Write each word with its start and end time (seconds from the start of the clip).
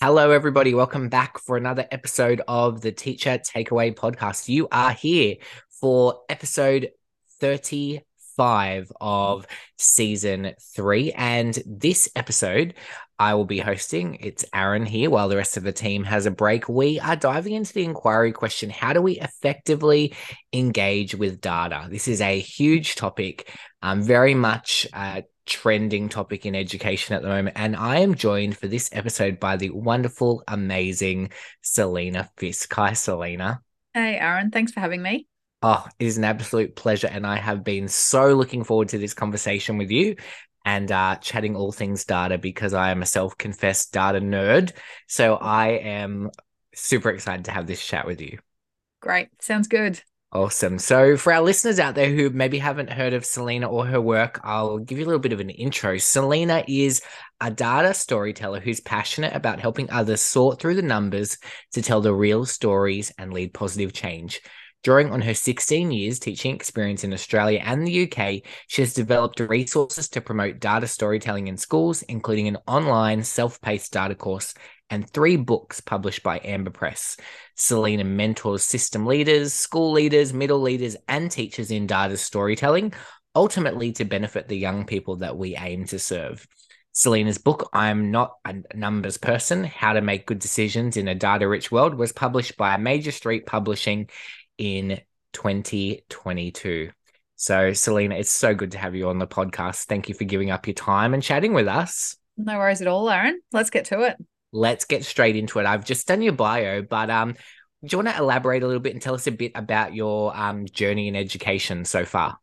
Hello, 0.00 0.30
everybody. 0.30 0.74
Welcome 0.74 1.08
back 1.08 1.40
for 1.40 1.56
another 1.56 1.84
episode 1.90 2.40
of 2.46 2.82
the 2.82 2.92
Teacher 2.92 3.36
Takeaway 3.36 3.92
Podcast. 3.92 4.48
You 4.48 4.68
are 4.70 4.92
here 4.92 5.38
for 5.80 6.20
episode 6.28 6.90
35 7.40 8.92
of 9.00 9.44
season 9.76 10.52
three. 10.76 11.10
And 11.10 11.60
this 11.66 12.08
episode, 12.14 12.74
I 13.18 13.34
will 13.34 13.44
be 13.44 13.58
hosting. 13.58 14.18
It's 14.20 14.44
Aaron 14.54 14.86
here 14.86 15.10
while 15.10 15.28
the 15.28 15.36
rest 15.36 15.56
of 15.56 15.64
the 15.64 15.72
team 15.72 16.04
has 16.04 16.26
a 16.26 16.30
break. 16.30 16.68
We 16.68 17.00
are 17.00 17.16
diving 17.16 17.54
into 17.54 17.74
the 17.74 17.82
inquiry 17.82 18.30
question 18.30 18.70
How 18.70 18.92
do 18.92 19.02
we 19.02 19.18
effectively 19.18 20.14
engage 20.52 21.16
with 21.16 21.40
data? 21.40 21.88
This 21.90 22.06
is 22.06 22.20
a 22.20 22.38
huge 22.38 22.94
topic, 22.94 23.52
um, 23.82 24.04
very 24.04 24.34
much. 24.34 24.86
Uh, 24.92 25.22
trending 25.48 26.08
topic 26.08 26.46
in 26.46 26.54
education 26.54 27.16
at 27.16 27.22
the 27.22 27.28
moment. 27.28 27.56
And 27.58 27.74
I 27.74 28.00
am 28.00 28.14
joined 28.14 28.56
for 28.56 28.68
this 28.68 28.90
episode 28.92 29.40
by 29.40 29.56
the 29.56 29.70
wonderful, 29.70 30.44
amazing 30.46 31.30
Selena 31.62 32.30
Fisk. 32.36 32.72
Hi, 32.74 32.92
Selena. 32.92 33.62
Hey, 33.94 34.16
Aaron. 34.18 34.50
Thanks 34.50 34.72
for 34.72 34.80
having 34.80 35.02
me. 35.02 35.26
Oh, 35.62 35.84
it 35.98 36.04
is 36.04 36.18
an 36.18 36.24
absolute 36.24 36.76
pleasure. 36.76 37.08
And 37.08 37.26
I 37.26 37.36
have 37.36 37.64
been 37.64 37.88
so 37.88 38.34
looking 38.34 38.62
forward 38.62 38.90
to 38.90 38.98
this 38.98 39.14
conversation 39.14 39.78
with 39.78 39.90
you 39.90 40.16
and 40.64 40.92
uh, 40.92 41.16
chatting 41.16 41.56
all 41.56 41.72
things 41.72 42.04
data 42.04 42.38
because 42.38 42.74
I 42.74 42.90
am 42.90 43.02
a 43.02 43.06
self 43.06 43.36
confessed 43.38 43.92
data 43.92 44.20
nerd. 44.20 44.72
So 45.06 45.34
I 45.36 45.68
am 45.68 46.30
super 46.74 47.08
excited 47.10 47.46
to 47.46 47.50
have 47.50 47.66
this 47.66 47.84
chat 47.84 48.06
with 48.06 48.20
you. 48.20 48.38
Great. 49.00 49.28
Sounds 49.40 49.66
good. 49.66 50.02
Awesome. 50.30 50.78
So, 50.78 51.16
for 51.16 51.32
our 51.32 51.40
listeners 51.40 51.78
out 51.78 51.94
there 51.94 52.10
who 52.10 52.28
maybe 52.28 52.58
haven't 52.58 52.92
heard 52.92 53.14
of 53.14 53.24
Selena 53.24 53.66
or 53.66 53.86
her 53.86 54.00
work, 54.00 54.38
I'll 54.44 54.76
give 54.76 54.98
you 54.98 55.04
a 55.04 55.06
little 55.06 55.20
bit 55.20 55.32
of 55.32 55.40
an 55.40 55.48
intro. 55.48 55.96
Selena 55.96 56.62
is 56.68 57.00
a 57.40 57.50
data 57.50 57.94
storyteller 57.94 58.60
who's 58.60 58.80
passionate 58.80 59.34
about 59.34 59.58
helping 59.58 59.90
others 59.90 60.20
sort 60.20 60.60
through 60.60 60.74
the 60.74 60.82
numbers 60.82 61.38
to 61.72 61.80
tell 61.80 62.02
the 62.02 62.12
real 62.12 62.44
stories 62.44 63.10
and 63.16 63.32
lead 63.32 63.54
positive 63.54 63.94
change. 63.94 64.42
Drawing 64.84 65.10
on 65.12 65.22
her 65.22 65.32
16 65.32 65.90
years 65.90 66.18
teaching 66.18 66.54
experience 66.54 67.04
in 67.04 67.14
Australia 67.14 67.62
and 67.64 67.86
the 67.86 68.02
UK, 68.04 68.42
she 68.66 68.82
has 68.82 68.92
developed 68.92 69.40
resources 69.40 70.10
to 70.10 70.20
promote 70.20 70.60
data 70.60 70.86
storytelling 70.86 71.48
in 71.48 71.56
schools, 71.56 72.02
including 72.02 72.48
an 72.48 72.58
online 72.66 73.24
self 73.24 73.62
paced 73.62 73.94
data 73.94 74.14
course 74.14 74.52
and 74.90 75.08
three 75.08 75.36
books 75.36 75.80
published 75.80 76.22
by 76.22 76.38
Amba 76.38 76.70
Press. 76.70 77.16
Selena 77.54 78.04
mentors 78.04 78.62
system 78.62 79.06
leaders, 79.06 79.52
school 79.52 79.92
leaders, 79.92 80.32
middle 80.32 80.60
leaders, 80.60 80.96
and 81.08 81.30
teachers 81.30 81.70
in 81.70 81.86
data 81.86 82.16
storytelling, 82.16 82.92
ultimately 83.34 83.92
to 83.92 84.04
benefit 84.04 84.48
the 84.48 84.56
young 84.56 84.86
people 84.86 85.16
that 85.16 85.36
we 85.36 85.56
aim 85.56 85.84
to 85.86 85.98
serve. 85.98 86.46
Selena's 86.92 87.38
book, 87.38 87.68
I'm 87.72 88.10
Not 88.10 88.34
a 88.44 88.56
Numbers 88.74 89.18
Person 89.18 89.62
How 89.64 89.92
to 89.92 90.00
Make 90.00 90.26
Good 90.26 90.40
Decisions 90.40 90.96
in 90.96 91.06
a 91.06 91.14
Data 91.14 91.46
Rich 91.46 91.70
World, 91.70 91.94
was 91.94 92.12
published 92.12 92.56
by 92.56 92.76
Major 92.76 93.12
Street 93.12 93.46
Publishing 93.46 94.08
in 94.56 95.00
2022. 95.32 96.90
So, 97.36 97.72
Selena, 97.72 98.16
it's 98.16 98.30
so 98.30 98.52
good 98.52 98.72
to 98.72 98.78
have 98.78 98.96
you 98.96 99.08
on 99.10 99.18
the 99.18 99.28
podcast. 99.28 99.84
Thank 99.84 100.08
you 100.08 100.14
for 100.14 100.24
giving 100.24 100.50
up 100.50 100.66
your 100.66 100.74
time 100.74 101.14
and 101.14 101.22
chatting 101.22 101.54
with 101.54 101.68
us. 101.68 102.16
No 102.36 102.58
worries 102.58 102.80
at 102.80 102.88
all, 102.88 103.08
Aaron. 103.08 103.40
Let's 103.52 103.70
get 103.70 103.84
to 103.86 104.02
it 104.02 104.16
let's 104.52 104.84
get 104.84 105.04
straight 105.04 105.36
into 105.36 105.58
it. 105.58 105.66
I've 105.66 105.84
just 105.84 106.06
done 106.06 106.22
your 106.22 106.32
bio, 106.32 106.82
but 106.82 107.10
um, 107.10 107.34
do 107.84 107.88
you 107.90 107.98
want 107.98 108.08
to 108.08 108.18
elaborate 108.18 108.62
a 108.62 108.66
little 108.66 108.82
bit 108.82 108.92
and 108.94 109.02
tell 109.02 109.14
us 109.14 109.26
a 109.26 109.32
bit 109.32 109.52
about 109.54 109.94
your 109.94 110.36
um, 110.36 110.66
journey 110.66 111.08
in 111.08 111.16
education 111.16 111.84
so 111.84 112.04
far? 112.04 112.38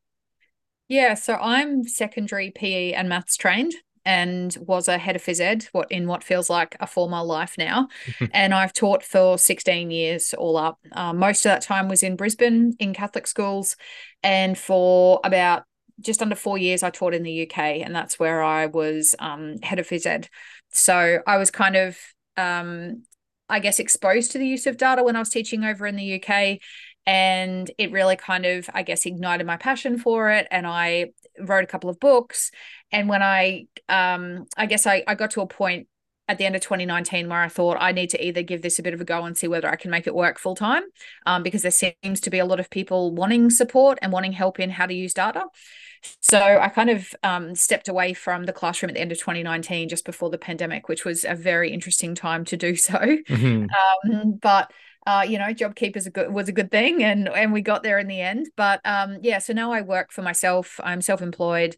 Yeah, 0.88 1.16
so 1.16 1.34
I'm 1.36 1.84
secondary 1.84 2.52
PE 2.52 2.94
and 2.94 3.10
maths 3.10 3.38
trained 3.38 3.74
and 4.06 4.56
was 4.62 4.88
a 4.88 4.98
head 4.98 5.16
of 5.16 5.24
phys 5.24 5.42
ed 5.42 5.68
what 5.72 5.92
in 5.92 6.08
what 6.08 6.24
feels 6.24 6.50
like 6.50 6.78
a 6.80 6.88
former 6.88 7.24
life 7.24 7.56
now 7.58 7.88
and 8.32 8.54
i've 8.54 8.72
taught 8.72 9.04
for 9.04 9.38
16 9.38 9.92
years 9.92 10.34
all 10.36 10.58
up 10.58 10.80
uh, 10.92 11.12
most 11.12 11.46
of 11.46 11.50
that 11.50 11.62
time 11.62 11.90
was 11.90 12.04
in 12.04 12.16
brisbane 12.16 12.76
in 12.80 12.94
catholic 12.94 13.26
schools 13.28 13.76
and 14.24 14.58
for 14.58 15.20
about 15.24 15.64
just 16.00 16.22
under 16.22 16.36
four 16.36 16.58
years 16.58 16.84
i 16.84 16.90
taught 16.90 17.14
in 17.14 17.24
the 17.24 17.50
uk 17.50 17.58
and 17.58 17.96
that's 17.96 18.20
where 18.20 18.44
i 18.44 18.68
was 18.68 19.16
um, 19.20 19.58
head 19.64 19.80
of 19.80 19.88
phys 19.88 20.06
ed 20.06 20.30
so 20.76 21.20
I 21.26 21.38
was 21.38 21.52
kind 21.52 21.76
of, 21.76 21.98
um, 22.38 23.04
I 23.50 23.60
guess, 23.60 23.80
exposed 23.80 24.32
to 24.32 24.38
the 24.38 24.48
use 24.48 24.68
of 24.68 24.78
data 24.78 25.04
when 25.04 25.16
I 25.16 25.20
was 25.20 25.30
teaching 25.30 25.64
over 25.64 25.88
in 25.88 25.96
the 25.96 26.22
UK. 26.22 26.60
And 27.08 27.70
it 27.78 27.92
really 27.92 28.16
kind 28.16 28.46
of, 28.46 28.70
I 28.74 28.82
guess, 28.82 29.06
ignited 29.06 29.46
my 29.46 29.58
passion 29.58 29.98
for 29.98 30.32
it. 30.32 30.48
And 30.50 30.66
I 30.66 31.12
wrote 31.40 31.64
a 31.64 31.68
couple 31.68 31.90
of 31.90 32.00
books. 32.00 32.52
And 32.92 33.08
when 33.08 33.22
I, 33.22 33.68
um, 33.88 34.46
I 34.58 34.66
guess 34.66 34.88
I, 34.88 35.04
I 35.08 35.16
got 35.16 35.32
to 35.32 35.42
a 35.42 35.48
point 35.48 35.88
at 36.28 36.40
the 36.40 36.46
end 36.46 36.56
of 36.56 36.62
2019 36.62 37.30
where 37.30 37.42
I 37.42 37.48
thought 37.50 37.78
I 37.80 37.92
need 37.92 38.10
to 38.10 38.26
either 38.26 38.42
give 38.42 38.62
this 38.64 38.80
a 38.80 38.84
bit 38.84 38.96
of 38.96 39.02
a 39.02 39.06
go 39.06 39.24
and 39.24 39.38
see 39.38 39.48
whether 39.48 39.70
I 39.70 39.76
can 39.76 39.92
make 39.92 40.08
it 40.08 40.16
work 40.16 40.40
full 40.40 40.56
time 40.56 40.84
um, 41.28 41.44
because 41.44 41.62
there 41.62 41.72
seems 41.72 42.20
to 42.22 42.30
be 42.32 42.40
a 42.40 42.46
lot 42.46 42.60
of 42.60 42.70
people 42.70 43.14
wanting 43.14 43.52
support 43.52 44.00
and 44.02 44.12
wanting 44.12 44.32
help 44.32 44.60
in 44.60 44.72
how 44.72 44.88
to 44.88 44.94
use 44.94 45.14
data. 45.14 45.46
So 46.22 46.40
I 46.40 46.70
kind 46.70 46.90
of 46.90 47.14
um, 47.24 47.56
stepped 47.56 47.88
away 47.88 48.14
from 48.14 48.44
the 48.46 48.54
classroom 48.54 48.90
at 48.90 48.96
the 48.96 49.02
end 49.02 49.12
of 49.12 49.20
2019, 49.20 49.90
just 49.90 50.06
before 50.06 50.30
the 50.30 50.38
pandemic, 50.38 50.88
which 50.88 51.06
was 51.06 51.24
a 51.24 51.36
very 51.36 51.72
interesting 51.72 52.16
time 52.16 52.46
to 52.46 52.58
do 52.58 52.76
so. 52.76 52.94
Mm-hmm. 52.94 54.12
Um, 54.12 54.34
but 54.42 54.72
uh, 55.08 55.24
you 55.28 55.38
know, 55.38 55.48
is 55.48 56.08
a 56.08 56.10
good 56.10 56.34
was 56.34 56.50
a 56.50 56.52
good 56.52 56.72
thing, 56.72 57.04
and 57.04 57.30
and 57.30 57.54
we 57.54 57.62
got 57.62 57.84
there 57.84 58.00
in 58.00 58.08
the 58.08 58.20
end. 58.20 58.48
But 58.56 58.82
um, 58.86 59.20
yeah, 59.22 59.38
so 59.38 59.54
now 59.54 59.72
I 59.72 59.82
work 59.82 60.12
for 60.12 60.24
myself. 60.24 60.80
I'm 60.84 61.02
self-employed 61.02 61.76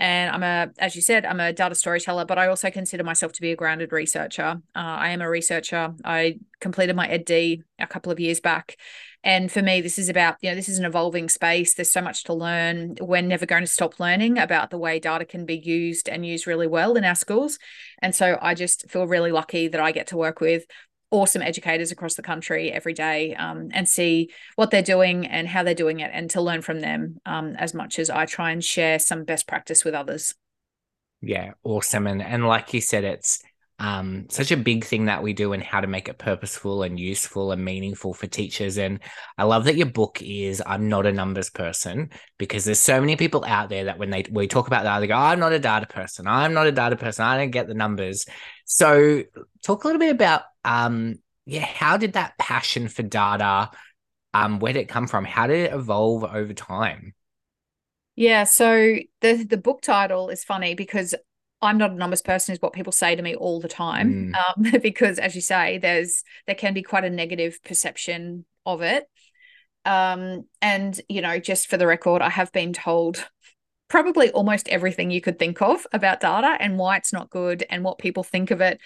and 0.00 0.34
I'm 0.34 0.42
a, 0.42 0.72
as 0.78 0.96
you 0.96 1.02
said, 1.02 1.26
I'm 1.26 1.40
a 1.40 1.52
data 1.52 1.74
storyteller, 1.74 2.24
but 2.24 2.38
I 2.38 2.46
also 2.46 2.70
consider 2.70 3.04
myself 3.04 3.32
to 3.34 3.42
be 3.42 3.52
a 3.52 3.56
grounded 3.56 3.92
researcher. 3.92 4.62
Uh, 4.74 4.78
I 4.78 5.10
am 5.10 5.20
a 5.20 5.28
researcher. 5.28 5.94
I 6.02 6.38
completed 6.58 6.96
my 6.96 7.06
EdD 7.06 7.62
a 7.78 7.86
couple 7.86 8.10
of 8.10 8.18
years 8.18 8.40
back, 8.40 8.78
and 9.22 9.52
for 9.52 9.60
me, 9.60 9.80
this 9.82 9.98
is 9.98 10.08
about, 10.08 10.36
you 10.40 10.48
know, 10.48 10.56
this 10.56 10.68
is 10.68 10.78
an 10.78 10.86
evolving 10.86 11.28
space. 11.28 11.74
There's 11.74 11.92
so 11.92 12.00
much 12.00 12.24
to 12.24 12.32
learn. 12.32 12.96
We're 13.00 13.20
never 13.20 13.44
going 13.44 13.62
to 13.62 13.66
stop 13.66 14.00
learning 14.00 14.38
about 14.38 14.70
the 14.70 14.78
way 14.78 14.98
data 14.98 15.26
can 15.26 15.44
be 15.44 15.58
used 15.58 16.08
and 16.08 16.24
used 16.24 16.46
really 16.46 16.66
well 16.66 16.96
in 16.96 17.04
our 17.04 17.14
schools. 17.14 17.58
And 18.00 18.14
so 18.14 18.38
I 18.40 18.54
just 18.54 18.90
feel 18.90 19.06
really 19.06 19.30
lucky 19.30 19.68
that 19.68 19.80
I 19.80 19.92
get 19.92 20.06
to 20.08 20.16
work 20.16 20.40
with 20.40 20.64
awesome 21.10 21.42
educators 21.42 21.90
across 21.90 22.14
the 22.14 22.22
country 22.22 22.72
every 22.72 22.94
day 22.94 23.34
um, 23.34 23.68
and 23.72 23.88
see 23.88 24.30
what 24.54 24.70
they're 24.70 24.82
doing 24.82 25.26
and 25.26 25.48
how 25.48 25.62
they're 25.62 25.74
doing 25.74 26.00
it 26.00 26.10
and 26.14 26.30
to 26.30 26.40
learn 26.40 26.62
from 26.62 26.80
them 26.80 27.20
um, 27.26 27.56
as 27.56 27.74
much 27.74 27.98
as 27.98 28.08
I 28.08 28.24
try 28.26 28.52
and 28.52 28.64
share 28.64 28.98
some 28.98 29.24
best 29.24 29.46
practice 29.46 29.84
with 29.84 29.92
others. 29.92 30.34
Yeah, 31.20 31.52
awesome. 31.62 32.06
And 32.06 32.22
and 32.22 32.46
like 32.46 32.72
you 32.72 32.80
said, 32.80 33.04
it's 33.04 33.42
um, 33.80 34.26
such 34.28 34.52
a 34.52 34.58
big 34.58 34.84
thing 34.84 35.06
that 35.06 35.22
we 35.22 35.32
do 35.32 35.54
and 35.54 35.62
how 35.62 35.80
to 35.80 35.86
make 35.86 36.10
it 36.10 36.18
purposeful 36.18 36.82
and 36.82 37.00
useful 37.00 37.50
and 37.50 37.64
meaningful 37.64 38.12
for 38.12 38.26
teachers. 38.26 38.76
And 38.76 39.00
I 39.38 39.44
love 39.44 39.64
that 39.64 39.76
your 39.76 39.86
book 39.86 40.20
is 40.20 40.62
I'm 40.66 40.90
not 40.90 41.06
a 41.06 41.12
numbers 41.12 41.48
person 41.48 42.10
because 42.38 42.66
there's 42.66 42.78
so 42.78 43.00
many 43.00 43.16
people 43.16 43.42
out 43.46 43.70
there 43.70 43.84
that 43.84 43.98
when 43.98 44.10
they 44.10 44.26
we 44.30 44.46
talk 44.46 44.66
about 44.66 44.84
that, 44.84 45.00
they 45.00 45.06
go, 45.06 45.14
I'm 45.14 45.40
not 45.40 45.54
a 45.54 45.58
data 45.58 45.86
person. 45.86 46.26
I'm 46.26 46.52
not 46.52 46.66
a 46.66 46.72
data 46.72 46.94
person. 46.94 47.24
I 47.24 47.38
don't 47.38 47.52
get 47.52 47.68
the 47.68 47.74
numbers. 47.74 48.26
So 48.66 49.22
talk 49.64 49.84
a 49.84 49.86
little 49.86 49.98
bit 49.98 50.14
about 50.14 50.42
um, 50.62 51.18
yeah, 51.46 51.64
how 51.64 51.96
did 51.96 52.12
that 52.12 52.36
passion 52.36 52.86
for 52.86 53.02
data 53.02 53.70
um 54.34 54.60
where 54.60 54.74
did 54.74 54.80
it 54.80 54.88
come 54.88 55.06
from? 55.06 55.24
How 55.24 55.46
did 55.46 55.70
it 55.70 55.72
evolve 55.72 56.22
over 56.22 56.52
time? 56.52 57.14
Yeah, 58.14 58.44
so 58.44 58.98
the 59.22 59.44
the 59.44 59.56
book 59.56 59.80
title 59.80 60.28
is 60.28 60.44
funny 60.44 60.74
because 60.74 61.14
I'm 61.62 61.78
not 61.78 61.90
a 61.90 61.94
numbers 61.94 62.22
person 62.22 62.54
is 62.54 62.62
what 62.62 62.72
people 62.72 62.92
say 62.92 63.14
to 63.14 63.22
me 63.22 63.34
all 63.34 63.60
the 63.60 63.68
time. 63.68 64.32
Mm. 64.32 64.74
Um, 64.74 64.80
because 64.82 65.18
as 65.18 65.34
you 65.34 65.40
say, 65.40 65.78
there's 65.78 66.24
there 66.46 66.54
can 66.54 66.74
be 66.74 66.82
quite 66.82 67.04
a 67.04 67.10
negative 67.10 67.62
perception 67.62 68.44
of 68.64 68.82
it. 68.82 69.04
Um, 69.84 70.44
and 70.60 70.98
you 71.08 71.22
know, 71.22 71.38
just 71.38 71.68
for 71.68 71.76
the 71.76 71.86
record, 71.86 72.22
I 72.22 72.30
have 72.30 72.52
been 72.52 72.72
told 72.72 73.26
probably 73.88 74.30
almost 74.30 74.68
everything 74.68 75.10
you 75.10 75.20
could 75.20 75.38
think 75.38 75.60
of 75.60 75.86
about 75.92 76.20
data 76.20 76.56
and 76.60 76.78
why 76.78 76.96
it's 76.96 77.12
not 77.12 77.28
good 77.28 77.64
and 77.68 77.82
what 77.82 77.98
people 77.98 78.22
think 78.22 78.50
of 78.50 78.60
it. 78.60 78.80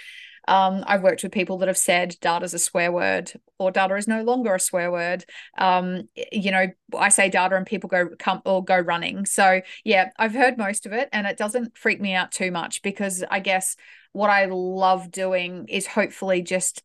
Um, 0.47 0.85
I've 0.87 1.03
worked 1.03 1.23
with 1.23 1.33
people 1.33 1.59
that 1.59 1.69
have 1.69 1.79
said 1.79 2.17
data 2.21 2.45
is 2.45 2.55
a 2.55 2.59
swear 2.59 2.93
word 2.93 3.33
or 3.59 3.71
data 3.71 3.97
is 3.97 4.09
no 4.09 4.23
longer 4.23 4.55
a 4.55 4.61
swear 4.61 4.91
word. 4.91 5.25
Um, 5.59 6.09
you 6.33 6.51
know, 6.51 6.67
I 6.97 7.09
say 7.09 7.31
data 7.31 7.57
and 7.57 7.67
people 7.67 7.89
go 7.89 8.11
come 8.19 8.43
or 8.45 8.63
go 8.65 8.79
running. 8.79 9.27
So 9.27 9.61
yeah, 9.85 10.11
I've 10.19 10.35
heard 10.35 10.59
most 10.59 10.87
of 10.87 10.93
it 10.93 11.09
and 11.13 11.27
it 11.27 11.37
doesn't 11.37 11.77
freak 11.77 12.01
me 12.01 12.15
out 12.15 12.33
too 12.33 12.51
much 12.51 12.83
because 12.83 13.25
I 13.31 13.41
guess 13.41 13.77
what 14.13 14.31
I 14.31 14.47
love 14.47 15.11
doing 15.11 15.67
is 15.69 15.87
hopefully 15.87 16.43
just 16.43 16.83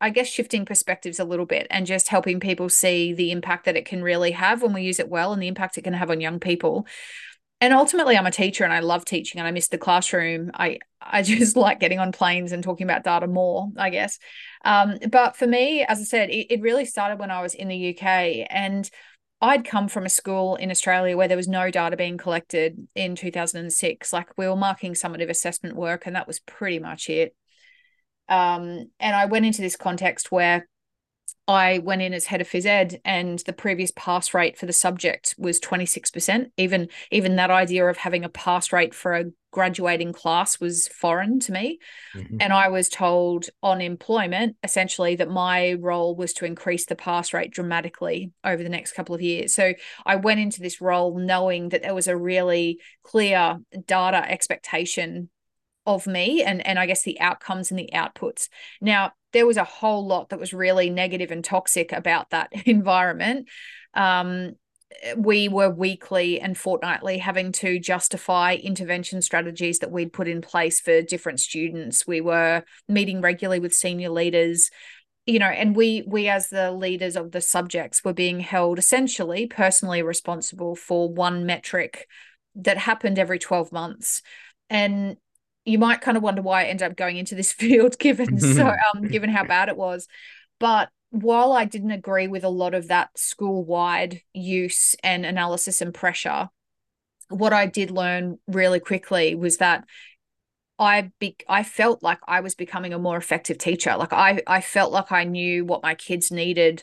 I 0.00 0.10
guess 0.10 0.26
shifting 0.26 0.64
perspectives 0.64 1.20
a 1.20 1.24
little 1.24 1.46
bit 1.46 1.68
and 1.70 1.86
just 1.86 2.08
helping 2.08 2.40
people 2.40 2.68
see 2.68 3.12
the 3.12 3.30
impact 3.30 3.66
that 3.66 3.76
it 3.76 3.86
can 3.86 4.02
really 4.02 4.32
have 4.32 4.60
when 4.60 4.72
we 4.72 4.82
use 4.82 4.98
it 4.98 5.08
well 5.08 5.32
and 5.32 5.40
the 5.40 5.46
impact 5.46 5.78
it 5.78 5.82
can 5.82 5.92
have 5.92 6.10
on 6.10 6.20
young 6.20 6.40
people 6.40 6.86
and 7.62 7.72
ultimately 7.72 8.16
i'm 8.16 8.26
a 8.26 8.30
teacher 8.30 8.64
and 8.64 8.72
i 8.72 8.80
love 8.80 9.04
teaching 9.04 9.38
and 9.38 9.48
i 9.48 9.50
miss 9.50 9.68
the 9.68 9.78
classroom 9.78 10.50
i 10.54 10.78
i 11.00 11.22
just 11.22 11.56
like 11.56 11.80
getting 11.80 11.98
on 11.98 12.12
planes 12.12 12.52
and 12.52 12.62
talking 12.62 12.84
about 12.84 13.04
data 13.04 13.26
more 13.26 13.70
i 13.78 13.88
guess 13.88 14.18
um, 14.64 14.98
but 15.10 15.36
for 15.36 15.46
me 15.46 15.82
as 15.84 16.00
i 16.00 16.04
said 16.04 16.28
it, 16.28 16.52
it 16.52 16.60
really 16.60 16.84
started 16.84 17.18
when 17.18 17.30
i 17.30 17.40
was 17.40 17.54
in 17.54 17.68
the 17.68 17.96
uk 17.96 18.02
and 18.02 18.90
I'd 19.44 19.64
come 19.64 19.88
from 19.88 20.06
a 20.06 20.08
school 20.08 20.54
in 20.54 20.70
Australia 20.70 21.16
where 21.16 21.26
there 21.26 21.36
was 21.36 21.48
no 21.48 21.68
data 21.68 21.96
being 21.96 22.16
collected 22.16 22.86
in 22.94 23.16
2006. 23.16 24.12
Like 24.12 24.28
we 24.38 24.46
were 24.46 24.54
marking 24.54 24.94
summative 24.94 25.30
assessment 25.30 25.74
work, 25.74 26.06
and 26.06 26.14
that 26.14 26.28
was 26.28 26.38
pretty 26.38 26.78
much 26.78 27.10
it. 27.10 27.34
Um, 28.28 28.86
and 29.00 29.16
I 29.16 29.26
went 29.26 29.44
into 29.44 29.60
this 29.60 29.74
context 29.74 30.30
where 30.30 30.68
I 31.48 31.78
went 31.78 32.02
in 32.02 32.14
as 32.14 32.26
head 32.26 32.40
of 32.40 32.48
phys 32.48 32.66
ed, 32.66 33.00
and 33.04 33.38
the 33.40 33.52
previous 33.52 33.92
pass 33.96 34.32
rate 34.32 34.56
for 34.56 34.66
the 34.66 34.72
subject 34.72 35.34
was 35.38 35.58
26%. 35.58 36.50
Even 36.56 36.88
even 37.10 37.36
that 37.36 37.50
idea 37.50 37.86
of 37.86 37.96
having 37.96 38.24
a 38.24 38.28
pass 38.28 38.72
rate 38.72 38.94
for 38.94 39.14
a 39.14 39.24
graduating 39.50 40.12
class 40.12 40.60
was 40.60 40.88
foreign 40.88 41.40
to 41.40 41.52
me. 41.52 41.78
Mm-hmm. 42.14 42.38
And 42.40 42.52
I 42.52 42.68
was 42.68 42.88
told 42.88 43.46
on 43.62 43.80
employment 43.80 44.56
essentially 44.62 45.16
that 45.16 45.28
my 45.28 45.74
role 45.74 46.16
was 46.16 46.32
to 46.34 46.46
increase 46.46 46.86
the 46.86 46.96
pass 46.96 47.34
rate 47.34 47.50
dramatically 47.50 48.32
over 48.44 48.62
the 48.62 48.68
next 48.68 48.92
couple 48.92 49.14
of 49.14 49.20
years. 49.20 49.52
So 49.52 49.74
I 50.06 50.16
went 50.16 50.40
into 50.40 50.60
this 50.60 50.80
role 50.80 51.18
knowing 51.18 51.68
that 51.70 51.82
there 51.82 51.94
was 51.94 52.08
a 52.08 52.16
really 52.16 52.80
clear 53.02 53.58
data 53.86 54.30
expectation 54.30 55.28
of 55.84 56.06
me 56.06 56.42
and 56.44 56.64
and 56.64 56.78
I 56.78 56.86
guess 56.86 57.02
the 57.02 57.20
outcomes 57.20 57.70
and 57.70 57.78
the 57.78 57.90
outputs. 57.92 58.48
Now, 58.80 59.12
there 59.32 59.46
was 59.46 59.56
a 59.56 59.64
whole 59.64 60.06
lot 60.06 60.28
that 60.30 60.40
was 60.40 60.52
really 60.52 60.90
negative 60.90 61.30
and 61.30 61.44
toxic 61.44 61.92
about 61.92 62.30
that 62.30 62.50
environment. 62.66 63.48
Um, 63.94 64.52
we 65.16 65.48
were 65.48 65.70
weekly 65.70 66.40
and 66.40 66.56
fortnightly 66.56 67.18
having 67.18 67.52
to 67.52 67.78
justify 67.78 68.54
intervention 68.54 69.22
strategies 69.22 69.78
that 69.78 69.90
we'd 69.90 70.12
put 70.12 70.28
in 70.28 70.40
place 70.40 70.80
for 70.80 71.02
different 71.02 71.40
students. 71.40 72.06
We 72.06 72.20
were 72.20 72.62
meeting 72.88 73.20
regularly 73.20 73.60
with 73.60 73.74
senior 73.74 74.10
leaders, 74.10 74.70
you 75.26 75.38
know, 75.38 75.46
and 75.46 75.74
we 75.74 76.04
we 76.06 76.28
as 76.28 76.48
the 76.48 76.72
leaders 76.72 77.16
of 77.16 77.30
the 77.30 77.40
subjects 77.40 78.04
were 78.04 78.12
being 78.12 78.40
held 78.40 78.78
essentially 78.78 79.46
personally 79.46 80.02
responsible 80.02 80.76
for 80.76 81.08
one 81.08 81.46
metric 81.46 82.06
that 82.56 82.76
happened 82.76 83.18
every 83.18 83.38
12 83.38 83.72
months. 83.72 84.22
And 84.68 85.16
you 85.64 85.78
might 85.78 86.00
kind 86.00 86.16
of 86.16 86.22
wonder 86.22 86.42
why 86.42 86.62
I 86.62 86.66
ended 86.66 86.90
up 86.90 86.96
going 86.96 87.16
into 87.16 87.34
this 87.34 87.52
field 87.52 87.98
given 87.98 88.40
so 88.40 88.68
um 88.94 89.08
given 89.08 89.30
how 89.30 89.44
bad 89.44 89.68
it 89.68 89.76
was. 89.76 90.08
But 90.58 90.90
while 91.10 91.52
I 91.52 91.64
didn't 91.66 91.90
agree 91.90 92.26
with 92.26 92.44
a 92.44 92.48
lot 92.48 92.74
of 92.74 92.88
that 92.88 93.10
school 93.18 93.64
wide 93.64 94.22
use 94.32 94.96
and 95.02 95.26
analysis 95.26 95.80
and 95.82 95.92
pressure, 95.92 96.48
what 97.28 97.52
I 97.52 97.66
did 97.66 97.90
learn 97.90 98.38
really 98.46 98.80
quickly 98.80 99.34
was 99.34 99.58
that 99.58 99.84
I 100.78 101.10
be 101.18 101.36
I 101.48 101.62
felt 101.62 102.02
like 102.02 102.18
I 102.26 102.40
was 102.40 102.54
becoming 102.54 102.92
a 102.92 102.98
more 102.98 103.16
effective 103.16 103.58
teacher. 103.58 103.94
Like 103.96 104.12
I 104.12 104.42
I 104.46 104.60
felt 104.60 104.92
like 104.92 105.12
I 105.12 105.24
knew 105.24 105.64
what 105.64 105.82
my 105.82 105.94
kids 105.94 106.30
needed. 106.30 106.82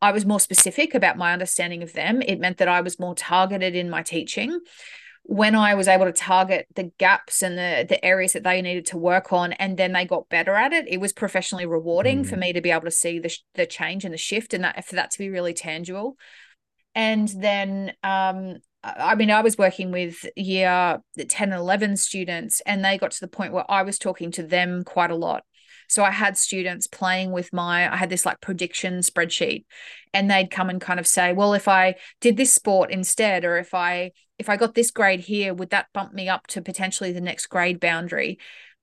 I 0.00 0.12
was 0.12 0.24
more 0.26 0.40
specific 0.40 0.94
about 0.94 1.18
my 1.18 1.32
understanding 1.32 1.82
of 1.82 1.92
them. 1.92 2.22
It 2.22 2.40
meant 2.40 2.58
that 2.58 2.68
I 2.68 2.80
was 2.80 2.98
more 2.98 3.14
targeted 3.14 3.74
in 3.74 3.90
my 3.90 4.02
teaching 4.02 4.60
when 5.26 5.54
I 5.54 5.74
was 5.74 5.88
able 5.88 6.04
to 6.04 6.12
target 6.12 6.66
the 6.74 6.92
gaps 6.98 7.42
and 7.42 7.56
the 7.56 7.86
the 7.88 8.02
areas 8.04 8.34
that 8.34 8.44
they 8.44 8.60
needed 8.60 8.86
to 8.86 8.98
work 8.98 9.32
on, 9.32 9.52
and 9.54 9.76
then 9.76 9.92
they 9.92 10.04
got 10.04 10.28
better 10.28 10.54
at 10.54 10.72
it, 10.72 10.86
it 10.86 11.00
was 11.00 11.12
professionally 11.12 11.66
rewarding 11.66 12.24
mm. 12.24 12.28
for 12.28 12.36
me 12.36 12.52
to 12.52 12.60
be 12.60 12.70
able 12.70 12.84
to 12.84 12.90
see 12.90 13.18
the 13.18 13.34
the 13.54 13.66
change 13.66 14.04
and 14.04 14.12
the 14.12 14.18
shift, 14.18 14.52
and 14.52 14.64
that 14.64 14.84
for 14.84 14.96
that 14.96 15.10
to 15.12 15.18
be 15.18 15.30
really 15.30 15.54
tangible. 15.54 16.16
And 16.94 17.26
then, 17.28 17.92
um, 18.04 18.58
I 18.84 19.14
mean, 19.14 19.30
I 19.30 19.40
was 19.40 19.58
working 19.58 19.90
with 19.90 20.24
year 20.36 21.00
10 21.18 21.52
and 21.52 21.58
11 21.58 21.96
students, 21.96 22.60
and 22.66 22.84
they 22.84 22.98
got 22.98 23.10
to 23.12 23.20
the 23.20 23.28
point 23.28 23.52
where 23.52 23.68
I 23.68 23.82
was 23.82 23.98
talking 23.98 24.30
to 24.32 24.42
them 24.42 24.84
quite 24.84 25.10
a 25.10 25.16
lot. 25.16 25.42
So 25.88 26.04
I 26.04 26.10
had 26.10 26.36
students 26.36 26.86
playing 26.86 27.32
with 27.32 27.52
my, 27.52 27.92
I 27.92 27.96
had 27.96 28.10
this 28.10 28.24
like 28.24 28.40
prediction 28.40 28.98
spreadsheet, 29.00 29.64
and 30.12 30.30
they'd 30.30 30.50
come 30.50 30.70
and 30.70 30.80
kind 30.80 31.00
of 31.00 31.06
say, 31.06 31.32
well, 31.32 31.54
if 31.54 31.66
I 31.66 31.96
did 32.20 32.36
this 32.36 32.54
sport 32.54 32.90
instead, 32.90 33.44
or 33.44 33.56
if 33.56 33.74
I 33.74 34.12
if 34.38 34.48
I 34.48 34.56
got 34.56 34.74
this 34.74 34.90
grade 34.90 35.20
here, 35.20 35.54
would 35.54 35.70
that 35.70 35.92
bump 35.92 36.12
me 36.12 36.28
up 36.28 36.46
to 36.48 36.62
potentially 36.62 37.12
the 37.12 37.20
next 37.20 37.46
grade 37.46 37.80
boundary? 37.80 38.38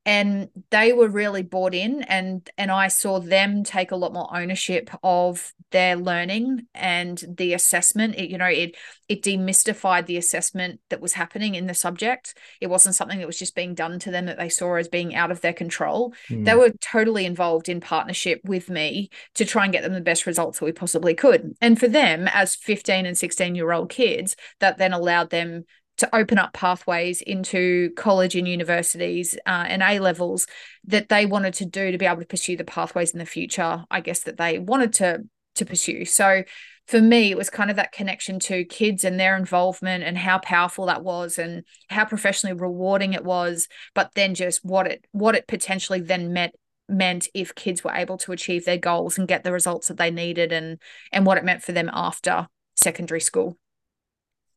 And 0.06 0.50
they 0.71 0.94
were 0.94 1.07
really 1.07 1.44
bought 1.44 1.75
in 1.75 2.01
and 2.03 2.50
and 2.57 2.71
I 2.71 2.88
saw 2.88 3.19
them 3.19 3.63
take 3.63 3.92
a 3.92 3.95
lot 3.95 4.13
more 4.13 4.36
ownership 4.36 4.89
of 5.03 5.53
their 5.69 5.95
learning 5.95 6.65
and 6.74 7.24
the 7.38 7.53
assessment. 7.53 8.15
It, 8.18 8.30
you 8.31 8.38
know 8.38 8.45
it 8.45 8.75
it 9.07 9.21
demystified 9.21 10.07
the 10.07 10.18
assessment 10.18 10.80
that 10.89 11.01
was 11.01 11.13
happening 11.13 11.53
in 11.53 11.68
the 11.68 11.75
subject. 11.75 12.36
It 12.62 12.68
wasn't 12.68 12.95
something 12.95 13.19
that 13.19 13.27
was 13.27 13.38
just 13.38 13.56
being 13.56 13.75
done 13.75 14.00
to 14.00 14.12
them 14.12 14.25
that 14.25 14.39
they 14.39 14.50
saw 14.50 14.75
as 14.75 14.88
being 14.88 15.13
out 15.13 15.30
of 15.30 15.42
their 15.42 15.53
control. 15.53 16.13
Mm. 16.30 16.45
they 16.45 16.56
were 16.56 16.71
totally 16.81 17.25
involved 17.25 17.69
in 17.69 17.80
partnership 17.80 18.42
with 18.44 18.69
me 18.69 19.09
to 19.36 19.45
try 19.45 19.65
and 19.65 19.74
get 19.74 19.83
them 19.83 19.94
the 19.94 20.01
best 20.01 20.25
results 20.25 20.59
that 20.59 20.65
we 20.65 20.71
possibly 20.71 21.13
could. 21.13 21.54
And 21.62 21.80
for 21.80 21.88
them 21.88 22.27
as 22.33 22.56
15 22.56 23.06
and 23.06 23.18
16 23.18 23.54
year 23.54 23.71
old 23.71 23.89
kids 23.89 24.36
that 24.59 24.80
then 24.80 24.94
allowed 24.94 25.30
them 25.30 25.65
to 25.98 26.16
open 26.16 26.38
up 26.38 26.54
pathways 26.54 27.22
into 27.22 27.92
college 27.96 28.36
and 28.36 28.48
universities 28.48 29.38
uh, 29.46 29.66
and 29.68 29.84
A 29.84 30.00
levels 30.00 30.48
that 30.86 31.10
they 31.10 31.26
wanted 31.26 31.54
to 31.56 31.66
do 31.66 31.92
to 31.92 31.98
be 31.98 32.06
able 32.06 32.22
to 32.22 32.26
pursue 32.26 32.58
the 32.58 32.64
pathways 32.64 33.12
in 33.12 33.20
the 33.20 33.26
future, 33.26 33.84
I 33.92 34.02
guess 34.02 34.22
that 34.22 34.38
they 34.38 34.60
wanted 34.60 34.94
to 34.94 35.24
to 35.56 35.66
pursue. 35.66 36.06
So 36.06 36.44
for 36.88 37.00
me, 37.00 37.32
it 37.32 37.38
was 37.38 37.50
kind 37.50 37.70
of 37.70 37.76
that 37.76 37.92
connection 37.92 38.40
to 38.40 38.66
kids 38.66 39.04
and 39.04 39.20
their 39.20 39.38
involvement 39.38 40.04
and 40.04 40.18
how 40.18 40.40
powerful 40.40 40.88
that 40.88 41.04
was 41.04 41.38
and 41.38 41.64
how 41.90 42.06
professionally 42.06 42.54
rewarding 42.54 43.14
it 43.14 43.24
was, 43.24 43.68
but 43.94 44.12
then 44.16 44.34
just 44.34 44.64
what 44.66 44.88
it 44.88 45.06
what 45.12 45.36
it 45.36 45.48
potentially 45.48 46.00
then 46.00 46.34
meant 46.34 46.54
meant 46.90 47.30
if 47.34 47.56
kids 47.56 47.84
were 47.84 47.94
able 47.94 48.18
to 48.18 48.34
achieve 48.34 48.66
their 48.66 48.78
goals 48.78 49.18
and 49.18 49.28
get 49.28 49.44
the 49.44 49.52
results 49.52 49.88
that 49.88 49.98
they 49.98 50.12
needed 50.12 50.52
and 50.52 50.80
and 51.12 51.26
what 51.26 51.38
it 51.38 51.46
meant 51.46 51.64
for 51.64 51.72
them 51.72 51.90
after 51.94 52.48
secondary 52.76 53.22
school. 53.22 53.58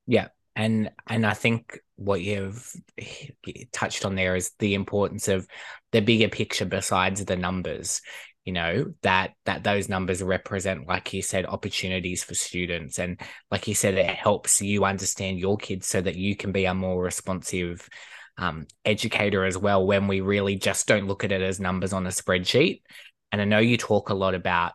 Yeah, 0.06 0.28
and 0.56 0.90
and 1.06 1.26
I 1.26 1.34
think 1.34 1.78
what 1.96 2.20
you've 2.20 2.72
touched 3.72 4.04
on 4.04 4.14
there 4.14 4.36
is 4.36 4.52
the 4.58 4.74
importance 4.74 5.28
of 5.28 5.46
the 5.92 6.00
bigger 6.00 6.28
picture 6.28 6.64
besides 6.64 7.24
the 7.24 7.36
numbers 7.36 8.00
you 8.44 8.52
know 8.52 8.92
that 9.02 9.32
that 9.46 9.64
those 9.64 9.88
numbers 9.88 10.22
represent 10.22 10.86
like 10.86 11.12
you 11.12 11.22
said 11.22 11.46
opportunities 11.46 12.22
for 12.22 12.34
students. 12.34 12.98
And 12.98 13.20
like 13.50 13.66
you 13.66 13.74
said 13.74 13.94
it 13.94 14.06
helps 14.06 14.60
you 14.60 14.84
understand 14.84 15.38
your 15.38 15.56
kids 15.56 15.86
so 15.86 16.00
that 16.00 16.16
you 16.16 16.36
can 16.36 16.52
be 16.52 16.66
a 16.66 16.74
more 16.74 17.02
responsive 17.02 17.88
um, 18.36 18.66
educator 18.84 19.44
as 19.44 19.56
well 19.56 19.86
when 19.86 20.08
we 20.08 20.20
really 20.20 20.56
just 20.56 20.86
don't 20.86 21.06
look 21.06 21.24
at 21.24 21.32
it 21.32 21.40
as 21.40 21.58
numbers 21.58 21.92
on 21.92 22.06
a 22.06 22.10
spreadsheet. 22.10 22.82
And 23.32 23.40
i 23.40 23.44
know 23.44 23.58
you 23.58 23.78
talk 23.78 24.10
a 24.10 24.14
lot 24.14 24.34
about 24.34 24.72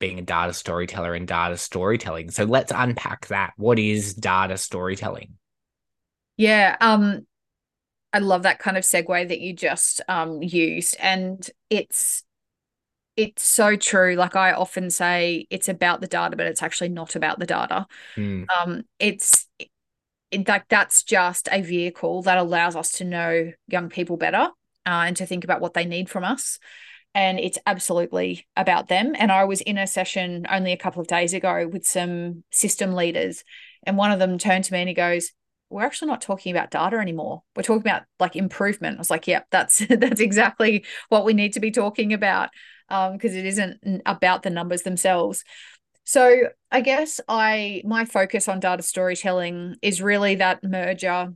being 0.00 0.18
a 0.18 0.22
data 0.22 0.52
storyteller 0.52 1.14
and 1.14 1.28
data 1.28 1.56
storytelling. 1.56 2.30
So 2.30 2.44
let's 2.44 2.72
unpack 2.74 3.28
that. 3.28 3.52
What 3.56 3.78
is 3.78 4.14
data 4.14 4.56
storytelling? 4.56 5.34
Yeah, 6.36 6.76
um 6.80 7.26
I 8.12 8.18
love 8.18 8.42
that 8.42 8.58
kind 8.58 8.76
of 8.76 8.82
segue 8.82 9.28
that 9.28 9.40
you 9.40 9.52
just 9.52 10.00
um 10.08 10.42
used 10.42 10.96
and 10.98 11.48
it's 11.68 12.24
it's 13.16 13.44
so 13.44 13.76
true 13.76 14.14
like 14.16 14.34
I 14.34 14.52
often 14.52 14.90
say 14.90 15.46
it's 15.50 15.68
about 15.68 16.00
the 16.00 16.06
data 16.06 16.36
but 16.36 16.46
it's 16.46 16.62
actually 16.62 16.88
not 16.88 17.14
about 17.14 17.38
the 17.38 17.46
data. 17.46 17.86
Mm. 18.16 18.46
Um 18.58 18.84
it's 18.98 19.46
it, 20.30 20.48
like 20.48 20.68
that's 20.68 21.02
just 21.02 21.48
a 21.52 21.60
vehicle 21.60 22.22
that 22.22 22.38
allows 22.38 22.74
us 22.74 22.92
to 22.92 23.04
know 23.04 23.52
young 23.68 23.90
people 23.90 24.16
better 24.16 24.50
uh, 24.86 25.04
and 25.06 25.16
to 25.16 25.26
think 25.26 25.44
about 25.44 25.60
what 25.60 25.74
they 25.74 25.84
need 25.84 26.08
from 26.08 26.24
us 26.24 26.58
and 27.14 27.40
it's 27.40 27.58
absolutely 27.66 28.46
about 28.56 28.88
them. 28.88 29.14
And 29.18 29.32
I 29.32 29.44
was 29.44 29.60
in 29.60 29.78
a 29.78 29.86
session 29.86 30.46
only 30.50 30.72
a 30.72 30.76
couple 30.76 31.00
of 31.00 31.08
days 31.08 31.34
ago 31.34 31.68
with 31.70 31.86
some 31.86 32.44
system 32.50 32.94
leaders, 32.94 33.44
and 33.84 33.96
one 33.96 34.12
of 34.12 34.18
them 34.18 34.38
turned 34.38 34.64
to 34.64 34.72
me 34.72 34.80
and 34.80 34.88
he 34.88 34.94
goes, 34.94 35.32
"We're 35.70 35.84
actually 35.84 36.08
not 36.08 36.20
talking 36.20 36.54
about 36.54 36.70
data 36.70 36.96
anymore. 36.96 37.42
We're 37.56 37.62
talking 37.62 37.82
about 37.82 38.02
like 38.18 38.36
improvement." 38.36 38.96
I 38.96 39.00
was 39.00 39.10
like, 39.10 39.26
"Yep, 39.26 39.46
that's 39.50 39.78
that's 39.88 40.20
exactly 40.20 40.84
what 41.08 41.24
we 41.24 41.32
need 41.32 41.54
to 41.54 41.60
be 41.60 41.70
talking 41.70 42.12
about 42.12 42.50
because 42.88 43.32
um, 43.32 43.38
it 43.38 43.46
isn't 43.46 44.02
about 44.06 44.42
the 44.42 44.50
numbers 44.50 44.82
themselves." 44.82 45.44
So 46.04 46.48
I 46.70 46.80
guess 46.80 47.20
I 47.28 47.82
my 47.84 48.04
focus 48.04 48.48
on 48.48 48.60
data 48.60 48.82
storytelling 48.82 49.76
is 49.82 50.02
really 50.02 50.36
that 50.36 50.62
merger 50.62 51.32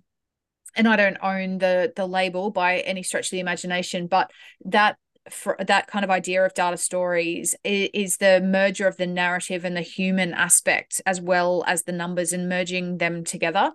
and 0.76 0.88
I 0.88 0.97
don't 0.97 1.19
own 1.23 1.59
the 1.59 1.93
the 1.95 2.07
label 2.07 2.50
by 2.50 2.78
any 2.78 3.02
stretch 3.02 3.26
of 3.26 3.31
the 3.31 3.40
imagination, 3.40 4.07
but 4.07 4.31
that 4.66 4.97
for 5.31 5.57
that 5.66 5.87
kind 5.87 6.04
of 6.04 6.11
idea 6.11 6.45
of 6.45 6.54
data 6.54 6.76
stories 6.76 7.54
is, 7.64 7.88
is, 7.95 8.16
the 8.19 8.40
merger 8.43 8.87
of 8.87 8.97
the 8.97 9.07
narrative 9.07 9.64
and 9.64 9.76
the 9.76 9.81
human 9.81 10.35
aspect 10.35 11.00
as 11.07 11.21
well 11.21 11.64
as 11.66 11.85
the 11.85 11.93
numbers 11.93 12.33
and 12.33 12.49
merging 12.49 12.99
them 12.99 13.25
together. 13.25 13.73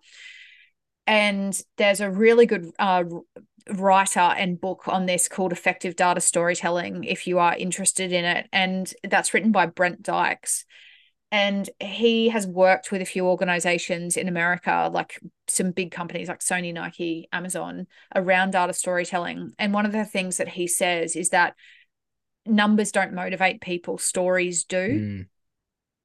And 1.07 1.59
there's 1.77 2.01
a 2.01 2.11
really 2.11 2.45
good 2.45 2.69
uh, 2.77 3.03
writer 3.71 4.19
and 4.19 4.61
book 4.61 4.87
on 4.87 5.05
this 5.05 5.27
called 5.27 5.51
effective 5.51 5.95
data 5.95 6.21
storytelling 6.21 7.03
if 7.03 7.25
you 7.25 7.39
are 7.39 7.55
interested 7.55 8.11
in 8.11 8.25
it. 8.25 8.47
And 8.53 8.91
that's 9.03 9.33
written 9.33 9.51
by 9.51 9.65
brent 9.65 10.03
dykes 10.03 10.65
and 11.31 11.69
he 11.79 12.29
has 12.29 12.47
worked 12.47 12.91
with 12.91 13.01
a 13.01 13.05
few 13.05 13.25
organizations 13.25 14.17
in 14.17 14.27
America, 14.27 14.89
like 14.91 15.19
some 15.47 15.71
big 15.71 15.91
companies 15.91 16.27
like 16.27 16.39
Sony, 16.39 16.73
Nike, 16.73 17.27
Amazon, 17.31 17.85
around 18.15 18.51
data 18.51 18.73
storytelling. 18.73 19.53
And 19.59 19.73
one 19.73 19.85
of 19.85 19.91
the 19.91 20.05
things 20.05 20.37
that 20.37 20.49
he 20.49 20.67
says 20.67 21.15
is 21.15 21.29
that 21.29 21.55
numbers 22.47 22.91
don't 22.91 23.13
motivate 23.13 23.61
people, 23.61 23.99
stories 23.99 24.63
do. 24.63 24.77
Mm. 24.77 25.27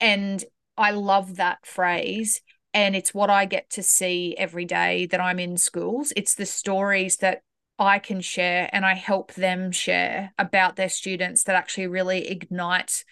And 0.01 0.45
I 0.77 0.91
love 0.91 1.37
that 1.37 1.65
phrase. 1.65 2.43
And 2.75 2.95
it's 2.95 3.15
what 3.15 3.31
I 3.31 3.47
get 3.47 3.71
to 3.71 3.83
see 3.83 4.35
every 4.37 4.67
day 4.67 5.07
that 5.07 5.21
I'm 5.21 5.39
in 5.39 5.57
schools. 5.57 6.13
It's 6.17 6.35
the 6.35 6.45
stories 6.45 7.19
that 7.19 7.43
I 7.79 7.99
can 7.99 8.21
share 8.21 8.69
and 8.73 8.85
I 8.85 8.95
help 8.95 9.33
them 9.35 9.73
share 9.73 10.33
about 10.39 10.77
their 10.77 10.89
students 10.89 11.45
that 11.45 11.57
actually 11.57 11.87
really 11.87 12.29
ignite 12.29 13.05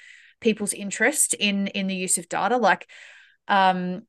people's 0.43 0.75
interest 0.75 1.35
in 1.35 1.69
in 1.69 1.87
the 1.87 1.95
use 1.95 2.19
of 2.19 2.29
data 2.29 2.59
like 2.59 2.89
um 3.49 4.03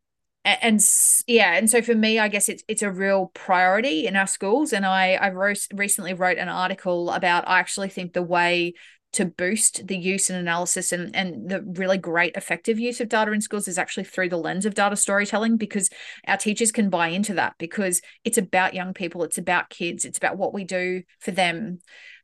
and 0.46 0.86
yeah 1.26 1.54
and 1.54 1.70
so 1.70 1.82
for 1.82 1.96
me 1.96 2.20
i 2.20 2.28
guess 2.28 2.50
it's 2.50 2.64
it's 2.68 2.82
a 2.82 2.92
real 2.92 3.32
priority 3.34 4.06
in 4.06 4.16
our 4.18 4.28
schools 4.28 4.74
and 4.74 4.86
i 4.86 5.14
i 5.14 5.30
wrote 5.30 5.66
recently 5.74 6.14
wrote 6.14 6.38
an 6.38 6.50
article 6.50 7.10
about 7.12 7.48
i 7.48 7.60
actually 7.60 7.88
think 7.88 8.12
the 8.12 8.22
way 8.22 8.74
to 9.14 9.26
boost 9.26 9.86
the 9.88 9.96
use 9.96 10.32
and 10.32 10.40
analysis 10.40 10.92
and, 10.92 11.16
and 11.16 11.48
the 11.48 11.62
really 11.62 12.00
great 12.00 12.36
effective 12.36 12.80
use 12.80 13.00
of 13.00 13.10
data 13.10 13.32
in 13.32 13.42
schools 13.42 13.68
is 13.68 13.78
actually 13.78 14.04
through 14.04 14.28
the 14.28 14.38
lens 14.38 14.66
of 14.66 14.74
data 14.74 14.96
storytelling 14.96 15.56
because 15.56 15.90
our 16.28 16.36
teachers 16.36 16.72
can 16.72 16.90
buy 16.90 17.10
into 17.10 17.36
that 17.36 17.54
because 17.60 18.02
it's 18.24 18.40
about 18.40 18.74
young 18.74 18.94
people 18.94 19.24
it's 19.24 19.38
about 19.38 19.70
kids 19.70 20.04
it's 20.04 20.18
about 20.18 20.38
what 20.38 20.54
we 20.54 20.64
do 20.64 21.04
for 21.20 21.32
them 21.32 21.80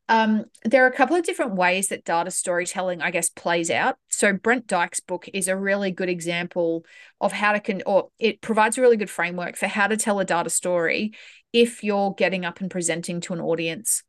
um, 0.10 0.46
there 0.66 0.84
are 0.84 0.90
a 0.90 0.96
couple 0.96 1.16
of 1.16 1.24
different 1.24 1.54
ways 1.54 1.90
that 1.90 2.04
data 2.04 2.32
storytelling, 2.32 3.02
I 3.02 3.12
guess, 3.12 3.30
plays 3.30 3.70
out. 3.70 3.96
So 4.10 4.34
Brent 4.34 4.66
Dykes' 4.66 5.00
book 5.00 5.30
is 5.34 5.48
a 5.48 5.56
really 5.56 5.92
good 5.92 6.10
example 6.10 6.84
of 7.22 7.32
how 7.32 7.54
to 7.54 7.60
can, 7.60 7.84
or 7.86 8.10
it 8.18 8.42
provides 8.42 8.78
a 8.78 8.82
really 8.82 8.98
good 8.98 9.10
framework 9.10 9.56
for 9.56 9.68
how 9.68 9.86
to 9.86 9.96
tell 9.96 10.20
a 10.20 10.26
data 10.26 10.50
story 10.50 11.14
if 11.54 11.84
you're 11.84 12.16
getting 12.16 12.44
up 12.44 12.60
and 12.60 12.72
presenting 12.72 13.22
to 13.22 13.34
an 13.34 13.40
audience. 13.40 14.04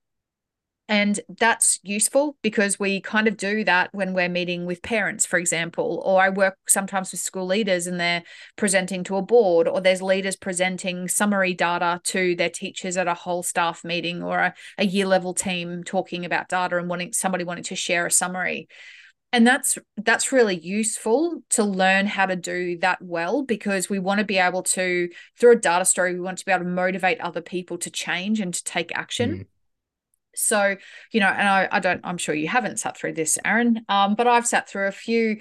And 0.90 1.20
that's 1.38 1.78
useful 1.84 2.36
because 2.42 2.80
we 2.80 3.00
kind 3.00 3.28
of 3.28 3.36
do 3.36 3.62
that 3.62 3.90
when 3.92 4.12
we're 4.12 4.28
meeting 4.28 4.66
with 4.66 4.82
parents, 4.82 5.24
for 5.24 5.38
example, 5.38 6.02
or 6.04 6.20
I 6.20 6.30
work 6.30 6.58
sometimes 6.66 7.12
with 7.12 7.20
school 7.20 7.46
leaders 7.46 7.86
and 7.86 8.00
they're 8.00 8.24
presenting 8.56 9.04
to 9.04 9.14
a 9.14 9.22
board, 9.22 9.68
or 9.68 9.80
there's 9.80 10.02
leaders 10.02 10.34
presenting 10.34 11.06
summary 11.06 11.54
data 11.54 12.00
to 12.06 12.34
their 12.34 12.50
teachers 12.50 12.96
at 12.96 13.06
a 13.06 13.14
whole 13.14 13.44
staff 13.44 13.84
meeting 13.84 14.20
or 14.20 14.40
a, 14.40 14.54
a 14.78 14.84
year 14.84 15.06
level 15.06 15.32
team 15.32 15.84
talking 15.84 16.24
about 16.24 16.48
data 16.48 16.76
and 16.76 16.88
wanting 16.88 17.12
somebody 17.12 17.44
wanting 17.44 17.62
to 17.64 17.76
share 17.76 18.04
a 18.04 18.10
summary. 18.10 18.66
And 19.32 19.46
that's 19.46 19.78
that's 19.96 20.32
really 20.32 20.58
useful 20.58 21.44
to 21.50 21.62
learn 21.62 22.08
how 22.08 22.26
to 22.26 22.34
do 22.34 22.78
that 22.78 23.00
well 23.00 23.44
because 23.44 23.88
we 23.88 24.00
want 24.00 24.18
to 24.18 24.24
be 24.24 24.38
able 24.38 24.64
to 24.64 25.08
through 25.38 25.52
a 25.52 25.56
data 25.56 25.84
story 25.84 26.14
we 26.14 26.20
want 26.20 26.38
to 26.38 26.44
be 26.44 26.50
able 26.50 26.64
to 26.64 26.70
motivate 26.70 27.20
other 27.20 27.40
people 27.40 27.78
to 27.78 27.90
change 27.92 28.40
and 28.40 28.52
to 28.52 28.64
take 28.64 28.90
action. 28.96 29.30
Mm 29.30 29.46
so, 30.34 30.76
you 31.12 31.20
know, 31.20 31.28
and 31.28 31.48
I, 31.48 31.68
I 31.70 31.80
don't, 31.80 32.00
I'm 32.04 32.18
sure 32.18 32.34
you 32.34 32.48
haven't 32.48 32.78
sat 32.78 32.96
through 32.96 33.14
this, 33.14 33.38
Aaron, 33.44 33.84
um, 33.88 34.14
but 34.14 34.26
I've 34.26 34.46
sat 34.46 34.68
through 34.68 34.88
a 34.88 34.92
few 34.92 35.38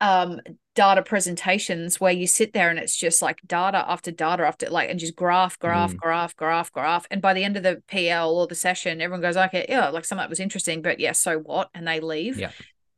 um, 0.00 0.40
data 0.74 1.02
presentations 1.02 2.00
where 2.00 2.12
you 2.12 2.26
sit 2.26 2.52
there 2.52 2.68
and 2.68 2.78
it's 2.78 2.96
just 2.96 3.22
like 3.22 3.40
data 3.46 3.84
after 3.88 4.10
data 4.10 4.44
after 4.44 4.68
like 4.68 4.90
and 4.90 4.98
just 4.98 5.14
graph 5.14 5.58
graph 5.58 5.94
mm. 5.94 5.96
graph 5.96 6.36
graph 6.36 6.72
graph. 6.72 7.06
And 7.10 7.22
by 7.22 7.32
the 7.32 7.44
end 7.44 7.56
of 7.56 7.62
the 7.62 7.82
pl 7.88 8.36
or 8.36 8.46
the 8.46 8.54
session 8.54 9.00
everyone 9.00 9.22
goes 9.22 9.36
okay 9.36 9.66
yeah 9.68 9.88
like 9.90 10.04
some 10.04 10.18
of 10.18 10.22
that 10.22 10.30
was 10.30 10.40
interesting 10.40 10.82
but 10.82 11.00
yeah 11.00 11.12
so 11.12 11.38
what? 11.38 11.70
And 11.74 11.86
they 11.86 12.00
leave. 12.00 12.38
Yeah. 12.38 12.50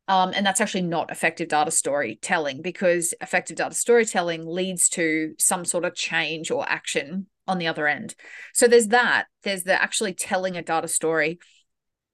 Um, 0.08 0.32
and 0.34 0.46
that's 0.46 0.60
actually 0.60 0.82
not 0.82 1.10
effective 1.10 1.48
data 1.48 1.70
storytelling 1.70 2.62
because 2.62 3.12
effective 3.20 3.56
data 3.56 3.74
storytelling 3.74 4.46
leads 4.46 4.88
to 4.90 5.34
some 5.38 5.64
sort 5.64 5.84
of 5.84 5.94
change 5.94 6.50
or 6.50 6.68
action 6.68 7.26
on 7.46 7.58
the 7.58 7.66
other 7.66 7.86
end. 7.86 8.14
So 8.52 8.66
there's 8.66 8.88
that. 8.88 9.26
There's 9.42 9.62
the 9.62 9.80
actually 9.80 10.14
telling 10.14 10.56
a 10.56 10.62
data 10.62 10.88
story. 10.88 11.38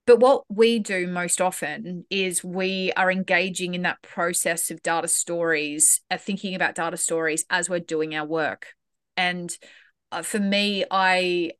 But 0.04 0.18
what 0.18 0.42
we 0.48 0.80
do 0.80 1.06
most 1.06 1.40
often 1.40 2.04
is 2.10 2.42
we 2.42 2.92
are 2.96 3.10
engaging 3.10 3.74
in 3.74 3.82
that 3.82 4.02
process 4.02 4.70
of 4.70 4.82
data 4.82 5.06
stories, 5.06 6.00
uh, 6.10 6.16
thinking 6.16 6.54
about 6.56 6.74
data 6.74 6.96
stories 6.96 7.44
as 7.48 7.70
we're 7.70 7.78
doing 7.78 8.14
our 8.14 8.26
work. 8.26 8.66
And 9.16 9.56
uh, 10.10 10.22
for 10.22 10.40
me, 10.40 10.84
I 10.90 11.52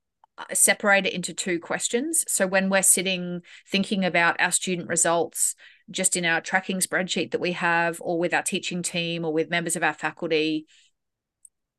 separate 0.52 1.06
it 1.06 1.12
into 1.12 1.32
two 1.34 1.60
questions. 1.60 2.24
So 2.26 2.46
when 2.46 2.68
we're 2.68 2.82
sitting 2.82 3.42
thinking 3.68 4.04
about 4.04 4.40
our 4.40 4.50
student 4.50 4.88
results, 4.88 5.54
just 5.90 6.16
in 6.16 6.24
our 6.24 6.40
tracking 6.40 6.80
spreadsheet 6.80 7.30
that 7.32 7.40
we 7.40 7.52
have, 7.52 7.98
or 8.00 8.18
with 8.18 8.34
our 8.34 8.42
teaching 8.42 8.82
team, 8.82 9.24
or 9.24 9.32
with 9.32 9.50
members 9.50 9.76
of 9.76 9.82
our 9.82 9.92
faculty, 9.92 10.66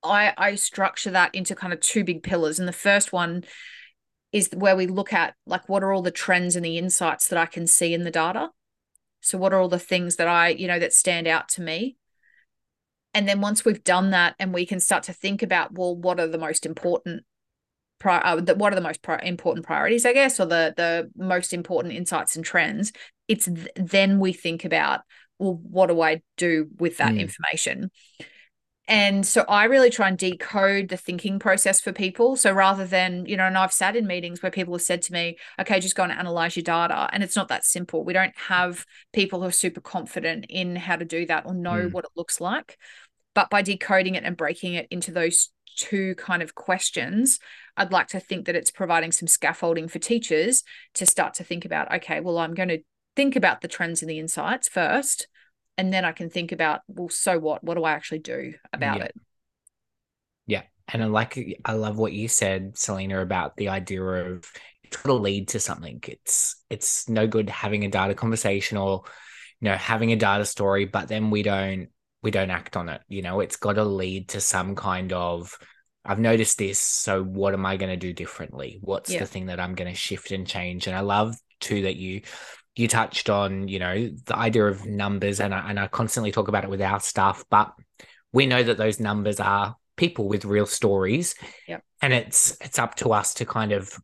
I, 0.03 0.33
I 0.37 0.55
structure 0.55 1.11
that 1.11 1.33
into 1.33 1.55
kind 1.55 1.73
of 1.73 1.79
two 1.79 2.03
big 2.03 2.23
pillars. 2.23 2.59
And 2.59 2.67
the 2.67 2.73
first 2.73 3.13
one 3.13 3.43
is 4.31 4.49
where 4.53 4.75
we 4.75 4.87
look 4.87 5.13
at 5.13 5.35
like 5.45 5.69
what 5.69 5.83
are 5.83 5.93
all 5.93 6.01
the 6.01 6.11
trends 6.11 6.55
and 6.55 6.65
the 6.65 6.77
insights 6.77 7.27
that 7.27 7.39
I 7.39 7.45
can 7.45 7.67
see 7.67 7.93
in 7.93 8.03
the 8.03 8.11
data. 8.11 8.49
So 9.21 9.37
what 9.37 9.53
are 9.53 9.59
all 9.59 9.69
the 9.69 9.79
things 9.79 10.17
that 10.17 10.27
I, 10.27 10.49
you 10.49 10.67
know, 10.67 10.79
that 10.79 10.93
stand 10.93 11.27
out 11.27 11.47
to 11.49 11.61
me? 11.61 11.97
And 13.13 13.27
then 13.29 13.41
once 13.41 13.63
we've 13.63 13.83
done 13.83 14.09
that 14.09 14.35
and 14.39 14.53
we 14.53 14.65
can 14.65 14.79
start 14.79 15.03
to 15.03 15.13
think 15.13 15.43
about, 15.43 15.73
well, 15.73 15.95
what 15.95 16.19
are 16.19 16.27
the 16.27 16.39
most 16.39 16.65
important 16.65 17.23
pri- 17.99 18.19
uh, 18.19 18.41
the, 18.41 18.55
what 18.55 18.73
are 18.73 18.75
the 18.75 18.81
most 18.81 19.01
pri- 19.01 19.21
important 19.23 19.65
priorities, 19.65 20.05
I 20.05 20.13
guess, 20.13 20.39
or 20.39 20.45
the 20.45 20.73
the 20.75 21.09
most 21.15 21.53
important 21.53 21.93
insights 21.93 22.35
and 22.35 22.43
trends, 22.43 22.91
it's 23.27 23.45
th- 23.45 23.69
then 23.75 24.19
we 24.19 24.33
think 24.33 24.65
about, 24.65 25.01
well, 25.39 25.53
what 25.53 25.87
do 25.87 26.01
I 26.01 26.21
do 26.37 26.67
with 26.77 26.97
that 26.97 27.13
mm. 27.13 27.19
information? 27.19 27.91
And 28.87 29.25
so 29.25 29.45
I 29.47 29.65
really 29.65 29.89
try 29.89 30.09
and 30.09 30.17
decode 30.17 30.89
the 30.89 30.97
thinking 30.97 31.39
process 31.39 31.79
for 31.79 31.93
people. 31.93 32.35
So 32.35 32.51
rather 32.51 32.85
than, 32.85 33.25
you 33.25 33.37
know, 33.37 33.45
and 33.45 33.57
I've 33.57 33.71
sat 33.71 33.95
in 33.95 34.05
meetings 34.05 34.43
where 34.43 34.51
people 34.51 34.73
have 34.73 34.81
said 34.81 35.01
to 35.03 35.13
me, 35.13 35.37
okay, 35.57 35.79
just 35.79 35.95
go 35.95 36.03
and 36.03 36.11
analyze 36.11 36.57
your 36.57 36.63
data. 36.63 37.09
And 37.13 37.23
it's 37.23 37.35
not 37.35 37.47
that 37.47 37.63
simple. 37.63 38.03
We 38.03 38.11
don't 38.11 38.37
have 38.37 38.85
people 39.13 39.39
who 39.39 39.47
are 39.47 39.51
super 39.51 39.79
confident 39.79 40.47
in 40.49 40.75
how 40.75 40.97
to 40.97 41.05
do 41.05 41.25
that 41.27 41.45
or 41.45 41.53
know 41.53 41.87
mm. 41.87 41.91
what 41.93 42.03
it 42.03 42.11
looks 42.17 42.41
like. 42.41 42.77
But 43.33 43.49
by 43.49 43.61
decoding 43.61 44.15
it 44.15 44.25
and 44.25 44.35
breaking 44.35 44.73
it 44.73 44.87
into 44.91 45.11
those 45.11 45.49
two 45.77 46.13
kind 46.15 46.43
of 46.43 46.53
questions, 46.53 47.39
I'd 47.77 47.93
like 47.93 48.09
to 48.09 48.19
think 48.19 48.45
that 48.45 48.55
it's 48.55 48.69
providing 48.69 49.13
some 49.13 49.27
scaffolding 49.27 49.87
for 49.87 49.99
teachers 49.99 50.63
to 50.95 51.05
start 51.05 51.35
to 51.35 51.43
think 51.45 51.63
about, 51.63 51.93
okay, 51.95 52.19
well, 52.19 52.37
I'm 52.37 52.53
going 52.53 52.69
to 52.69 52.79
think 53.15 53.37
about 53.37 53.61
the 53.61 53.67
trends 53.69 54.01
and 54.01 54.09
the 54.09 54.19
insights 54.19 54.67
first 54.67 55.27
and 55.77 55.91
then 55.91 56.05
I 56.05 56.11
can 56.11 56.29
think 56.29 56.51
about, 56.51 56.81
well, 56.87 57.09
so 57.09 57.39
what? 57.39 57.63
What 57.63 57.75
do 57.75 57.83
I 57.83 57.91
actually 57.91 58.19
do 58.19 58.53
about 58.71 58.97
yeah. 58.97 59.03
it? 59.05 59.15
Yeah. 60.45 60.61
And 60.87 61.01
I 61.01 61.07
like 61.07 61.39
I 61.65 61.73
love 61.73 61.97
what 61.97 62.13
you 62.13 62.27
said, 62.27 62.77
Selena, 62.77 63.21
about 63.21 63.55
the 63.55 63.69
idea 63.69 64.03
of 64.03 64.45
it's 64.83 64.97
got 64.97 65.09
to 65.09 65.13
lead 65.13 65.49
to 65.49 65.59
something. 65.59 66.01
It's 66.07 66.61
it's 66.69 67.09
no 67.09 67.25
good 67.25 67.49
having 67.49 67.85
a 67.85 67.89
data 67.89 68.13
conversation 68.13 68.77
or 68.77 69.03
you 69.61 69.69
know 69.69 69.75
having 69.75 70.11
a 70.11 70.17
data 70.17 70.45
story, 70.45 70.85
but 70.85 71.07
then 71.07 71.31
we 71.31 71.41
don't 71.41 71.87
we 72.21 72.31
don't 72.31 72.51
act 72.51 72.77
on 72.77 72.89
it. 72.89 73.01
You 73.07 73.21
know, 73.21 73.39
it's 73.39 73.55
got 73.55 73.73
to 73.73 73.83
lead 73.83 74.29
to 74.29 74.41
some 74.41 74.75
kind 74.75 75.13
of 75.13 75.57
I've 76.05 76.19
noticed 76.19 76.57
this, 76.57 76.79
so 76.79 77.23
what 77.23 77.53
am 77.53 77.65
I 77.65 77.77
going 77.77 77.91
to 77.91 77.97
do 77.97 78.11
differently? 78.11 78.79
What's 78.81 79.11
yeah. 79.11 79.19
the 79.19 79.25
thing 79.25 79.45
that 79.45 79.59
I'm 79.59 79.73
going 79.73 79.89
to 79.89 79.97
shift 79.97 80.31
and 80.31 80.45
change? 80.45 80.87
And 80.87 80.95
I 80.95 80.99
love 80.99 81.35
too 81.61 81.83
that 81.83 81.95
you 81.95 82.21
you 82.75 82.87
touched 82.87 83.29
on, 83.29 83.67
you 83.67 83.79
know, 83.79 84.09
the 84.25 84.35
idea 84.35 84.65
of 84.65 84.85
numbers, 84.85 85.39
and 85.39 85.53
I, 85.53 85.69
and 85.69 85.79
I 85.79 85.87
constantly 85.87 86.31
talk 86.31 86.47
about 86.47 86.63
it 86.63 86.69
with 86.69 86.81
our 86.81 86.99
staff, 86.99 87.43
but 87.49 87.73
we 88.31 88.47
know 88.47 88.63
that 88.63 88.77
those 88.77 88.99
numbers 88.99 89.39
are 89.39 89.75
people 89.95 90.27
with 90.27 90.45
real 90.45 90.65
stories, 90.65 91.35
yep. 91.67 91.83
and 92.01 92.13
it's 92.13 92.57
it's 92.61 92.79
up 92.79 92.95
to 92.95 93.13
us 93.13 93.35
to 93.35 93.45
kind 93.45 93.71
of 93.71 93.95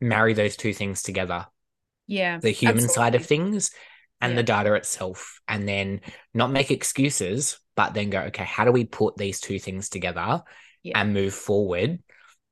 marry 0.00 0.34
those 0.34 0.56
two 0.56 0.72
things 0.72 1.02
together. 1.02 1.46
Yeah, 2.06 2.38
the 2.38 2.50
human 2.50 2.84
absolutely. 2.84 2.94
side 2.94 3.14
of 3.16 3.26
things 3.26 3.70
and 4.20 4.32
yeah. 4.32 4.36
the 4.36 4.42
data 4.44 4.74
itself, 4.74 5.40
and 5.48 5.68
then 5.68 6.00
not 6.32 6.52
make 6.52 6.70
excuses, 6.70 7.58
but 7.74 7.92
then 7.94 8.10
go, 8.10 8.20
okay, 8.20 8.44
how 8.44 8.64
do 8.64 8.70
we 8.70 8.84
put 8.84 9.16
these 9.16 9.40
two 9.40 9.58
things 9.58 9.88
together 9.88 10.42
yeah. 10.84 11.00
and 11.00 11.12
move 11.12 11.34
forward 11.34 12.00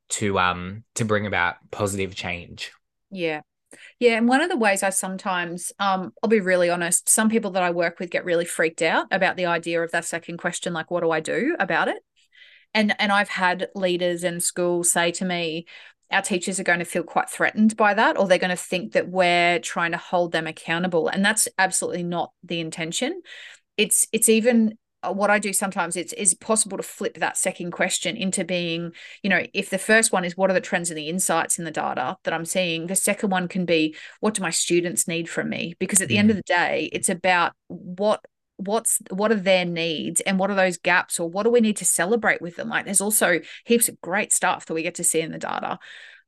to 0.09 0.37
um 0.41 0.83
to 0.97 1.05
bring 1.05 1.27
about 1.27 1.57
positive 1.71 2.17
change? 2.17 2.73
Yeah, 3.13 3.43
yeah, 3.99 4.17
and 4.17 4.29
one 4.29 4.41
of 4.41 4.49
the 4.49 4.57
ways 4.57 4.83
I 4.83 4.91
sometimes, 4.91 5.73
um, 5.79 6.13
I'll 6.23 6.31
be 6.31 6.41
really 6.41 6.71
honest, 6.71 7.09
some 7.09 7.29
people 7.29 7.53
that 7.53 7.63
I 7.63 7.71
work 7.71 7.99
with 7.99 8.11
get 8.11 8.25
really 8.25 8.45
freaked 8.45 8.83
out 8.83 9.07
about 9.11 9.37
the 9.37 9.47
idea 9.47 9.83
of 9.83 9.93
that 9.93 10.05
second 10.05 10.39
question, 10.39 10.73
like, 10.73 10.91
what 10.91 11.03
do 11.03 11.11
I 11.11 11.21
do 11.21 11.57
about 11.59 11.89
it? 11.89 11.99
And 12.75 12.95
and 13.01 13.11
I've 13.11 13.29
had 13.29 13.69
leaders 13.75 14.25
in 14.25 14.41
schools 14.41 14.91
say 14.91 15.11
to 15.13 15.25
me, 15.25 15.67
our 16.11 16.23
teachers 16.23 16.59
are 16.59 16.65
going 16.65 16.79
to 16.81 16.85
feel 16.85 17.03
quite 17.03 17.31
threatened 17.31 17.77
by 17.77 17.95
that, 17.95 18.19
or 18.19 18.27
they're 18.27 18.39
going 18.39 18.51
to 18.51 18.57
think 18.57 18.93
that 18.93 19.09
we're 19.09 19.59
trying 19.61 19.93
to 19.93 19.99
hold 19.99 20.33
them 20.33 20.47
accountable, 20.47 21.09
and 21.09 21.25
that's 21.25 21.49
absolutely 21.59 22.03
not 22.03 22.33
the 22.43 22.61
intention. 22.61 23.23
It's 23.77 24.09
it's 24.13 24.29
even 24.29 24.77
what 25.09 25.31
I 25.31 25.39
do 25.39 25.53
sometimes 25.53 25.97
it's 25.97 26.13
is 26.13 26.35
possible 26.35 26.77
to 26.77 26.83
flip 26.83 27.19
that 27.19 27.37
second 27.37 27.71
question 27.71 28.17
into 28.17 28.45
being, 28.45 28.93
you 29.23 29.31
know, 29.31 29.47
if 29.55 29.71
the 29.71 29.79
first 29.79 30.13
one 30.13 30.25
is 30.25 30.37
what 30.37 30.51
are 30.51 30.55
the 30.55 30.61
trends 30.61 30.91
and 30.91 30.99
the 30.99 31.09
insights 31.09 31.59
in 31.59 31.65
the 31.65 31.71
data 31.71 32.17
that 32.25 32.35
I'm 32.35 32.45
seeing, 32.45 32.87
the 32.87 32.97
second 32.97 33.31
one 33.31 33.49
can 33.49 33.65
be 33.65 33.97
what 34.21 34.35
do 34.35 34.43
my 34.43 34.51
students 34.51 35.09
need 35.09 35.29
from 35.29 35.49
me? 35.49 35.75
Because 35.79 36.03
at 36.03 36.09
the 36.09 36.17
mm. 36.17 36.21
end 36.21 36.31
of 36.31 36.37
the 36.37 36.43
day, 36.43 36.91
it's 36.93 37.09
about 37.09 37.53
what 37.69 38.25
what's 38.61 39.01
what 39.11 39.33
are 39.33 39.37
their 39.37 39.65
needs 39.65 40.21
and 40.21 40.39
what 40.39 40.51
are 40.51 40.57
those 40.57 40.77
gaps 40.77 41.19
or 41.19 41.29
what 41.29 41.45
do 41.45 41.51
we 41.51 41.61
need 41.61 41.79
to 41.79 41.85
celebrate 41.85 42.43
with 42.43 42.57
them 42.57 42.69
like 42.69 42.85
there's 42.85 43.01
also 43.01 43.41
heaps 43.65 43.89
of 43.89 43.99
great 44.03 44.33
stuff 44.33 44.67
that 44.67 44.75
we 44.75 44.83
get 44.83 44.97
to 44.97 45.05
see 45.05 45.21
in 45.21 45.33
the 45.33 45.39
data 45.39 45.79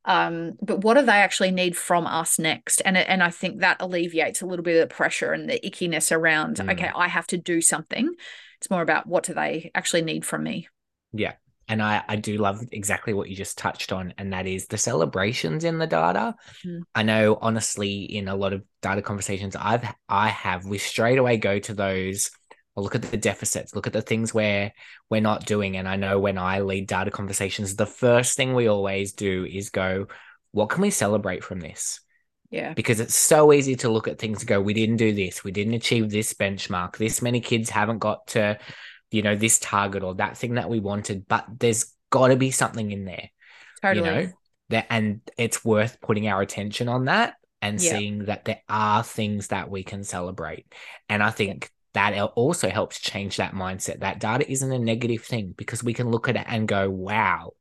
um, 0.04 0.54
but 0.60 0.82
what 0.82 0.94
do 0.94 1.02
they 1.02 1.12
actually 1.12 1.52
need 1.52 1.76
from 1.76 2.06
us 2.06 2.38
next 2.38 2.80
and 2.80 2.96
and 2.96 3.22
i 3.22 3.28
think 3.28 3.60
that 3.60 3.76
alleviates 3.80 4.40
a 4.40 4.46
little 4.46 4.62
bit 4.62 4.80
of 4.80 4.88
the 4.88 4.94
pressure 4.94 5.32
and 5.32 5.48
the 5.48 5.60
ickiness 5.62 6.10
around 6.10 6.56
mm. 6.56 6.72
okay 6.72 6.90
i 6.96 7.06
have 7.06 7.26
to 7.26 7.36
do 7.36 7.60
something 7.60 8.10
it's 8.62 8.70
more 8.70 8.80
about 8.80 9.08
what 9.08 9.24
do 9.24 9.34
they 9.34 9.72
actually 9.74 10.02
need 10.02 10.24
from 10.24 10.44
me. 10.44 10.68
Yeah. 11.12 11.32
and 11.66 11.82
I, 11.82 12.04
I 12.08 12.14
do 12.16 12.38
love 12.38 12.60
exactly 12.70 13.12
what 13.12 13.28
you 13.28 13.34
just 13.34 13.58
touched 13.58 13.92
on, 13.92 14.14
and 14.18 14.32
that 14.32 14.46
is 14.46 14.66
the 14.66 14.78
celebrations 14.78 15.64
in 15.64 15.78
the 15.78 15.86
data. 15.86 16.36
Mm. 16.64 16.82
I 16.94 17.02
know, 17.02 17.38
honestly, 17.40 18.02
in 18.04 18.28
a 18.28 18.36
lot 18.36 18.52
of 18.52 18.62
data 18.82 19.02
conversations 19.02 19.56
I've 19.56 19.84
I 20.08 20.28
have, 20.28 20.64
we 20.64 20.78
straight 20.78 21.18
away 21.18 21.38
go 21.38 21.58
to 21.58 21.74
those. 21.74 22.30
Or 22.74 22.82
look 22.82 22.94
at 22.94 23.02
the 23.02 23.18
deficits, 23.18 23.74
look 23.74 23.86
at 23.86 23.92
the 23.92 24.00
things 24.00 24.32
where 24.32 24.72
we're 25.10 25.20
not 25.20 25.44
doing. 25.44 25.76
And 25.76 25.86
I 25.86 25.96
know 25.96 26.18
when 26.18 26.38
I 26.38 26.60
lead 26.60 26.86
data 26.86 27.10
conversations, 27.10 27.76
the 27.76 27.84
first 27.84 28.34
thing 28.34 28.54
we 28.54 28.66
always 28.66 29.12
do 29.12 29.44
is 29.44 29.68
go, 29.68 30.06
what 30.52 30.70
can 30.70 30.80
we 30.80 30.90
celebrate 30.90 31.44
from 31.44 31.60
this? 31.60 32.00
Yeah. 32.52 32.74
Because 32.74 33.00
it's 33.00 33.16
so 33.16 33.52
easy 33.52 33.74
to 33.76 33.88
look 33.88 34.06
at 34.06 34.18
things 34.18 34.40
and 34.40 34.48
go, 34.48 34.60
we 34.60 34.74
didn't 34.74 34.98
do 34.98 35.12
this, 35.12 35.42
we 35.42 35.50
didn't 35.50 35.74
achieve 35.74 36.10
this 36.10 36.34
benchmark, 36.34 36.98
this 36.98 37.20
many 37.20 37.40
kids 37.40 37.70
haven't 37.70 37.98
got 37.98 38.28
to 38.28 38.58
you 39.12 39.22
know, 39.22 39.36
this 39.36 39.58
target 39.58 40.02
or 40.02 40.14
that 40.14 40.38
thing 40.38 40.54
that 40.54 40.70
we 40.70 40.80
wanted, 40.80 41.28
but 41.28 41.44
there's 41.58 41.94
got 42.10 42.28
to 42.28 42.36
be 42.36 42.50
something 42.50 42.90
in 42.90 43.04
there. 43.04 43.28
Totally. 43.82 44.08
You 44.08 44.14
know, 44.26 44.32
that 44.70 44.86
and 44.88 45.20
it's 45.36 45.64
worth 45.64 46.00
putting 46.00 46.28
our 46.28 46.40
attention 46.40 46.88
on 46.88 47.04
that 47.04 47.34
and 47.60 47.80
Yeah. 47.80 47.90
seeing 47.90 48.24
that 48.24 48.46
there 48.46 48.62
are 48.68 49.04
things 49.04 49.48
that 49.48 49.70
we 49.70 49.84
can 49.84 50.02
celebrate. 50.02 50.66
And 51.10 51.22
I 51.22 51.30
think 51.30 51.70
that 51.92 52.18
also 52.36 52.70
helps 52.70 53.00
change 53.00 53.36
that 53.36 53.52
mindset. 53.52 54.00
That 54.00 54.18
data 54.18 54.50
isn't 54.50 54.72
a 54.72 54.78
negative 54.78 55.24
thing 55.24 55.52
because 55.54 55.84
we 55.84 55.92
can 55.92 56.10
look 56.10 56.28
at 56.28 56.36
it 56.36 56.46
and 56.48 56.66
go, 56.66 56.88
wow, 56.88 57.52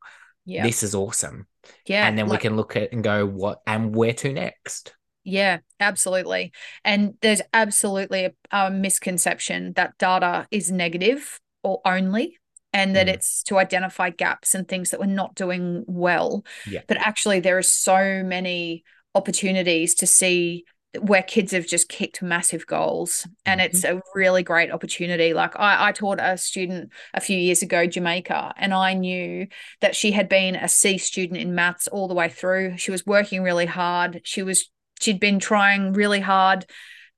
Yeah. 0.45 0.63
this 0.63 0.83
is 0.83 0.95
awesome. 0.95 1.47
yeah. 1.85 2.07
and 2.07 2.17
then 2.17 2.27
like- 2.27 2.39
we 2.39 2.41
can 2.41 2.55
look 2.55 2.75
at 2.75 2.91
and 2.91 3.03
go, 3.03 3.25
what 3.25 3.61
and 3.67 3.95
where 3.95 4.13
to 4.13 4.33
next? 4.33 4.95
Yeah, 5.23 5.59
absolutely. 5.79 6.51
And 6.83 7.13
there's 7.21 7.41
absolutely 7.53 8.25
a, 8.25 8.31
a 8.51 8.71
misconception 8.71 9.73
that 9.73 9.95
data 9.99 10.47
is 10.49 10.71
negative 10.71 11.39
or 11.63 11.79
only, 11.85 12.39
and 12.73 12.95
that 12.95 13.05
Mm. 13.07 13.13
it's 13.13 13.43
to 13.43 13.59
identify 13.59 14.09
gaps 14.09 14.55
and 14.55 14.67
things 14.67 14.89
that 14.89 14.99
we're 14.99 15.05
not 15.05 15.35
doing 15.35 15.83
well. 15.87 16.43
Yeah. 16.67 16.81
But 16.87 16.97
actually, 16.97 17.39
there 17.39 17.57
are 17.59 17.61
so 17.63 18.23
many 18.25 18.83
opportunities 19.13 19.93
to 19.95 20.07
see 20.07 20.63
where 20.99 21.23
kids 21.23 21.53
have 21.53 21.65
just 21.65 21.87
kicked 21.87 22.21
massive 22.21 22.67
goals 22.67 23.25
and 23.45 23.61
it's 23.61 23.85
a 23.85 24.01
really 24.13 24.43
great 24.43 24.71
opportunity. 24.71 25.33
Like 25.33 25.57
I, 25.57 25.87
I 25.87 25.91
taught 25.93 26.19
a 26.19 26.37
student 26.37 26.91
a 27.13 27.21
few 27.21 27.37
years 27.37 27.61
ago 27.61 27.87
jamaica 27.87 28.53
and 28.57 28.73
i 28.73 28.93
knew 28.93 29.47
that 29.79 29.95
she 29.95 30.11
had 30.11 30.27
been 30.27 30.55
a 30.55 30.67
c 30.67 30.97
student 30.97 31.39
in 31.39 31.55
maths 31.55 31.87
all 31.87 32.07
the 32.07 32.13
way 32.13 32.27
through. 32.27 32.77
She 32.77 32.91
was 32.91 33.05
working 33.05 33.41
really 33.41 33.65
hard. 33.65 34.21
She 34.25 34.43
was 34.43 34.69
she'd 34.99 35.19
been 35.19 35.39
trying 35.39 35.93
really 35.93 36.19
hard. 36.19 36.65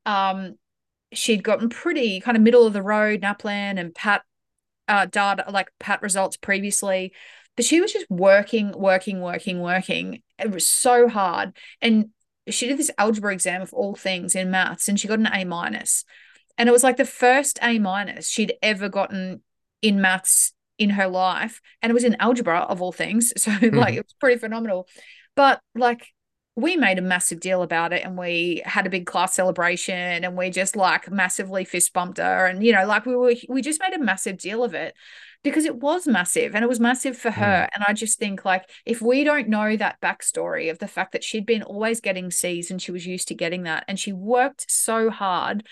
Um 0.06 0.56
she'd 1.12 1.44
gotten 1.44 1.70
pretty 1.70 2.20
kind 2.20 2.38
of 2.38 2.44
middle 2.44 2.66
of 2.66 2.74
the 2.74 2.82
road 2.82 3.22
naplan 3.22 3.80
and 3.80 3.94
pat 3.94 4.22
uh 4.88 5.06
data 5.06 5.46
like 5.52 5.72
pat 5.80 6.02
results 6.02 6.38
previously 6.38 7.14
but 7.56 7.64
she 7.64 7.80
was 7.80 7.94
just 7.94 8.10
working 8.10 8.72
working 8.72 9.22
working 9.22 9.62
working 9.62 10.22
it 10.44 10.52
was 10.52 10.66
so 10.66 11.08
hard. 11.08 11.56
And 11.82 12.10
she 12.50 12.68
did 12.68 12.78
this 12.78 12.92
algebra 12.98 13.34
exam 13.34 13.62
of 13.62 13.74
all 13.74 13.96
things 13.96 14.36
in 14.36 14.52
maths 14.52 14.90
and 14.90 15.00
she 15.00 15.08
got 15.08 15.20
an 15.20 15.30
A 15.34 15.46
minus. 15.46 16.04
And 16.58 16.70
it 16.70 16.72
was 16.72 16.84
like 16.84 16.98
the 16.98 17.06
first 17.06 17.58
A 17.62 17.80
minus 17.80 18.30
she'd 18.30 18.54
ever 18.62 18.90
gotten 18.90 19.42
in 19.82 20.02
maths 20.02 20.54
in 20.78 20.92
her 20.92 21.08
life. 21.08 21.62
And 21.82 21.90
it 21.90 21.94
was 21.94 22.04
in 22.04 22.16
algebra 22.20 22.60
of 22.60 22.82
all 22.82 22.92
things. 22.92 23.34
So 23.38 23.52
like 23.52 23.62
hmm. 23.62 23.78
it 23.78 24.06
was 24.06 24.16
pretty 24.20 24.40
phenomenal. 24.40 24.88
But 25.36 25.62
like 25.76 26.13
we 26.56 26.76
made 26.78 27.00
a 27.00 27.02
massive 27.02 27.40
deal 27.40 27.64
about 27.64 27.94
it 27.94 28.04
and 28.06 28.16
we 28.18 28.62
had 28.64 28.86
a 28.86 28.90
big 28.90 29.08
class 29.08 29.34
celebration 29.34 30.24
and 30.24 30.38
we 30.38 30.52
just 30.52 30.76
like 30.76 31.10
massively 31.10 31.66
fist 31.66 31.94
bumped 31.94 32.20
her. 32.20 32.46
And 32.46 32.64
you 32.64 32.72
know, 32.72 32.86
like 32.86 33.06
we 33.06 33.16
were 33.16 33.34
we 33.50 33.62
just 33.62 33.82
made 33.82 33.94
a 33.94 34.04
massive 34.04 34.38
deal 34.38 34.64
of 34.64 34.76
it 34.76 34.94
because 35.44 35.66
it 35.66 35.78
was 35.78 36.06
massive 36.08 36.54
and 36.54 36.64
it 36.64 36.68
was 36.68 36.80
massive 36.80 37.18
for 37.18 37.32
her. 37.32 37.68
Mm. 37.68 37.70
And 37.74 37.84
I 37.88 37.94
just 37.94 38.20
think 38.20 38.46
like 38.46 38.70
if 38.86 39.02
we 39.02 39.24
don't 39.24 39.50
know 39.50 39.76
that 39.76 40.00
backstory 40.00 40.70
of 40.70 40.78
the 40.78 40.88
fact 40.88 41.14
that 41.14 41.24
she'd 41.24 41.46
been 41.48 41.64
always 41.64 42.00
getting 42.00 42.30
C's 42.30 42.70
and 42.70 42.80
she 42.80 42.92
was 42.92 43.06
used 43.08 43.30
to 43.30 43.36
getting 43.36 43.64
that 43.64 43.86
and 43.88 44.00
she 44.00 44.14
worked 44.14 44.70
so 44.70 45.10
hard 45.10 45.66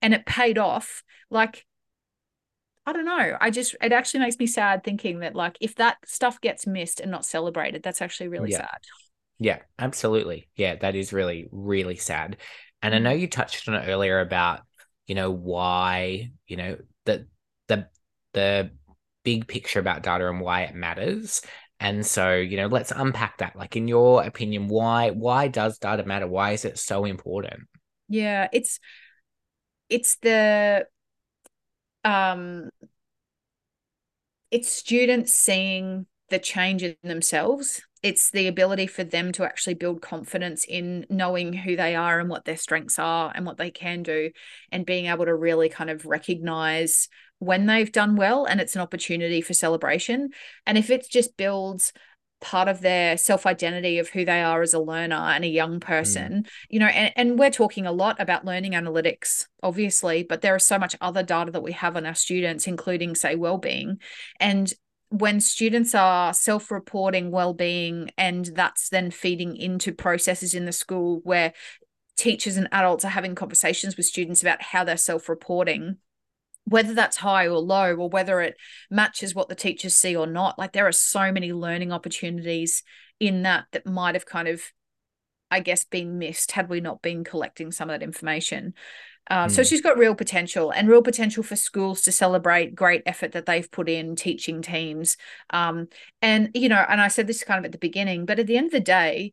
and 0.00 0.14
it 0.14 0.24
paid 0.24 0.56
off, 0.56 1.02
like 1.30 1.66
I 2.86 2.92
don't 2.92 3.04
know. 3.04 3.36
I 3.40 3.50
just 3.50 3.74
it 3.82 3.92
actually 3.92 4.20
makes 4.20 4.38
me 4.38 4.46
sad 4.46 4.82
thinking 4.82 5.18
that 5.18 5.34
like 5.34 5.58
if 5.60 5.74
that 5.74 5.98
stuff 6.06 6.40
gets 6.40 6.66
missed 6.66 7.00
and 7.00 7.10
not 7.10 7.24
celebrated, 7.24 7.82
that's 7.82 8.00
actually 8.00 8.28
really 8.28 8.52
Yeah. 8.52 8.58
sad. 8.58 8.78
Yeah, 9.38 9.58
absolutely. 9.78 10.48
Yeah, 10.56 10.76
that 10.76 10.94
is 10.94 11.12
really, 11.12 11.48
really 11.52 11.96
sad. 11.96 12.38
And 12.82 12.94
I 12.94 12.98
know 12.98 13.10
you 13.12 13.28
touched 13.28 13.68
on 13.68 13.74
it 13.74 13.86
earlier 13.88 14.20
about, 14.20 14.60
you 15.06 15.14
know, 15.14 15.30
why, 15.30 16.32
you 16.46 16.56
know, 16.56 16.76
the 17.04 17.26
the 17.68 17.88
the 18.32 18.70
big 19.24 19.46
picture 19.46 19.80
about 19.80 20.02
data 20.02 20.28
and 20.28 20.40
why 20.40 20.62
it 20.62 20.74
matters. 20.74 21.42
And 21.80 22.04
so, 22.04 22.34
you 22.34 22.56
know, 22.56 22.66
let's 22.66 22.90
unpack 22.90 23.38
that. 23.38 23.54
Like 23.54 23.76
in 23.76 23.86
your 23.86 24.24
opinion, 24.24 24.68
why 24.68 25.10
why 25.10 25.48
does 25.48 25.78
data 25.78 26.04
matter? 26.04 26.26
Why 26.26 26.52
is 26.52 26.64
it 26.64 26.78
so 26.78 27.04
important? 27.04 27.68
Yeah, 28.08 28.48
it's 28.52 28.80
it's 29.88 30.16
the 30.16 30.86
um 32.04 32.70
it's 34.50 34.70
students 34.70 35.32
seeing 35.32 36.06
the 36.30 36.38
change 36.38 36.82
in 36.82 36.96
themselves. 37.02 37.82
It's 38.02 38.30
the 38.30 38.46
ability 38.46 38.86
for 38.86 39.04
them 39.04 39.32
to 39.32 39.44
actually 39.44 39.74
build 39.74 40.02
confidence 40.02 40.64
in 40.64 41.06
knowing 41.10 41.52
who 41.52 41.76
they 41.76 41.94
are 41.94 42.20
and 42.20 42.28
what 42.28 42.44
their 42.44 42.56
strengths 42.56 42.98
are 42.98 43.32
and 43.34 43.44
what 43.44 43.56
they 43.56 43.70
can 43.70 44.02
do, 44.02 44.30
and 44.70 44.86
being 44.86 45.06
able 45.06 45.24
to 45.24 45.34
really 45.34 45.68
kind 45.68 45.90
of 45.90 46.06
recognize 46.06 47.08
when 47.40 47.66
they've 47.66 47.92
done 47.92 48.16
well 48.16 48.44
and 48.44 48.60
it's 48.60 48.74
an 48.74 48.82
opportunity 48.82 49.40
for 49.40 49.54
celebration. 49.54 50.30
And 50.66 50.76
if 50.76 50.90
it 50.90 51.08
just 51.08 51.36
builds 51.36 51.92
part 52.40 52.68
of 52.68 52.80
their 52.80 53.16
self 53.16 53.46
identity 53.46 53.98
of 53.98 54.08
who 54.08 54.24
they 54.24 54.42
are 54.42 54.62
as 54.62 54.74
a 54.74 54.78
learner 54.78 55.16
and 55.16 55.44
a 55.44 55.48
young 55.48 55.78
mm. 55.78 55.80
person, 55.80 56.46
you 56.68 56.78
know, 56.78 56.86
and, 56.86 57.12
and 57.16 57.38
we're 57.38 57.50
talking 57.50 57.86
a 57.86 57.92
lot 57.92 58.20
about 58.20 58.44
learning 58.44 58.72
analytics, 58.72 59.46
obviously, 59.62 60.22
but 60.22 60.40
there 60.40 60.56
is 60.56 60.64
so 60.64 60.78
much 60.78 60.96
other 61.00 61.22
data 61.22 61.50
that 61.50 61.62
we 61.62 61.72
have 61.72 61.96
on 61.96 62.06
our 62.06 62.14
students, 62.14 62.66
including, 62.66 63.14
say, 63.14 63.34
well-being. 63.34 63.98
And 64.38 64.72
when 65.10 65.40
students 65.40 65.94
are 65.94 66.34
self-reporting 66.34 67.30
well-being 67.30 68.10
and 68.18 68.46
that's 68.46 68.90
then 68.90 69.10
feeding 69.10 69.56
into 69.56 69.92
processes 69.92 70.54
in 70.54 70.66
the 70.66 70.72
school 70.72 71.20
where 71.24 71.54
teachers 72.16 72.56
and 72.56 72.68
adults 72.72 73.04
are 73.04 73.10
having 73.10 73.34
conversations 73.34 73.96
with 73.96 74.04
students 74.04 74.42
about 74.42 74.60
how 74.60 74.84
they're 74.84 74.96
self-reporting 74.96 75.96
whether 76.64 76.92
that's 76.92 77.16
high 77.16 77.46
or 77.46 77.58
low 77.58 77.94
or 77.94 78.10
whether 78.10 78.40
it 78.42 78.54
matches 78.90 79.34
what 79.34 79.48
the 79.48 79.54
teachers 79.54 79.94
see 79.94 80.14
or 80.14 80.26
not 80.26 80.58
like 80.58 80.72
there 80.72 80.86
are 80.86 80.92
so 80.92 81.32
many 81.32 81.52
learning 81.52 81.92
opportunities 81.92 82.82
in 83.18 83.42
that 83.42 83.64
that 83.72 83.86
might 83.86 84.14
have 84.14 84.26
kind 84.26 84.48
of 84.48 84.60
i 85.50 85.60
guess 85.60 85.84
been 85.84 86.18
missed 86.18 86.52
had 86.52 86.68
we 86.68 86.80
not 86.80 87.00
been 87.00 87.24
collecting 87.24 87.72
some 87.72 87.88
of 87.88 87.98
that 87.98 88.04
information 88.04 88.74
uh, 89.30 89.48
so 89.48 89.62
Mm. 89.62 89.68
she's 89.68 89.80
got 89.80 89.98
real 89.98 90.14
potential 90.14 90.70
and 90.70 90.88
real 90.88 91.02
potential 91.02 91.42
for 91.42 91.56
schools 91.56 92.02
to 92.02 92.12
celebrate 92.12 92.74
great 92.74 93.02
effort 93.06 93.32
that 93.32 93.46
they've 93.46 93.70
put 93.70 93.88
in 93.88 94.16
teaching 94.16 94.62
teams. 94.62 95.16
Um, 95.50 95.88
and 96.22 96.50
you 96.54 96.68
know 96.68 96.84
and 96.88 97.00
i 97.00 97.08
said 97.08 97.26
this 97.26 97.44
kind 97.44 97.58
of 97.58 97.64
at 97.64 97.72
the 97.72 97.78
beginning 97.78 98.24
but 98.26 98.38
at 98.38 98.46
the 98.46 98.56
end 98.56 98.66
of 98.66 98.72
the 98.72 98.80
day 98.80 99.32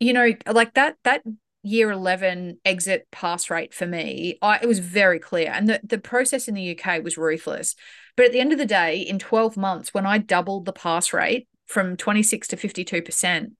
you 0.00 0.12
know 0.12 0.32
like 0.46 0.74
that 0.74 0.96
that 1.04 1.22
year 1.62 1.90
11 1.92 2.58
exit 2.64 3.06
pass 3.12 3.48
rate 3.48 3.72
for 3.72 3.86
me 3.86 4.36
I, 4.42 4.58
it 4.60 4.66
was 4.66 4.80
very 4.80 5.20
clear. 5.20 5.50
And 5.52 5.68
the, 5.68 5.80
the 5.84 5.98
process 5.98 6.48
in 6.48 6.54
the 6.54 6.76
uk 6.76 7.04
was 7.04 7.16
ruthless. 7.16 7.76
But 8.16 8.26
at 8.26 8.32
the 8.32 8.40
end 8.40 8.52
of 8.52 8.58
the 8.58 8.66
day 8.66 8.98
in 8.98 9.18
12 9.18 9.56
months 9.56 9.94
when 9.94 10.04
i 10.06 10.18
doubled 10.18 10.64
the 10.64 10.72
pass 10.72 11.12
rate 11.12 11.46
from 11.66 11.96
26 11.96 12.48
to 12.48 12.56
52% 12.56 13.52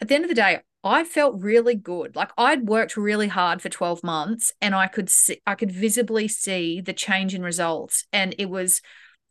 at 0.00 0.08
the 0.08 0.14
end 0.14 0.24
of 0.24 0.28
the 0.28 0.34
day 0.34 0.60
i 0.84 1.04
felt 1.04 1.40
really 1.40 1.74
good 1.74 2.14
like 2.16 2.30
i'd 2.38 2.68
worked 2.68 2.96
really 2.96 3.28
hard 3.28 3.60
for 3.60 3.68
12 3.68 4.02
months 4.04 4.52
and 4.60 4.74
i 4.74 4.86
could 4.86 5.10
see 5.10 5.40
i 5.46 5.54
could 5.54 5.70
visibly 5.72 6.28
see 6.28 6.80
the 6.80 6.92
change 6.92 7.34
in 7.34 7.42
results 7.42 8.06
and 8.12 8.34
it 8.38 8.48
was 8.48 8.80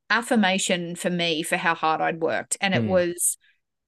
affirmation 0.09 0.95
for 0.95 1.09
me 1.09 1.43
for 1.43 1.57
how 1.57 1.75
hard 1.75 2.01
i'd 2.01 2.21
worked 2.21 2.57
and 2.61 2.73
it 2.73 2.83
Mm. 2.83 2.87
was 2.87 3.37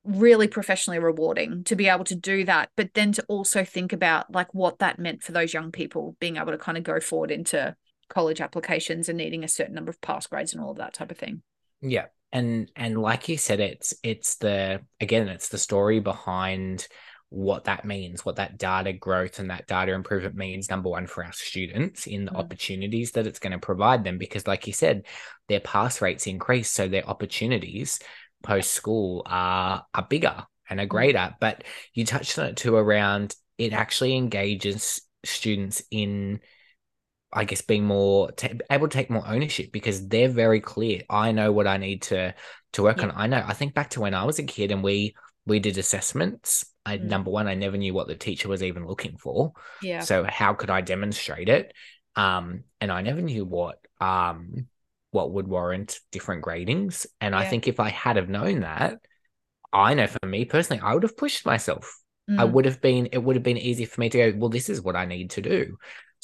really 0.06 0.48
professionally 0.48 1.00
rewarding 1.00 1.64
to 1.64 1.76
be 1.76 1.88
able 1.88 2.06
to 2.06 2.16
do 2.16 2.46
that 2.46 2.70
but 2.78 2.94
then 2.96 3.12
to 3.12 3.24
also 3.30 3.64
think 3.66 3.94
about 3.94 4.32
like 4.34 4.54
what 4.54 4.80
that 4.80 5.00
meant 5.00 5.24
for 5.24 5.34
those 5.34 5.54
young 5.54 5.72
people 5.72 6.16
being 6.20 6.38
able 6.38 6.52
to 6.52 6.58
kind 6.58 6.78
of 6.78 6.84
go 6.84 7.00
forward 7.00 7.32
into 7.32 7.76
college 8.10 8.42
applications 8.42 9.10
and 9.10 9.18
needing 9.18 9.44
a 9.44 9.48
certain 9.50 9.76
number 9.76 9.92
of 9.92 10.02
pass 10.02 10.28
grades 10.28 10.54
and 10.54 10.64
all 10.64 10.72
of 10.72 10.78
that 10.78 10.94
type 10.94 11.12
of 11.12 11.18
thing 11.18 11.42
Yeah. 11.82 12.08
And 12.32 12.72
and 12.76 13.02
like 13.02 13.28
you 13.28 13.38
said, 13.38 13.60
it's 13.60 13.94
it's 14.04 14.36
the 14.36 14.82
again, 15.00 15.28
it's 15.30 15.50
the 15.50 15.58
story 15.58 16.00
behind 16.00 16.88
what 17.30 17.66
that 17.66 17.86
means, 17.86 18.26
what 18.26 18.38
that 18.38 18.58
data 18.58 18.92
growth 18.92 19.40
and 19.40 19.50
that 19.52 19.68
data 19.68 19.94
improvement 19.94 20.36
means, 20.36 20.70
number 20.70 20.90
one, 20.90 21.06
for 21.08 21.24
our 21.24 21.32
students 21.32 22.08
in 22.08 22.26
the 22.26 22.32
Mm. 22.32 22.38
opportunities 22.38 23.12
that 23.12 23.28
it's 23.28 23.40
going 23.40 23.52
to 23.52 23.60
provide 23.60 24.04
them. 24.04 24.18
Because, 24.18 24.48
like 24.48 24.66
you 24.68 24.74
said, 24.74 25.06
their 25.48 25.60
pass 25.60 26.02
rates 26.02 26.28
increase. 26.28 26.72
So 26.72 26.88
their 26.88 27.08
opportunities 27.08 28.00
post 28.44 28.72
school 28.72 29.24
are 29.26 29.86
are 29.94 30.08
bigger 30.10 30.46
and 30.70 30.80
are 30.80 30.86
greater. 30.86 31.36
But 31.40 31.64
you 31.94 32.06
touched 32.06 32.40
on 32.40 32.48
it 32.48 32.58
too 32.58 32.76
around 32.76 33.36
it 33.58 33.74
actually 33.74 34.16
engages 34.16 35.02
students 35.26 35.84
in 35.92 36.40
I 37.32 37.46
guess 37.46 37.62
being 37.62 37.86
more 37.86 38.32
t- 38.32 38.60
able 38.72 38.88
to 38.88 38.94
take 38.98 39.10
more 39.12 39.28
ownership 39.28 39.72
because 39.72 40.08
they're 40.08 40.30
very 40.30 40.62
clear. 40.62 41.04
I 41.10 41.32
know 41.32 41.52
what 41.52 41.68
I 41.68 41.78
need 41.78 42.02
to 42.04 42.34
to 42.74 42.84
work 42.84 42.98
yeah. 42.98 43.06
on. 43.06 43.12
I 43.16 43.28
know. 43.28 43.44
I 43.46 43.54
think 43.54 43.74
back 43.76 43.92
to 43.92 44.02
when 44.02 44.14
I 44.16 44.24
was 44.24 44.40
a 44.40 44.44
kid 44.44 44.72
and 44.72 44.84
we 44.84 45.16
we 45.50 45.60
did 45.60 45.78
assessments. 45.78 46.66
I 46.86 46.98
mm. 46.98 47.04
number 47.04 47.32
one, 47.32 47.48
I 47.48 47.56
never 47.56 47.78
knew 47.78 47.94
what 47.94 48.08
the 48.08 48.16
teacher 48.16 48.48
was 48.48 48.64
even 48.64 48.88
looking 48.88 49.18
for. 49.18 49.54
Yeah. 49.82 50.00
So 50.00 50.24
how 50.24 50.54
could 50.54 50.70
I 50.70 50.82
demonstrate 50.82 51.50
it? 51.50 51.74
Um, 52.16 52.64
and 52.80 52.92
I 52.92 53.02
never 53.02 53.22
knew 53.22 53.46
what 53.46 53.80
um 54.00 54.68
what 55.12 55.32
would 55.32 55.48
warrant 55.48 56.00
different 56.12 56.44
gradings. 56.44 57.06
And 57.20 57.34
yeah. 57.34 57.40
I 57.40 57.46
think 57.46 57.68
if 57.68 57.80
I 57.80 57.90
had 57.90 58.16
have 58.16 58.30
known 58.30 58.62
that, 58.62 59.00
I 59.74 59.94
know 59.94 60.08
for 60.08 60.26
me 60.26 60.46
personally, 60.46 60.82
I 60.84 60.94
would 60.94 61.04
have 61.04 61.18
pushed 61.18 61.46
myself. 61.46 62.00
Mm. 62.30 62.40
I 62.40 62.44
would 62.44 62.66
have 62.66 62.80
been, 62.80 63.08
it 63.08 63.18
would 63.18 63.36
have 63.36 63.44
been 63.44 63.58
easy 63.58 63.86
for 63.86 64.02
me 64.02 64.10
to 64.10 64.32
go, 64.32 64.38
well, 64.38 64.50
this 64.50 64.70
is 64.70 64.82
what 64.82 64.96
I 64.96 65.06
need 65.06 65.32
to 65.32 65.42
do. 65.42 65.78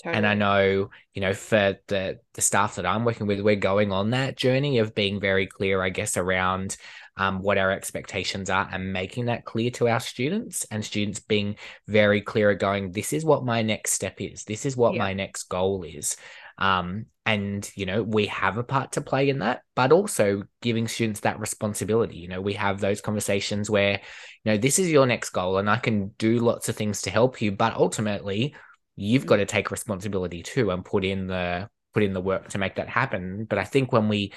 Totally. 0.04 0.18
And 0.18 0.28
I 0.28 0.34
know, 0.34 0.90
you 1.14 1.22
know, 1.22 1.34
for 1.34 1.80
the 1.88 2.20
the 2.34 2.42
staff 2.42 2.76
that 2.76 2.86
I'm 2.86 3.06
working 3.06 3.28
with, 3.28 3.40
we're 3.40 3.56
going 3.56 3.94
on 3.94 4.10
that 4.10 4.36
journey 4.36 4.80
of 4.80 4.94
being 4.94 5.22
very 5.22 5.48
clear, 5.48 5.82
I 5.82 5.90
guess, 5.90 6.18
around 6.18 6.76
um, 7.18 7.42
what 7.42 7.58
our 7.58 7.72
expectations 7.72 8.50
are 8.50 8.68
and 8.72 8.92
making 8.92 9.26
that 9.26 9.46
clear 9.46 9.72
to 9.72 9.88
our 9.88 10.00
students 10.00 10.66
and 10.72 10.84
students 10.84 11.20
being 11.20 11.56
very 11.88 12.22
clear 12.22 12.54
going, 12.56 12.92
this 12.92 13.14
is 13.14 13.24
what 13.24 13.46
my 13.46 13.62
next 13.62 13.94
step 13.94 14.20
is. 14.20 14.44
This 14.44 14.66
is 14.66 14.76
what 14.76 14.94
yeah. 14.94 15.00
my 15.00 15.14
next 15.14 15.44
goal 15.44 15.84
is. 15.84 16.18
Um, 16.58 17.08
and, 17.26 17.70
you 17.76 17.86
know, 17.86 18.04
we 18.04 18.28
have 18.28 18.58
a 18.58 18.64
part 18.64 18.94
to 18.94 19.02
play 19.02 19.30
in 19.30 19.40
that, 19.40 19.62
but 19.76 19.92
also 19.92 20.44
giving 20.62 20.88
students 20.88 21.22
that 21.22 21.40
responsibility. 21.40 22.18
You 22.18 22.28
know, 22.28 22.42
we 22.42 22.54
have 22.54 22.80
those 22.80 23.02
conversations 23.02 23.70
where, 23.70 24.00
you 24.44 24.52
know, 24.52 24.58
this 24.58 24.78
is 24.78 24.92
your 24.92 25.06
next 25.06 25.32
goal 25.32 25.58
and 25.58 25.70
I 25.70 25.78
can 25.78 26.10
do 26.18 26.40
lots 26.40 26.70
of 26.70 26.76
things 26.76 27.02
to 27.04 27.10
help 27.10 27.42
you, 27.42 27.52
but 27.52 27.74
ultimately 27.74 28.56
you've 28.96 29.26
got 29.26 29.38
to 29.38 29.46
take 29.46 29.72
responsibility 29.72 30.44
too 30.44 30.72
and 30.72 30.86
put 30.86 31.04
in 31.04 31.28
the 31.28 31.68
put 31.94 32.04
in 32.04 32.14
the 32.14 32.22
work 32.22 32.50
to 32.50 32.58
make 32.58 32.76
that 32.76 32.90
happen. 32.90 33.46
But 33.46 33.58
I 33.58 33.64
think 33.64 33.92
when 33.92 34.08
we 34.08 34.34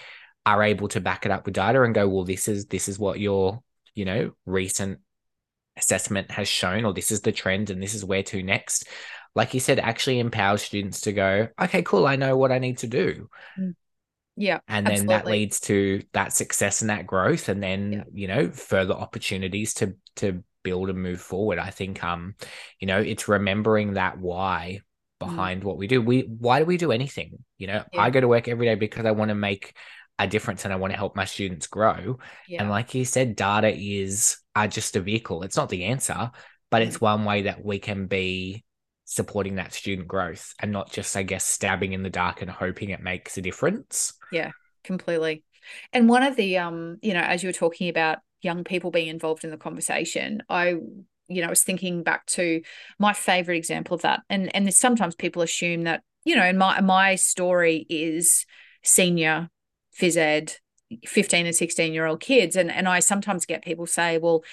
are 0.54 0.62
able 0.62 0.88
to 0.88 1.00
back 1.00 1.26
it 1.26 1.32
up 1.32 1.44
with 1.44 1.54
data 1.54 1.82
and 1.82 1.94
go, 1.94 2.08
well, 2.08 2.24
this 2.24 2.48
is 2.48 2.66
this 2.66 2.88
is 2.88 2.98
what 2.98 3.20
your, 3.20 3.62
you 3.94 4.04
know, 4.04 4.32
recent 4.46 5.00
assessment 5.76 6.30
has 6.30 6.48
shown, 6.48 6.84
or 6.84 6.92
this 6.92 7.10
is 7.10 7.20
the 7.20 7.32
trend 7.32 7.70
and 7.70 7.82
this 7.82 7.94
is 7.94 8.04
where 8.04 8.22
to 8.24 8.42
next 8.42 8.88
like 9.34 9.54
you 9.54 9.60
said, 9.60 9.78
actually 9.78 10.18
empowers 10.18 10.62
students 10.62 11.02
to 11.02 11.12
go, 11.12 11.48
okay, 11.60 11.82
cool, 11.82 12.06
I 12.06 12.16
know 12.16 12.36
what 12.36 12.50
I 12.52 12.58
need 12.58 12.78
to 12.78 12.88
do. 12.88 13.28
Mm. 13.58 13.74
Yeah. 14.36 14.58
And 14.68 14.86
then 14.86 15.06
that 15.06 15.26
leads 15.26 15.60
to 15.60 16.02
that 16.12 16.32
success 16.32 16.80
and 16.80 16.90
that 16.90 17.06
growth 17.06 17.48
and 17.48 17.62
then, 17.62 17.92
yeah. 17.92 18.02
you 18.12 18.28
know, 18.28 18.50
further 18.50 18.94
opportunities 18.94 19.74
to 19.74 19.94
to 20.16 20.42
build 20.62 20.90
and 20.90 21.00
move 21.00 21.20
forward. 21.20 21.58
I 21.58 21.70
think 21.70 22.02
um, 22.02 22.34
you 22.78 22.86
know, 22.86 22.98
it's 22.98 23.28
remembering 23.28 23.94
that 23.94 24.18
why 24.18 24.80
mm. 25.22 25.26
behind 25.26 25.62
mm. 25.62 25.64
what 25.64 25.76
we 25.76 25.86
do. 25.86 26.00
We 26.00 26.22
why 26.22 26.60
do 26.60 26.64
we 26.66 26.76
do 26.76 26.92
anything? 26.92 27.44
You 27.58 27.66
know, 27.68 27.84
yeah. 27.92 28.00
I 28.00 28.10
go 28.10 28.20
to 28.20 28.28
work 28.28 28.48
every 28.48 28.66
day 28.66 28.76
because 28.76 29.06
I 29.06 29.10
want 29.10 29.30
to 29.30 29.34
make 29.34 29.74
a 30.18 30.26
difference 30.26 30.64
and 30.64 30.72
I 30.72 30.76
want 30.76 30.92
to 30.92 30.96
help 30.96 31.14
my 31.14 31.24
students 31.24 31.66
grow. 31.66 32.18
Yeah. 32.48 32.62
And 32.62 32.70
like 32.70 32.94
you 32.94 33.04
said, 33.04 33.36
data 33.36 33.74
is 33.74 34.38
uh, 34.54 34.66
just 34.66 34.96
a 34.96 35.00
vehicle. 35.00 35.42
It's 35.42 35.56
not 35.56 35.68
the 35.68 35.84
answer, 35.84 36.30
but 36.70 36.82
mm. 36.82 36.86
it's 36.86 37.00
one 37.00 37.24
way 37.24 37.42
that 37.42 37.64
we 37.64 37.78
can 37.78 38.06
be 38.06 38.64
supporting 39.04 39.54
that 39.56 39.72
student 39.72 40.08
growth 40.08 40.54
and 40.60 40.72
not 40.72 40.92
just, 40.92 41.16
I 41.16 41.22
guess, 41.22 41.44
stabbing 41.44 41.92
in 41.92 42.02
the 42.02 42.10
dark 42.10 42.42
and 42.42 42.50
hoping 42.50 42.90
it 42.90 43.00
makes 43.00 43.38
a 43.38 43.42
difference. 43.42 44.12
Yeah, 44.32 44.50
completely. 44.84 45.44
And 45.92 46.08
one 46.08 46.22
of 46.22 46.36
the, 46.36 46.58
um, 46.58 46.98
you 47.02 47.14
know, 47.14 47.20
as 47.20 47.42
you 47.42 47.48
were 47.48 47.54
talking 47.54 47.88
about 47.88 48.18
young 48.42 48.64
people 48.64 48.90
being 48.90 49.08
involved 49.08 49.44
in 49.44 49.50
the 49.50 49.56
conversation, 49.56 50.42
I 50.48 50.76
you 51.30 51.42
know, 51.42 51.48
I 51.48 51.50
was 51.50 51.62
thinking 51.62 52.02
back 52.02 52.24
to 52.26 52.62
my 52.98 53.12
favorite 53.12 53.58
example 53.58 53.94
of 53.94 54.02
that. 54.02 54.20
And 54.30 54.54
and 54.54 54.72
sometimes 54.72 55.14
people 55.14 55.42
assume 55.42 55.82
that, 55.82 56.02
you 56.24 56.34
know, 56.34 56.44
in 56.44 56.58
my 56.58 56.80
my 56.80 57.14
story 57.14 57.86
is 57.88 58.46
senior 58.82 59.50
phys 60.00 60.16
ed, 60.16 60.54
15 61.06 61.46
and 61.46 61.54
16 61.54 61.92
year 61.92 62.06
old 62.06 62.20
kids. 62.20 62.56
And 62.56 62.70
and 62.70 62.88
I 62.88 63.00
sometimes 63.00 63.46
get 63.46 63.64
people 63.64 63.86
say, 63.86 64.18
well, 64.18 64.44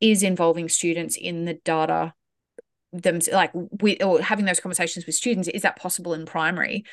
is 0.00 0.22
involving 0.22 0.68
students 0.68 1.16
in 1.16 1.44
the 1.44 1.54
data 1.54 2.14
them 2.92 3.18
like 3.32 3.50
with 3.54 4.02
or 4.04 4.20
having 4.20 4.44
those 4.44 4.60
conversations 4.60 5.04
with 5.04 5.14
students 5.16 5.48
is 5.48 5.62
that 5.62 5.76
possible 5.76 6.14
in 6.14 6.26
primary 6.26 6.84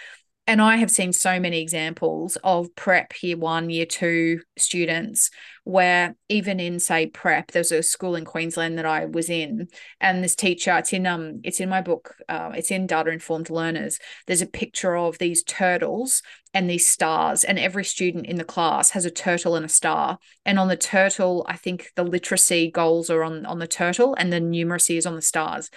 and 0.51 0.61
I 0.61 0.75
have 0.75 0.91
seen 0.91 1.13
so 1.13 1.39
many 1.39 1.61
examples 1.61 2.37
of 2.43 2.75
prep 2.75 3.13
year 3.23 3.37
one, 3.37 3.69
year 3.69 3.85
two 3.85 4.41
students 4.57 5.31
where 5.63 6.13
even 6.27 6.59
in 6.59 6.77
say 6.77 7.07
prep, 7.07 7.51
there's 7.51 7.71
a 7.71 7.81
school 7.81 8.17
in 8.17 8.25
Queensland 8.25 8.77
that 8.77 8.85
I 8.85 9.05
was 9.05 9.29
in, 9.29 9.69
and 10.01 10.21
this 10.21 10.35
teacher, 10.35 10.77
it's 10.77 10.91
in 10.91 11.07
um, 11.07 11.39
it's 11.45 11.61
in 11.61 11.69
my 11.69 11.79
book, 11.79 12.15
uh, 12.27 12.51
it's 12.53 12.69
in 12.69 12.85
Data 12.85 13.11
Informed 13.11 13.49
Learners. 13.49 13.97
There's 14.27 14.41
a 14.41 14.45
picture 14.45 14.97
of 14.97 15.17
these 15.19 15.41
turtles 15.41 16.21
and 16.53 16.69
these 16.69 16.85
stars, 16.85 17.45
and 17.45 17.57
every 17.57 17.85
student 17.85 18.25
in 18.25 18.35
the 18.35 18.43
class 18.43 18.89
has 18.89 19.05
a 19.05 19.11
turtle 19.11 19.55
and 19.55 19.65
a 19.65 19.69
star. 19.69 20.17
And 20.45 20.59
on 20.59 20.67
the 20.67 20.75
turtle, 20.75 21.45
I 21.47 21.55
think 21.55 21.91
the 21.95 22.03
literacy 22.03 22.71
goals 22.71 23.09
are 23.09 23.23
on 23.23 23.45
on 23.45 23.59
the 23.59 23.67
turtle, 23.67 24.15
and 24.15 24.33
the 24.33 24.41
numeracy 24.41 24.97
is 24.97 25.05
on 25.05 25.15
the 25.15 25.21
stars. 25.21 25.69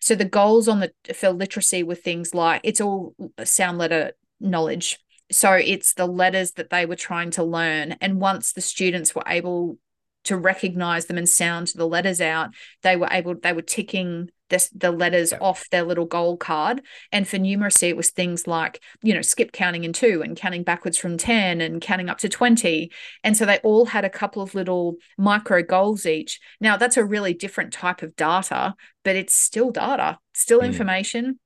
So 0.00 0.14
the 0.14 0.24
goals 0.24 0.68
on 0.68 0.80
the 0.80 0.92
for 1.14 1.30
literacy 1.30 1.82
were 1.82 1.94
things 1.94 2.34
like 2.34 2.60
it's 2.64 2.80
all 2.80 3.14
sound 3.44 3.78
letter 3.78 4.12
knowledge. 4.40 4.98
So 5.30 5.52
it's 5.52 5.94
the 5.94 6.06
letters 6.06 6.52
that 6.52 6.70
they 6.70 6.86
were 6.86 6.96
trying 6.96 7.30
to 7.32 7.42
learn. 7.42 7.96
And 8.00 8.20
once 8.20 8.52
the 8.52 8.60
students 8.60 9.14
were 9.14 9.24
able 9.26 9.78
to 10.26 10.36
recognize 10.36 11.06
them 11.06 11.18
and 11.18 11.28
sound 11.28 11.72
the 11.74 11.86
letters 11.86 12.20
out, 12.20 12.50
they 12.82 12.96
were 12.96 13.08
able, 13.10 13.34
they 13.34 13.52
were 13.52 13.62
ticking 13.62 14.30
the, 14.48 14.68
the 14.74 14.92
letters 14.92 15.32
yeah. 15.32 15.38
off 15.40 15.68
their 15.70 15.82
little 15.82 16.04
goal 16.04 16.36
card. 16.36 16.82
And 17.12 17.26
for 17.26 17.38
numeracy, 17.38 17.88
it 17.88 17.96
was 17.96 18.10
things 18.10 18.46
like, 18.46 18.80
you 19.02 19.14
know, 19.14 19.22
skip 19.22 19.52
counting 19.52 19.84
in 19.84 19.92
two 19.92 20.22
and 20.22 20.36
counting 20.36 20.62
backwards 20.62 20.98
from 20.98 21.18
10 21.18 21.60
and 21.60 21.80
counting 21.80 22.08
up 22.08 22.18
to 22.18 22.28
20. 22.28 22.90
And 23.24 23.36
so 23.36 23.44
they 23.44 23.58
all 23.58 23.86
had 23.86 24.04
a 24.04 24.10
couple 24.10 24.42
of 24.42 24.54
little 24.54 24.96
micro 25.18 25.62
goals 25.62 26.06
each. 26.06 26.40
Now, 26.60 26.76
that's 26.76 26.96
a 26.96 27.04
really 27.04 27.34
different 27.34 27.72
type 27.72 28.02
of 28.02 28.16
data, 28.16 28.74
but 29.04 29.16
it's 29.16 29.34
still 29.34 29.70
data, 29.70 30.18
still 30.32 30.60
mm. 30.60 30.66
information. 30.66 31.38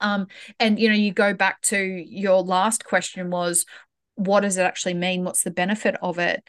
Um, 0.00 0.26
and, 0.58 0.80
you 0.80 0.88
know, 0.88 0.96
you 0.96 1.12
go 1.12 1.32
back 1.32 1.62
to 1.62 1.78
your 1.78 2.42
last 2.42 2.84
question 2.84 3.30
was, 3.30 3.66
what 4.16 4.40
does 4.40 4.56
it 4.56 4.62
actually 4.62 4.94
mean? 4.94 5.24
What's 5.24 5.42
the 5.42 5.50
benefit 5.50 5.96
of 6.02 6.18
it? 6.18 6.42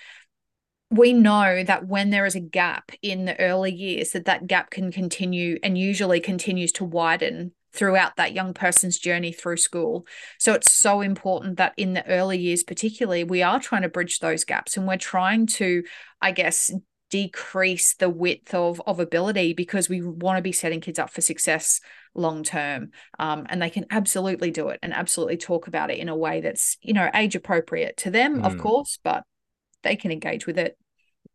We 0.93 1.12
know 1.12 1.63
that 1.63 1.88
when 1.88 2.12
there 2.12 2.25
is 2.25 2.36
a 2.36 2.39
gap 2.39 2.91
in 3.01 3.25
the 3.25 3.39
early 3.39 3.73
years 3.73 4.12
that 4.12 4.25
that 4.25 4.45
gap 4.45 4.69
can 4.69 4.91
continue 4.91 5.58
and 5.63 5.77
usually 5.77 6.19
continues 6.19 6.71
to 6.71 6.86
widen 6.86 7.51
throughout 7.73 8.15
that 8.17 8.34
young 8.34 8.53
person's 8.53 8.99
journey 8.99 9.32
through 9.32 9.58
school 9.58 10.06
so 10.38 10.53
it's 10.53 10.71
so 10.71 11.01
important 11.01 11.58
that 11.58 11.73
in 11.77 11.93
the 11.93 12.08
early 12.08 12.38
years 12.38 12.63
particularly 12.63 13.23
we 13.23 13.41
are 13.41 13.60
trying 13.60 13.82
to 13.82 13.89
bridge 13.89 14.19
those 14.19 14.43
gaps 14.43 14.77
and 14.77 14.88
we're 14.88 14.95
trying 14.95 15.47
to 15.47 15.84
i 16.21 16.32
guess 16.32 16.71
decrease 17.10 17.95
the 17.95 18.10
width 18.10 18.53
of 18.53 18.79
of 18.86 18.99
ability 18.99 19.53
because 19.53 19.89
we 19.89 20.01
want 20.01 20.38
to 20.38 20.43
be 20.43 20.51
setting 20.51 20.82
kids 20.82 20.99
up 20.99 21.10
for 21.10 21.21
success 21.21 21.82
long 22.13 22.43
term 22.43 22.91
um, 23.17 23.47
and 23.49 23.60
they 23.60 23.69
can 23.69 23.86
absolutely 23.89 24.51
do 24.51 24.69
it 24.69 24.79
and 24.84 24.93
absolutely 24.93 25.38
talk 25.38 25.67
about 25.67 25.89
it 25.89 25.97
in 25.97 26.10
a 26.10 26.15
way 26.15 26.41
that's 26.41 26.77
you 26.82 26.93
know 26.93 27.10
age 27.15 27.36
appropriate 27.36 27.97
to 27.97 28.12
them 28.12 28.41
mm. 28.41 28.45
of 28.45 28.60
course 28.60 28.99
but 29.03 29.23
they 29.82 29.95
can 29.95 30.12
engage 30.12 30.45
with 30.45 30.58
it 30.58 30.77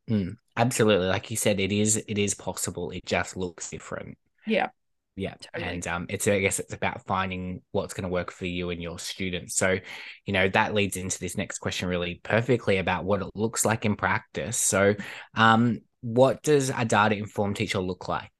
Mm, 0.09 0.37
absolutely. 0.57 1.07
Like 1.07 1.31
you 1.31 1.37
said, 1.37 1.61
it 1.61 1.73
is 1.73 1.97
it 1.97 2.19
is 2.19 2.35
possible. 2.35 2.91
It 2.91 3.05
just 3.05 3.37
looks 3.37 3.71
different. 3.71 4.17
Yeah. 4.47 4.69
Yeah. 5.17 5.35
Totally. 5.41 5.73
And 5.75 5.87
um 5.87 6.07
it's 6.09 6.27
I 6.29 6.39
guess 6.41 6.59
it's 6.61 6.73
about 6.73 7.05
finding 7.07 7.63
what's 7.73 7.93
going 7.93 8.05
to 8.05 8.09
work 8.09 8.31
for 8.31 8.47
you 8.47 8.71
and 8.71 8.81
your 8.83 8.99
students. 8.99 9.57
So, 9.57 9.79
you 10.25 10.33
know, 10.33 10.49
that 10.51 10.75
leads 10.75 10.97
into 10.97 11.19
this 11.19 11.37
next 11.37 11.59
question 11.59 11.89
really 11.89 12.21
perfectly 12.23 12.79
about 12.79 13.05
what 13.05 13.23
it 13.23 13.29
looks 13.35 13.65
like 13.65 13.85
in 13.85 13.97
practice. 13.97 14.57
So 14.57 14.95
um 15.35 15.81
what 16.01 16.43
does 16.43 16.71
a 16.71 16.85
data 16.85 17.17
informed 17.17 17.57
teacher 17.57 17.81
look 17.81 18.09
like? 18.09 18.31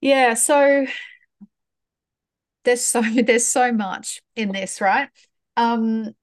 Yeah, 0.00 0.34
so 0.34 0.86
there's 2.64 2.84
so 2.84 3.02
there's 3.22 3.46
so 3.46 3.72
much 3.72 4.22
in 4.36 4.52
this, 4.52 4.80
right? 4.80 5.08
Um 5.56 6.14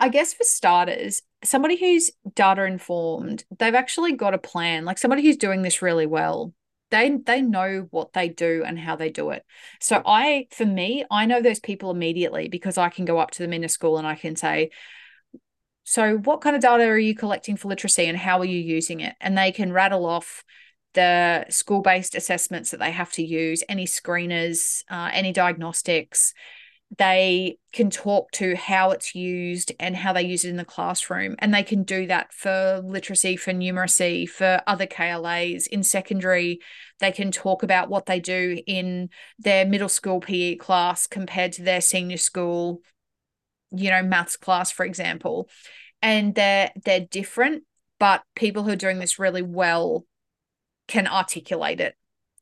I 0.00 0.08
guess 0.08 0.34
for 0.34 0.44
starters, 0.44 1.22
somebody 1.44 1.76
who's 1.76 2.10
data 2.34 2.64
informed, 2.64 3.44
they've 3.58 3.74
actually 3.74 4.12
got 4.12 4.34
a 4.34 4.38
plan. 4.38 4.84
Like 4.84 4.98
somebody 4.98 5.22
who's 5.22 5.36
doing 5.36 5.62
this 5.62 5.82
really 5.82 6.06
well, 6.06 6.54
they 6.90 7.10
they 7.10 7.40
know 7.40 7.86
what 7.90 8.12
they 8.12 8.28
do 8.28 8.62
and 8.66 8.78
how 8.78 8.96
they 8.96 9.10
do 9.10 9.30
it. 9.30 9.44
So 9.80 10.02
I, 10.04 10.46
for 10.50 10.66
me, 10.66 11.04
I 11.10 11.26
know 11.26 11.40
those 11.40 11.60
people 11.60 11.90
immediately 11.90 12.48
because 12.48 12.78
I 12.78 12.90
can 12.90 13.04
go 13.04 13.18
up 13.18 13.30
to 13.32 13.42
them 13.42 13.52
in 13.52 13.64
a 13.64 13.68
school 13.68 13.98
and 13.98 14.06
I 14.06 14.14
can 14.14 14.36
say, 14.36 14.70
so 15.84 16.16
what 16.18 16.40
kind 16.42 16.54
of 16.54 16.62
data 16.62 16.84
are 16.84 16.98
you 16.98 17.14
collecting 17.14 17.56
for 17.56 17.68
literacy 17.68 18.06
and 18.06 18.16
how 18.16 18.38
are 18.38 18.44
you 18.44 18.58
using 18.58 19.00
it? 19.00 19.14
And 19.20 19.36
they 19.36 19.52
can 19.52 19.72
rattle 19.72 20.06
off 20.06 20.44
the 20.94 21.46
school-based 21.48 22.14
assessments 22.14 22.70
that 22.70 22.80
they 22.80 22.90
have 22.90 23.10
to 23.12 23.24
use, 23.24 23.64
any 23.68 23.86
screeners, 23.86 24.84
uh, 24.90 25.10
any 25.12 25.32
diagnostics, 25.32 26.34
they 26.98 27.56
can 27.72 27.88
talk 27.88 28.30
to 28.32 28.54
how 28.54 28.90
it's 28.90 29.14
used 29.14 29.72
and 29.80 29.96
how 29.96 30.12
they 30.12 30.22
use 30.22 30.44
it 30.44 30.50
in 30.50 30.56
the 30.56 30.64
classroom. 30.64 31.36
And 31.38 31.52
they 31.52 31.62
can 31.62 31.84
do 31.84 32.06
that 32.06 32.34
for 32.34 32.82
literacy, 32.84 33.36
for 33.36 33.52
numeracy, 33.52 34.28
for 34.28 34.60
other 34.66 34.86
KLAs. 34.86 35.66
In 35.68 35.82
secondary, 35.84 36.60
they 37.00 37.10
can 37.10 37.30
talk 37.30 37.62
about 37.62 37.88
what 37.88 38.04
they 38.04 38.20
do 38.20 38.60
in 38.66 39.08
their 39.38 39.64
middle 39.64 39.88
school 39.88 40.20
PE 40.20 40.56
class 40.56 41.06
compared 41.06 41.52
to 41.52 41.62
their 41.62 41.80
senior 41.80 42.18
school, 42.18 42.82
you 43.70 43.88
know, 43.88 44.02
maths 44.02 44.36
class, 44.36 44.70
for 44.70 44.84
example. 44.84 45.48
And 46.02 46.34
they're 46.34 46.72
they're 46.84 47.00
different, 47.00 47.62
but 47.98 48.22
people 48.34 48.64
who 48.64 48.72
are 48.72 48.76
doing 48.76 48.98
this 48.98 49.18
really 49.18 49.42
well 49.42 50.04
can 50.88 51.06
articulate 51.06 51.80
it 51.80 51.94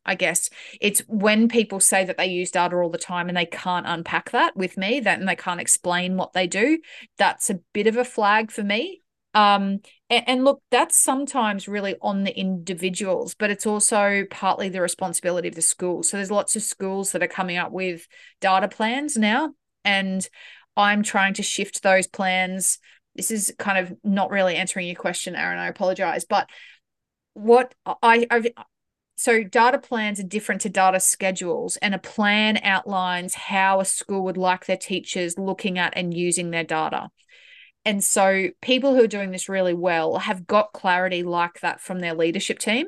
I 0.05 0.15
guess 0.15 0.51
it's 0.81 1.01
when 1.07 1.49
people 1.49 1.79
say 1.81 2.05
that 2.05 2.17
they 2.17 2.27
use 2.27 2.51
data 2.51 2.77
all 2.77 2.91
the 2.91 2.99
time 2.99 3.29
and 3.29 3.37
they 3.37 3.47
can't 3.47 3.87
unpack 3.87 4.31
that 4.31 4.57
with 4.57 4.77
me, 4.77 5.01
that 5.01 5.21
and 5.21 5.29
they 5.29 5.37
can't 5.37 5.61
explain 5.61 6.17
what 6.17 6.33
they 6.33 6.47
do. 6.47 6.79
That's 7.19 7.51
a 7.51 7.61
bit 7.73 7.87
of 7.87 7.97
a 7.97 8.05
flag 8.05 8.51
for 8.51 8.63
me. 8.63 9.03
Um, 9.35 9.81
and, 10.09 10.25
and 10.27 10.45
look, 10.45 10.63
that's 10.71 10.99
sometimes 10.99 11.69
really 11.69 11.97
on 12.03 12.25
the 12.25 12.37
individuals, 12.37 13.35
but 13.35 13.51
it's 13.51 13.67
also 13.67 14.25
partly 14.31 14.69
the 14.69 14.81
responsibility 14.81 15.49
of 15.49 15.55
the 15.55 15.63
school. 15.63 16.03
So 16.03 16.17
there's 16.17 16.31
lots 16.31 16.57
of 16.57 16.63
schools 16.63 17.13
that 17.13 17.23
are 17.23 17.29
coming 17.29 17.57
up 17.57 17.71
with 17.71 18.09
data 18.41 18.69
plans 18.69 19.17
now, 19.17 19.53
and 19.85 20.27
I'm 20.77 21.03
trying 21.03 21.35
to 21.35 21.43
shift 21.43 21.83
those 21.83 22.07
plans. 22.07 22.79
This 23.15 23.31
is 23.31 23.55
kind 23.59 23.79
of 23.79 23.97
not 24.03 24.31
really 24.31 24.57
answering 24.57 24.87
your 24.87 24.97
question, 24.97 25.37
Aaron. 25.37 25.59
I 25.59 25.69
apologize, 25.69 26.25
but 26.25 26.49
what 27.35 27.75
I 27.87 28.27
I've 28.31 28.49
so 29.20 29.42
data 29.42 29.76
plans 29.76 30.18
are 30.18 30.22
different 30.22 30.62
to 30.62 30.70
data 30.70 30.98
schedules 30.98 31.76
and 31.83 31.94
a 31.94 31.98
plan 31.98 32.59
outlines 32.62 33.35
how 33.35 33.78
a 33.78 33.85
school 33.85 34.24
would 34.24 34.38
like 34.38 34.64
their 34.64 34.78
teachers 34.78 35.37
looking 35.37 35.78
at 35.78 35.92
and 35.94 36.14
using 36.14 36.50
their 36.50 36.64
data. 36.64 37.11
And 37.85 38.02
so 38.02 38.48
people 38.62 38.94
who 38.94 39.04
are 39.04 39.06
doing 39.06 39.30
this 39.30 39.46
really 39.46 39.74
well 39.74 40.16
have 40.20 40.46
got 40.46 40.72
clarity 40.72 41.22
like 41.22 41.61
that 41.61 41.83
from 41.83 42.00
their 42.00 42.14
leadership 42.14 42.59
team. 42.59 42.87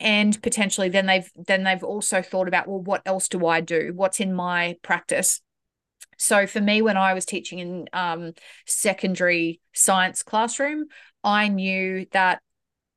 And 0.00 0.42
potentially 0.42 0.88
then 0.88 1.06
they've 1.06 1.30
then 1.36 1.62
they've 1.62 1.84
also 1.84 2.20
thought 2.20 2.48
about 2.48 2.66
well 2.66 2.82
what 2.82 3.02
else 3.06 3.28
do 3.28 3.46
i 3.46 3.60
do? 3.60 3.92
What's 3.94 4.18
in 4.18 4.34
my 4.34 4.74
practice? 4.82 5.40
So 6.16 6.48
for 6.48 6.60
me 6.60 6.82
when 6.82 6.96
i 6.96 7.14
was 7.14 7.24
teaching 7.24 7.60
in 7.60 7.88
um, 7.92 8.32
secondary 8.66 9.60
science 9.72 10.24
classroom 10.24 10.86
i 11.22 11.46
knew 11.46 12.06
that 12.10 12.42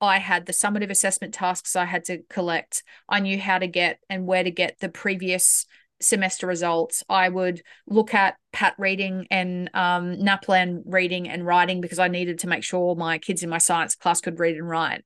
I 0.02 0.18
had 0.18 0.48
the 0.48 0.54
summative 0.54 0.90
assessment 0.90 1.34
tasks 1.34 1.76
I 1.76 1.86
had 1.86 2.04
to 2.06 2.24
collect. 2.30 2.84
I 3.08 3.20
knew 3.20 3.40
how 3.40 3.60
to 3.60 3.68
get 3.68 4.00
and 4.10 4.26
where 4.26 4.44
to 4.44 4.52
get 4.52 4.80
the 4.80 4.90
previous 4.90 5.68
semester 6.02 6.48
results. 6.48 7.04
I 7.08 7.30
would 7.30 7.62
look 7.88 8.14
at 8.16 8.36
PAT 8.52 8.74
reading 8.80 9.28
and 9.30 9.70
um, 9.76 10.16
NAPLAN 10.18 10.82
reading 10.86 11.30
and 11.30 11.46
writing 11.46 11.80
because 11.80 12.00
I 12.00 12.08
needed 12.08 12.40
to 12.40 12.48
make 12.48 12.64
sure 12.64 12.96
my 12.96 13.20
kids 13.20 13.44
in 13.44 13.50
my 13.50 13.60
science 13.60 13.96
class 13.96 14.20
could 14.20 14.40
read 14.40 14.58
and 14.58 14.68
write. 14.68 15.06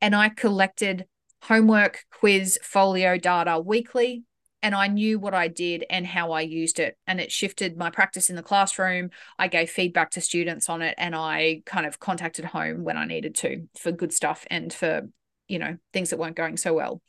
And 0.00 0.14
I 0.14 0.28
collected 0.28 1.06
homework, 1.42 2.04
quiz, 2.12 2.58
folio 2.62 3.18
data 3.18 3.58
weekly 3.58 4.22
and 4.62 4.74
I 4.74 4.88
knew 4.88 5.18
what 5.18 5.34
I 5.34 5.48
did 5.48 5.84
and 5.88 6.06
how 6.06 6.32
I 6.32 6.40
used 6.40 6.80
it. 6.80 6.96
And 7.06 7.20
it 7.20 7.30
shifted 7.30 7.76
my 7.76 7.90
practice 7.90 8.28
in 8.28 8.36
the 8.36 8.42
classroom. 8.42 9.10
I 9.38 9.48
gave 9.48 9.70
feedback 9.70 10.10
to 10.12 10.20
students 10.20 10.68
on 10.68 10.82
it 10.82 10.94
and 10.98 11.14
I 11.14 11.62
kind 11.64 11.86
of 11.86 12.00
contacted 12.00 12.44
home 12.44 12.84
when 12.84 12.96
I 12.96 13.04
needed 13.04 13.34
to 13.36 13.68
for 13.76 13.92
good 13.92 14.12
stuff 14.12 14.44
and 14.50 14.72
for, 14.72 15.08
you 15.46 15.58
know, 15.58 15.76
things 15.92 16.10
that 16.10 16.18
weren't 16.18 16.36
going 16.36 16.56
so 16.56 16.74
well. 16.74 17.00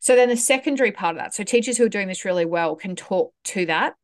So 0.00 0.16
then 0.16 0.28
the 0.28 0.36
secondary 0.36 0.92
part 0.92 1.16
of 1.16 1.22
that, 1.22 1.34
so 1.34 1.44
teachers 1.44 1.78
who 1.78 1.84
are 1.84 1.88
doing 1.88 2.08
this 2.08 2.24
really 2.24 2.44
well 2.44 2.76
can 2.76 2.96
talk 2.96 3.32
to 3.44 3.66
that. 3.66 3.94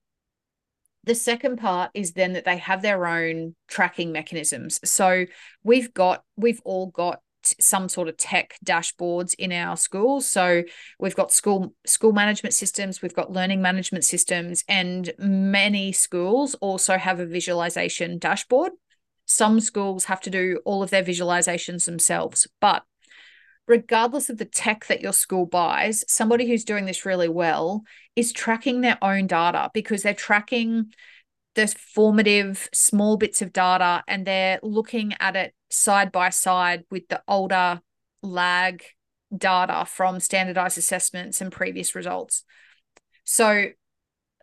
The 1.04 1.14
second 1.14 1.56
part 1.56 1.90
is 1.94 2.12
then 2.12 2.34
that 2.34 2.44
they 2.44 2.58
have 2.58 2.82
their 2.82 3.06
own 3.06 3.56
tracking 3.68 4.12
mechanisms. 4.12 4.80
So 4.84 5.26
we've 5.64 5.92
got, 5.92 6.22
we've 6.36 6.60
all 6.64 6.86
got 6.86 7.20
some 7.58 7.88
sort 7.88 8.08
of 8.08 8.16
tech 8.16 8.56
dashboards 8.64 9.34
in 9.38 9.52
our 9.52 9.76
schools 9.76 10.26
so 10.26 10.62
we've 10.98 11.16
got 11.16 11.32
school 11.32 11.74
school 11.86 12.12
management 12.12 12.54
systems 12.54 13.02
we've 13.02 13.14
got 13.14 13.32
learning 13.32 13.62
management 13.62 14.04
systems 14.04 14.64
and 14.68 15.12
many 15.18 15.92
schools 15.92 16.54
also 16.56 16.96
have 16.96 17.20
a 17.20 17.26
visualization 17.26 18.18
dashboard. 18.18 18.72
Some 19.26 19.60
schools 19.60 20.06
have 20.06 20.20
to 20.22 20.30
do 20.30 20.60
all 20.64 20.82
of 20.82 20.90
their 20.90 21.04
visualizations 21.04 21.84
themselves 21.84 22.46
but 22.60 22.82
regardless 23.66 24.28
of 24.28 24.38
the 24.38 24.44
tech 24.44 24.86
that 24.86 25.00
your 25.00 25.12
school 25.12 25.46
buys 25.46 26.04
somebody 26.08 26.48
who's 26.48 26.64
doing 26.64 26.86
this 26.86 27.06
really 27.06 27.28
well 27.28 27.82
is 28.16 28.32
tracking 28.32 28.80
their 28.80 28.98
own 29.00 29.26
data 29.26 29.70
because 29.72 30.02
they're 30.02 30.12
tracking 30.12 30.92
the 31.54 31.66
formative 31.66 32.68
small 32.72 33.16
bits 33.16 33.42
of 33.42 33.52
data 33.52 34.02
and 34.06 34.26
they're 34.26 34.60
looking 34.62 35.14
at 35.20 35.36
it 35.36 35.54
side 35.70 36.12
by 36.12 36.30
side 36.30 36.84
with 36.90 37.08
the 37.08 37.22
older 37.26 37.80
lag 38.22 38.84
data 39.36 39.84
from 39.86 40.20
standardized 40.20 40.76
assessments 40.76 41.40
and 41.40 41.52
previous 41.52 41.94
results. 41.94 42.44
So 43.24 43.68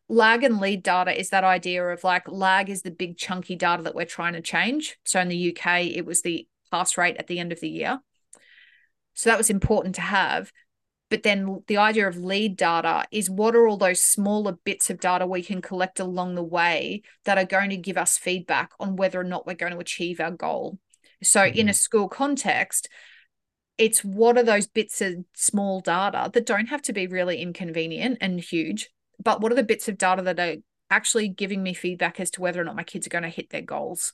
lag 0.10 0.44
and 0.44 0.60
lead 0.60 0.84
data 0.84 1.18
is 1.18 1.30
that 1.30 1.44
idea 1.44 1.86
of 1.86 2.04
like 2.04 2.28
lag 2.30 2.70
is 2.70 2.82
the 2.82 2.92
big 2.92 3.18
chunky 3.18 3.56
data 3.56 3.84
that 3.84 3.96
we're 3.96 4.06
trying 4.06 4.34
to 4.34 4.42
change. 4.42 4.98
So 5.06 5.20
in 5.20 5.28
the 5.28 5.56
UK, 5.56 5.84
it 5.84 6.06
was 6.06 6.22
the 6.22 6.48
pass 6.72 6.98
rate 6.98 7.18
at 7.18 7.28
the 7.28 7.40
end 7.40 7.52
of 7.52 7.60
the 7.60 7.70
year. 7.70 8.00
So 9.14 9.30
that 9.30 9.38
was 9.38 9.50
important 9.50 9.96
to 9.96 10.02
have. 10.02 10.52
But 11.10 11.24
then 11.24 11.64
the 11.68 11.78
idea 11.78 12.08
of 12.08 12.18
lead 12.18 12.58
data 12.58 13.06
is 13.12 13.30
what 13.30 13.56
are 13.56 13.68
all 13.68 13.78
those 13.78 14.04
smaller 14.04 14.58
bits 14.64 14.90
of 14.90 15.00
data 15.00 15.26
we 15.26 15.42
can 15.42 15.62
collect 15.62 16.00
along 16.00 16.36
the 16.36 16.44
way 16.44 17.02
that 17.24 17.38
are 17.38 17.46
going 17.46 17.70
to 17.70 17.78
give 17.78 17.98
us 17.98 18.18
feedback 18.18 18.72
on 18.80 18.98
whether 18.98 19.20
or 19.20 19.24
not 19.24 19.48
we're 19.48 19.56
going 19.56 19.72
to 19.72 19.80
achieve 19.80 20.20
our 20.20 20.32
goal. 20.32 20.78
So, 21.22 21.42
mm-hmm. 21.42 21.58
in 21.58 21.70
a 21.70 21.74
school 21.74 22.08
context, 22.08 22.90
it's 23.78 24.04
what 24.04 24.38
are 24.38 24.44
those 24.44 24.68
bits 24.68 25.02
of 25.02 25.16
small 25.36 25.82
data 25.82 26.30
that 26.34 26.46
don't 26.46 26.68
have 26.68 26.82
to 26.84 26.94
be 26.94 27.08
really 27.08 27.42
inconvenient 27.42 28.18
and 28.22 28.40
huge, 28.40 28.90
but 29.24 29.42
what 29.42 29.52
are 29.52 29.56
the 29.56 29.64
bits 29.64 29.88
of 29.88 29.98
data 29.98 30.22
that 30.24 30.40
are 30.40 30.56
actually 30.90 31.28
giving 31.28 31.62
me 31.62 31.74
feedback 31.74 32.20
as 32.20 32.32
to 32.32 32.42
whether 32.42 32.60
or 32.60 32.64
not 32.64 32.76
my 32.76 32.84
kids 32.84 33.06
are 33.06 33.12
going 33.12 33.24
to 33.24 33.30
hit 33.30 33.50
their 33.50 33.62
goals? 33.62 34.14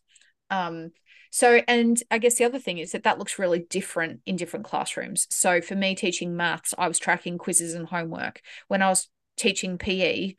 Um, 0.50 0.92
so, 1.32 1.62
and 1.68 2.02
I 2.12 2.20
guess 2.20 2.36
the 2.36 2.46
other 2.46 2.60
thing 2.60 2.78
is 2.78 2.92
that 2.92 3.04
that 3.04 3.18
looks 3.18 3.40
really 3.40 3.60
different 3.60 4.20
in 4.26 4.36
different 4.36 4.66
classrooms. 4.66 5.26
So, 5.32 5.62
for 5.62 5.76
me 5.76 5.96
teaching 5.96 6.36
maths, 6.36 6.76
I 6.78 6.88
was 6.88 7.00
tracking 7.00 7.38
quizzes 7.38 7.74
and 7.74 7.88
homework. 7.88 8.42
When 8.68 8.82
I 8.82 8.90
was 8.90 9.10
teaching 9.36 9.78
PE, 9.78 10.36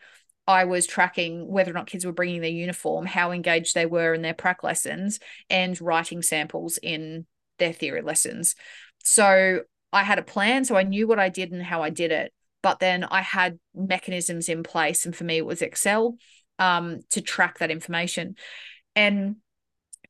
I 0.46 0.64
was 0.64 0.86
tracking 0.86 1.48
whether 1.48 1.70
or 1.70 1.74
not 1.74 1.86
kids 1.86 2.04
were 2.04 2.12
bringing 2.12 2.40
their 2.40 2.50
uniform, 2.50 3.06
how 3.06 3.32
engaged 3.32 3.74
they 3.74 3.86
were 3.86 4.12
in 4.12 4.22
their 4.22 4.34
prac 4.34 4.62
lessons, 4.62 5.18
and 5.48 5.80
writing 5.80 6.22
samples 6.22 6.78
in 6.82 7.26
their 7.58 7.72
theory 7.72 8.02
lessons. 8.02 8.54
So 9.04 9.60
I 9.92 10.02
had 10.02 10.18
a 10.18 10.22
plan, 10.22 10.64
so 10.64 10.76
I 10.76 10.82
knew 10.82 11.06
what 11.06 11.18
I 11.18 11.28
did 11.28 11.52
and 11.52 11.62
how 11.62 11.82
I 11.82 11.90
did 11.90 12.10
it. 12.10 12.32
But 12.62 12.78
then 12.78 13.04
I 13.04 13.20
had 13.20 13.58
mechanisms 13.74 14.48
in 14.48 14.62
place, 14.62 15.06
and 15.06 15.14
for 15.14 15.24
me, 15.24 15.38
it 15.38 15.46
was 15.46 15.62
Excel 15.62 16.16
um, 16.58 17.00
to 17.10 17.20
track 17.20 17.58
that 17.58 17.70
information. 17.70 18.36
And 18.96 19.36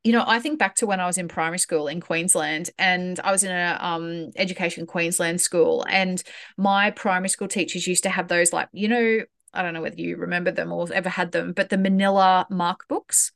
you 0.05 0.13
know, 0.13 0.23
I 0.27 0.39
think 0.39 0.59
back 0.59 0.75
to 0.77 0.87
when 0.87 1.01
I 1.01 1.07
was 1.07 1.17
in 1.17 1.29
primary 1.29 1.59
school 1.59 1.89
in 1.89 2.03
Queensland 2.03 2.69
and 2.79 3.19
I 3.25 3.33
was 3.33 3.43
in 3.43 3.51
a 3.51 3.79
um, 3.81 4.33
education 4.37 4.85
Queensland 4.85 5.41
school 5.41 5.85
and 5.89 6.23
my 6.59 6.91
primary 6.91 7.31
school 7.31 7.49
teachers 7.49 7.87
used 7.87 8.03
to 8.03 8.11
have 8.11 8.29
those 8.29 8.53
like, 8.53 8.69
you 8.73 8.87
know, 8.87 9.21
I 9.55 9.63
don't 9.63 9.75
know 9.75 9.83
whether 9.83 10.01
you 10.01 10.17
remember 10.17 10.51
them 10.51 10.73
or 10.73 10.93
ever 10.93 11.09
had 11.09 11.33
them, 11.33 11.53
but 11.53 11.71
the 11.71 11.79
manila 11.79 12.47
mark 12.51 12.87
books. 12.89 13.33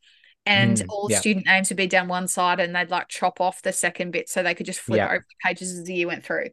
And 0.46 0.78
mm, 0.78 0.87
all 0.88 1.09
yeah. 1.11 1.18
student 1.18 1.46
names 1.46 1.68
would 1.68 1.76
be 1.76 1.87
down 1.87 2.09
one 2.09 2.26
side 2.26 2.59
and 2.59 2.74
they'd 2.74 2.90
like 2.90 3.09
chop 3.09 3.40
off 3.40 3.61
the 3.62 3.72
second 3.72 4.12
bit 4.12 4.28
so 4.28 4.42
they 4.42 4.54
could 4.54 4.66
just 4.66 4.81
flip 4.81 4.98
yeah. 4.98 5.07
over 5.07 5.26
the 5.28 5.48
pages 5.48 5.78
as 5.78 5.85
the 5.85 5.94
year 5.94 6.07
went 6.07 6.24
through. 6.24 6.46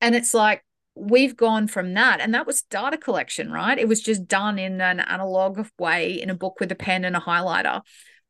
And 0.00 0.14
it's 0.14 0.34
like, 0.34 0.64
we've 0.96 1.36
gone 1.36 1.66
from 1.66 1.94
that 1.94 2.20
and 2.20 2.34
that 2.34 2.46
was 2.46 2.62
data 2.62 2.96
collection 2.96 3.50
right 3.50 3.78
it 3.78 3.88
was 3.88 4.00
just 4.00 4.28
done 4.28 4.58
in 4.58 4.80
an 4.80 5.00
analog 5.00 5.66
way 5.78 6.20
in 6.20 6.30
a 6.30 6.34
book 6.34 6.60
with 6.60 6.70
a 6.70 6.76
pen 6.76 7.04
and 7.04 7.16
a 7.16 7.20
highlighter 7.20 7.82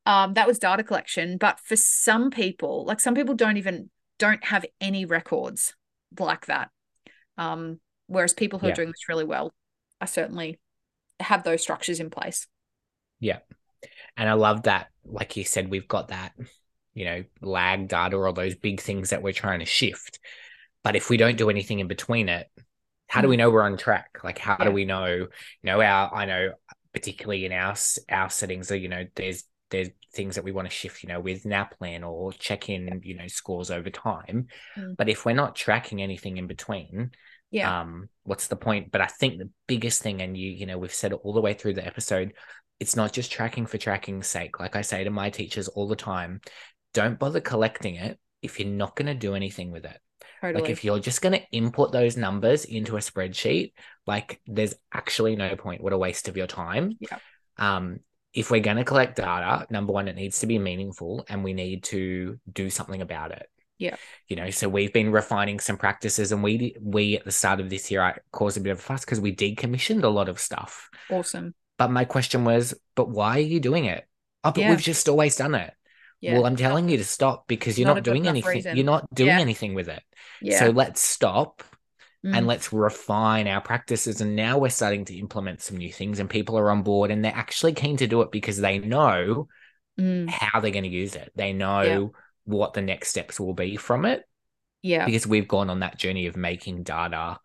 um, 0.07 0.35
that 0.35 0.47
was 0.47 0.59
data 0.59 0.83
collection 0.83 1.37
but 1.37 1.61
for 1.61 1.77
some 1.77 2.31
people 2.31 2.85
like 2.87 3.01
some 3.01 3.15
people 3.15 3.35
don't 3.35 3.59
even 3.59 3.91
don't 4.19 4.45
have 4.45 4.65
any 4.81 5.05
records 5.05 5.75
like 6.19 6.47
that 6.47 6.71
um, 7.37 7.81
whereas 8.07 8.33
people 8.33 8.59
who 8.59 8.67
yeah. 8.67 8.73
are 8.73 8.77
doing 8.77 8.89
this 8.89 9.09
really 9.09 9.25
well 9.25 9.53
I 10.01 10.07
certainly 10.07 10.59
have 11.21 11.45
those 11.45 11.63
structures 11.63 12.01
in 12.01 12.11
place. 12.11 12.47
Yeah. 13.21 13.39
And 14.17 14.29
I 14.29 14.35
love 14.35 14.65
that, 14.65 14.89
like 15.05 15.37
you 15.37 15.45
said, 15.45 15.71
we've 15.71 15.89
got 15.89 16.09
that, 16.09 16.33
you 16.95 17.05
know, 17.05 17.25
lag 17.41 17.89
data 17.89 18.17
or 18.17 18.33
those 18.33 18.55
big 18.55 18.81
things 18.81 19.11
that 19.11 19.23
we're 19.23 19.33
trying 19.33 19.61
to 19.61 19.67
shift. 19.67 20.19
But 20.83 20.97
if 20.97 21.11
we 21.11 21.17
don't 21.17 21.39
do 21.39 21.51
anything 21.51 21.81
in 21.81 21.89
between 21.89 22.29
it, 22.29 22.49
how 23.07 23.21
do 23.21 23.29
we 23.29 23.37
mm. 23.37 23.41
know 23.41 23.51
we're 23.51 23.63
on 23.63 23.77
track? 23.77 24.19
Like, 24.23 24.39
how 24.39 24.57
yeah. 24.59 24.67
do 24.67 24.71
we 24.73 24.85
know, 24.85 25.09
you 25.09 25.29
know, 25.63 25.81
our, 25.81 26.15
I 26.15 26.25
know, 26.27 26.53
particularly 26.93 27.45
in 27.45 27.53
our, 27.53 27.75
our 28.09 28.31
settings, 28.31 28.71
you 28.71 28.89
know, 28.89 29.05
there's, 29.15 29.45
there's 29.71 29.89
things 30.15 30.37
that 30.37 30.45
we 30.45 30.53
want 30.53 30.69
to 30.69 30.75
shift, 30.75 31.03
you 31.03 31.09
know, 31.09 31.21
with 31.21 31.45
NAPLAN 31.45 32.07
or 32.09 32.33
check 32.33 32.69
in, 32.69 33.01
you 33.03 33.17
know, 33.17 33.27
scores 33.27 33.71
over 33.71 33.91
time. 33.91 34.49
Mm. 34.77 34.97
But 34.97 35.09
if 35.09 35.25
we're 35.25 35.33
not 35.33 35.57
tracking 35.57 36.01
anything 36.03 36.37
in 36.37 36.47
between, 36.47 37.11
Yeah. 37.55 37.83
Um, 37.83 38.09
what's 38.25 38.49
the 38.49 38.57
point? 38.57 38.91
But 38.91 39.01
I 39.01 39.07
think 39.07 39.39
the 39.39 39.49
biggest 39.69 40.03
thing, 40.03 40.21
and 40.21 40.37
you, 40.37 40.51
you 40.51 40.67
know, 40.67 40.77
we've 40.77 40.93
said 40.93 41.13
it 41.13 41.21
all 41.23 41.33
the 41.33 41.41
way 41.41 41.55
through 41.55 41.75
the 41.75 41.87
episode, 41.87 42.33
it's 42.81 42.97
not 42.97 43.13
just 43.13 43.31
tracking 43.31 43.67
for 43.67 43.79
tracking's 43.79 44.27
sake. 44.27 44.59
Like 44.59 44.75
I 44.75 44.83
say 44.83 45.05
to 45.05 45.11
my 45.11 45.31
teachers 45.31 45.69
all 45.69 45.87
the 45.87 45.95
time, 45.95 46.41
don't 46.95 47.17
bother 47.17 47.41
collecting 47.41 47.95
it 47.95 48.19
if 48.43 48.59
you're 48.59 48.69
not 48.69 48.97
going 48.97 49.07
to 49.07 49.15
do 49.15 49.37
anything 49.37 49.71
with 49.71 49.85
it. 49.85 49.97
totally. 50.41 50.63
Like 50.63 50.71
if 50.71 50.85
you're 50.85 50.99
just 50.99 51.23
going 51.23 51.35
to 51.35 51.49
input 51.53 51.93
those 51.93 52.17
numbers 52.17 52.65
into 52.65 52.97
a 52.97 53.01
spreadsheet, 53.01 53.73
like 54.05 54.41
there's 54.49 54.75
actually 54.93 55.37
no 55.37 55.55
point. 55.55 55.81
What 55.81 55.93
a 55.93 55.99
waste 55.99 56.27
of 56.27 56.37
your 56.37 56.49
time. 56.49 56.97
Yeah. 56.99 57.19
Um, 57.57 58.01
if 58.33 58.51
we're 58.51 58.59
going 58.59 58.79
to 58.79 58.85
collect 58.85 59.15
data, 59.15 59.65
number 59.71 59.93
one, 59.93 60.09
it 60.09 60.17
needs 60.17 60.41
to 60.41 60.49
be 60.49 60.59
meaningful 60.59 61.25
and 61.29 61.45
we 61.45 61.53
need 61.53 61.85
to 61.85 62.41
do 62.53 62.69
something 62.69 63.01
about 63.01 63.31
it. 63.31 63.49
Yeah. 63.79 63.97
You 64.29 64.37
know, 64.37 64.51
so 64.51 64.69
we've 64.69 64.93
been 64.93 65.11
refining 65.11 65.59
some 65.61 65.77
practices 65.77 66.31
and 66.33 66.43
we 66.43 66.77
we 66.81 67.17
at 67.17 67.25
the 67.25 67.33
start 67.33 67.61
of 67.61 67.71
this 67.71 67.91
year 67.91 68.03
I 68.03 68.17
caused 68.33 68.57
a 68.57 68.61
bit 68.61 68.71
of 68.71 68.79
a 68.79 68.83
fuss 68.83 69.05
because 69.05 69.21
we 69.21 69.35
decommissioned 69.35 70.05
a 70.05 70.09
lot 70.09 70.29
of 70.29 70.39
stuff. 70.39 70.89
awesome. 71.11 71.55
But 71.77 71.91
my 71.91 72.05
question 72.05 72.45
was, 72.45 72.73
but 72.95 73.09
why 73.11 73.37
are 73.39 73.41
you 73.41 73.59
doing 73.59 73.87
it? 73.87 74.05
Oh, 74.45 74.53
but 74.53 74.59
Yeah. 74.59 74.71
we've 74.71 74.81
just 74.81 75.09
always 75.09 75.35
done 75.37 75.57
it. 75.57 75.73
Yeah. 76.21 76.35
Well, 76.35 76.47
I'm 76.47 76.55
telling 76.57 76.89
you 76.89 76.99
to 76.99 77.05
stop 77.05 77.49
because 77.49 77.79
you're 77.79 77.89
Not 77.89 77.95
not, 77.97 78.05
doing 78.05 78.29
anything. 78.29 78.49
reason. 78.51 78.77
You're 78.77 78.87
not 78.87 79.13
doing 79.13 79.29
Yeah. 79.29 79.41
anything 79.41 79.75
with 79.75 79.89
it. 79.89 80.03
yeah. 80.41 80.59
So 80.61 80.71
let's 80.71 81.01
stop 81.01 81.63
Mm. 82.25 82.39
and 82.39 82.47
let's 82.47 82.73
refine 82.73 83.47
our 83.49 83.61
practices. 83.61 84.23
And 84.23 84.35
now 84.35 84.57
we're 84.57 84.71
starting 84.71 85.05
to 85.07 85.15
implement 85.19 85.61
some 85.61 85.77
new 85.77 85.93
things, 85.93 86.21
and 86.21 86.31
people 86.31 86.57
are 86.59 86.71
on 86.71 86.83
board 86.83 87.11
and 87.11 87.23
they're 87.23 87.35
actually 87.35 87.75
keen 87.75 87.99
to 87.99 88.07
do 88.07 88.23
it 88.23 88.31
because 88.33 88.57
they 88.57 88.79
know 88.79 89.49
Mm. 90.01 90.31
how 90.31 90.61
they're 90.61 90.71
going 90.71 90.85
to 90.85 90.89
use 90.91 91.17
it. 91.17 91.33
They 91.37 91.53
know 91.53 92.13
what 92.45 92.75
the 92.75 92.83
next 92.83 93.09
steps 93.09 93.41
will 93.41 93.55
be 93.55 93.77
from 93.77 94.05
it 94.05 94.23
yeah. 94.83 95.05
because 95.07 95.27
we've 95.27 95.49
gone 95.49 95.71
on 95.71 95.81
that 95.81 95.99
journey 95.99 96.27
of 96.27 96.37
making 96.37 96.83
data 96.83 97.39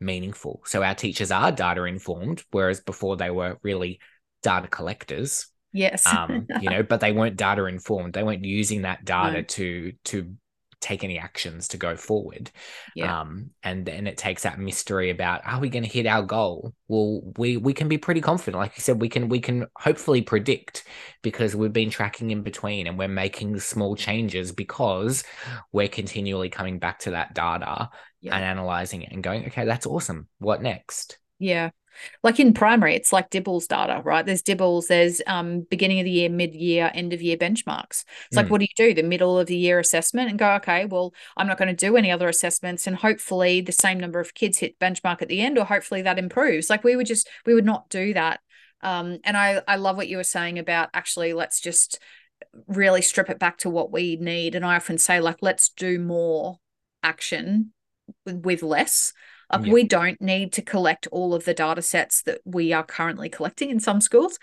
meaningful. 0.00 0.62
So 0.64 0.82
our 0.82 0.94
teachers 0.94 1.30
are 1.30 1.52
data 1.52 1.84
informed, 1.84 2.42
whereas 2.50 2.80
before 2.80 3.16
they 3.16 3.30
were 3.30 3.58
really 3.62 4.00
data 4.42 4.68
collectors 4.68 5.48
Yes. 5.72 6.06
um 6.06 6.46
you 6.62 6.70
know 6.70 6.82
but 6.82 7.00
they 7.00 7.12
weren't 7.12 7.36
data 7.36 7.66
informed 7.66 8.14
they 8.14 8.22
weren't 8.22 8.44
using 8.44 8.82
that 8.82 9.04
data 9.04 9.38
No. 9.38 9.42
to 9.42 9.92
to 10.04 10.34
take 10.80 11.02
any 11.02 11.18
actions 11.18 11.68
to 11.68 11.76
go 11.76 11.96
forward 11.96 12.50
Yeah. 12.94 13.20
um 13.20 13.50
and 13.62 13.84
then 13.84 14.06
it 14.06 14.16
takes 14.16 14.42
that 14.44 14.58
mystery 14.58 15.10
about 15.10 15.40
are 15.44 15.60
we 15.60 15.68
going 15.68 15.82
to 15.82 15.88
hit 15.88 16.06
our 16.06 16.22
goal 16.22 16.72
well 16.86 17.20
we 17.36 17.56
we 17.56 17.72
can 17.74 17.88
be 17.88 17.98
pretty 17.98 18.20
confident 18.20 18.60
like 18.60 18.76
you 18.76 18.82
said 18.82 19.00
we 19.00 19.08
can 19.08 19.28
we 19.28 19.40
can 19.40 19.66
hopefully 19.76 20.22
predict 20.22 20.84
because 21.22 21.56
we've 21.56 21.72
been 21.72 21.90
tracking 21.90 22.30
in 22.30 22.42
between 22.42 22.86
and 22.86 22.96
we're 22.98 23.08
making 23.08 23.58
small 23.58 23.96
changes 23.96 24.52
because 24.52 25.24
we're 25.72 25.88
continually 25.88 26.48
coming 26.48 26.78
back 26.78 27.00
to 27.00 27.10
that 27.10 27.34
data 27.34 27.90
Yeah. 28.20 28.36
and 28.36 28.44
analyzing 28.44 29.02
it 29.02 29.12
and 29.12 29.22
going 29.22 29.46
okay 29.46 29.64
that's 29.64 29.86
awesome 29.86 30.28
what 30.38 30.62
next 30.62 31.18
Yeah. 31.38 31.70
Like 32.22 32.40
in 32.40 32.52
primary, 32.54 32.94
it's 32.94 33.12
like 33.12 33.30
DIBELS 33.30 33.66
data, 33.66 34.02
right? 34.04 34.24
There's 34.24 34.42
DIBELS, 34.42 34.88
there's 34.88 35.22
um 35.26 35.62
beginning 35.70 36.00
of 36.00 36.04
the 36.04 36.10
year, 36.10 36.28
mid 36.28 36.54
year, 36.54 36.90
end 36.94 37.12
of 37.12 37.22
year 37.22 37.36
benchmarks. 37.36 38.04
It's 38.26 38.36
like, 38.36 38.46
Mm. 38.46 38.50
what 38.50 38.60
do 38.60 38.66
you 38.66 38.74
do? 38.88 38.94
The 38.94 39.06
middle 39.08 39.38
of 39.38 39.46
the 39.46 39.56
year 39.56 39.78
assessment 39.78 40.30
and 40.30 40.38
go, 40.38 40.52
okay, 40.54 40.86
well, 40.86 41.12
I'm 41.36 41.46
not 41.46 41.58
going 41.58 41.74
to 41.74 41.86
do 41.86 41.96
any 41.96 42.10
other 42.10 42.28
assessments. 42.28 42.86
And 42.86 42.96
hopefully 42.96 43.60
the 43.60 43.72
same 43.72 43.98
number 44.00 44.20
of 44.20 44.34
kids 44.34 44.58
hit 44.58 44.78
benchmark 44.78 45.22
at 45.22 45.28
the 45.28 45.40
end, 45.40 45.58
or 45.58 45.64
hopefully 45.64 46.02
that 46.02 46.18
improves. 46.18 46.70
Like 46.70 46.84
we 46.84 46.96
would 46.96 47.06
just, 47.06 47.28
we 47.46 47.54
would 47.54 47.64
not 47.66 47.88
do 47.88 48.14
that. 48.14 48.40
Um, 48.80 49.18
and 49.24 49.36
I, 49.36 49.62
I 49.66 49.76
love 49.76 49.96
what 49.96 50.08
you 50.08 50.16
were 50.18 50.24
saying 50.24 50.58
about 50.58 50.90
actually, 50.94 51.32
let's 51.32 51.60
just 51.60 51.98
really 52.66 53.02
strip 53.02 53.28
it 53.28 53.38
back 53.38 53.58
to 53.58 53.70
what 53.70 53.90
we 53.90 54.16
need. 54.16 54.54
And 54.54 54.64
I 54.64 54.76
often 54.76 54.98
say, 54.98 55.20
like, 55.20 55.38
let's 55.40 55.70
do 55.70 55.98
more 55.98 56.58
action 57.02 57.72
with 58.24 58.62
less. 58.62 59.12
Like 59.50 59.66
Yeah. 59.66 59.72
we 59.72 59.84
don't 59.84 60.20
need 60.20 60.52
to 60.54 60.62
collect 60.62 61.06
all 61.10 61.34
of 61.34 61.44
the 61.44 61.54
data 61.54 61.82
sets 61.82 62.22
that 62.22 62.40
we 62.44 62.72
are 62.72 62.84
currently 62.84 63.28
collecting 63.28 63.70
in 63.70 63.80
some 63.80 64.00
schools. 64.00 64.38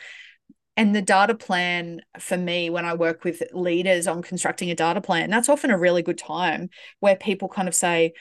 And 0.78 0.94
the 0.94 1.02
data 1.02 1.36
plan 1.36 2.02
for 2.20 2.38
me, 2.38 2.70
when 2.70 2.84
I 2.86 2.96
work 2.96 3.24
with 3.24 3.41
leaders 3.54 4.08
on 4.08 4.22
constructing 4.22 4.70
a 4.72 4.76
data 4.76 5.00
plan, 5.00 5.30
that's 5.30 5.48
often 5.48 5.72
a 5.72 5.78
really 5.78 6.02
good 6.02 6.18
time 6.18 6.70
where 7.00 7.15
people 7.15 7.48
kind 7.48 7.68
of 7.68 7.76
say, 7.76 8.13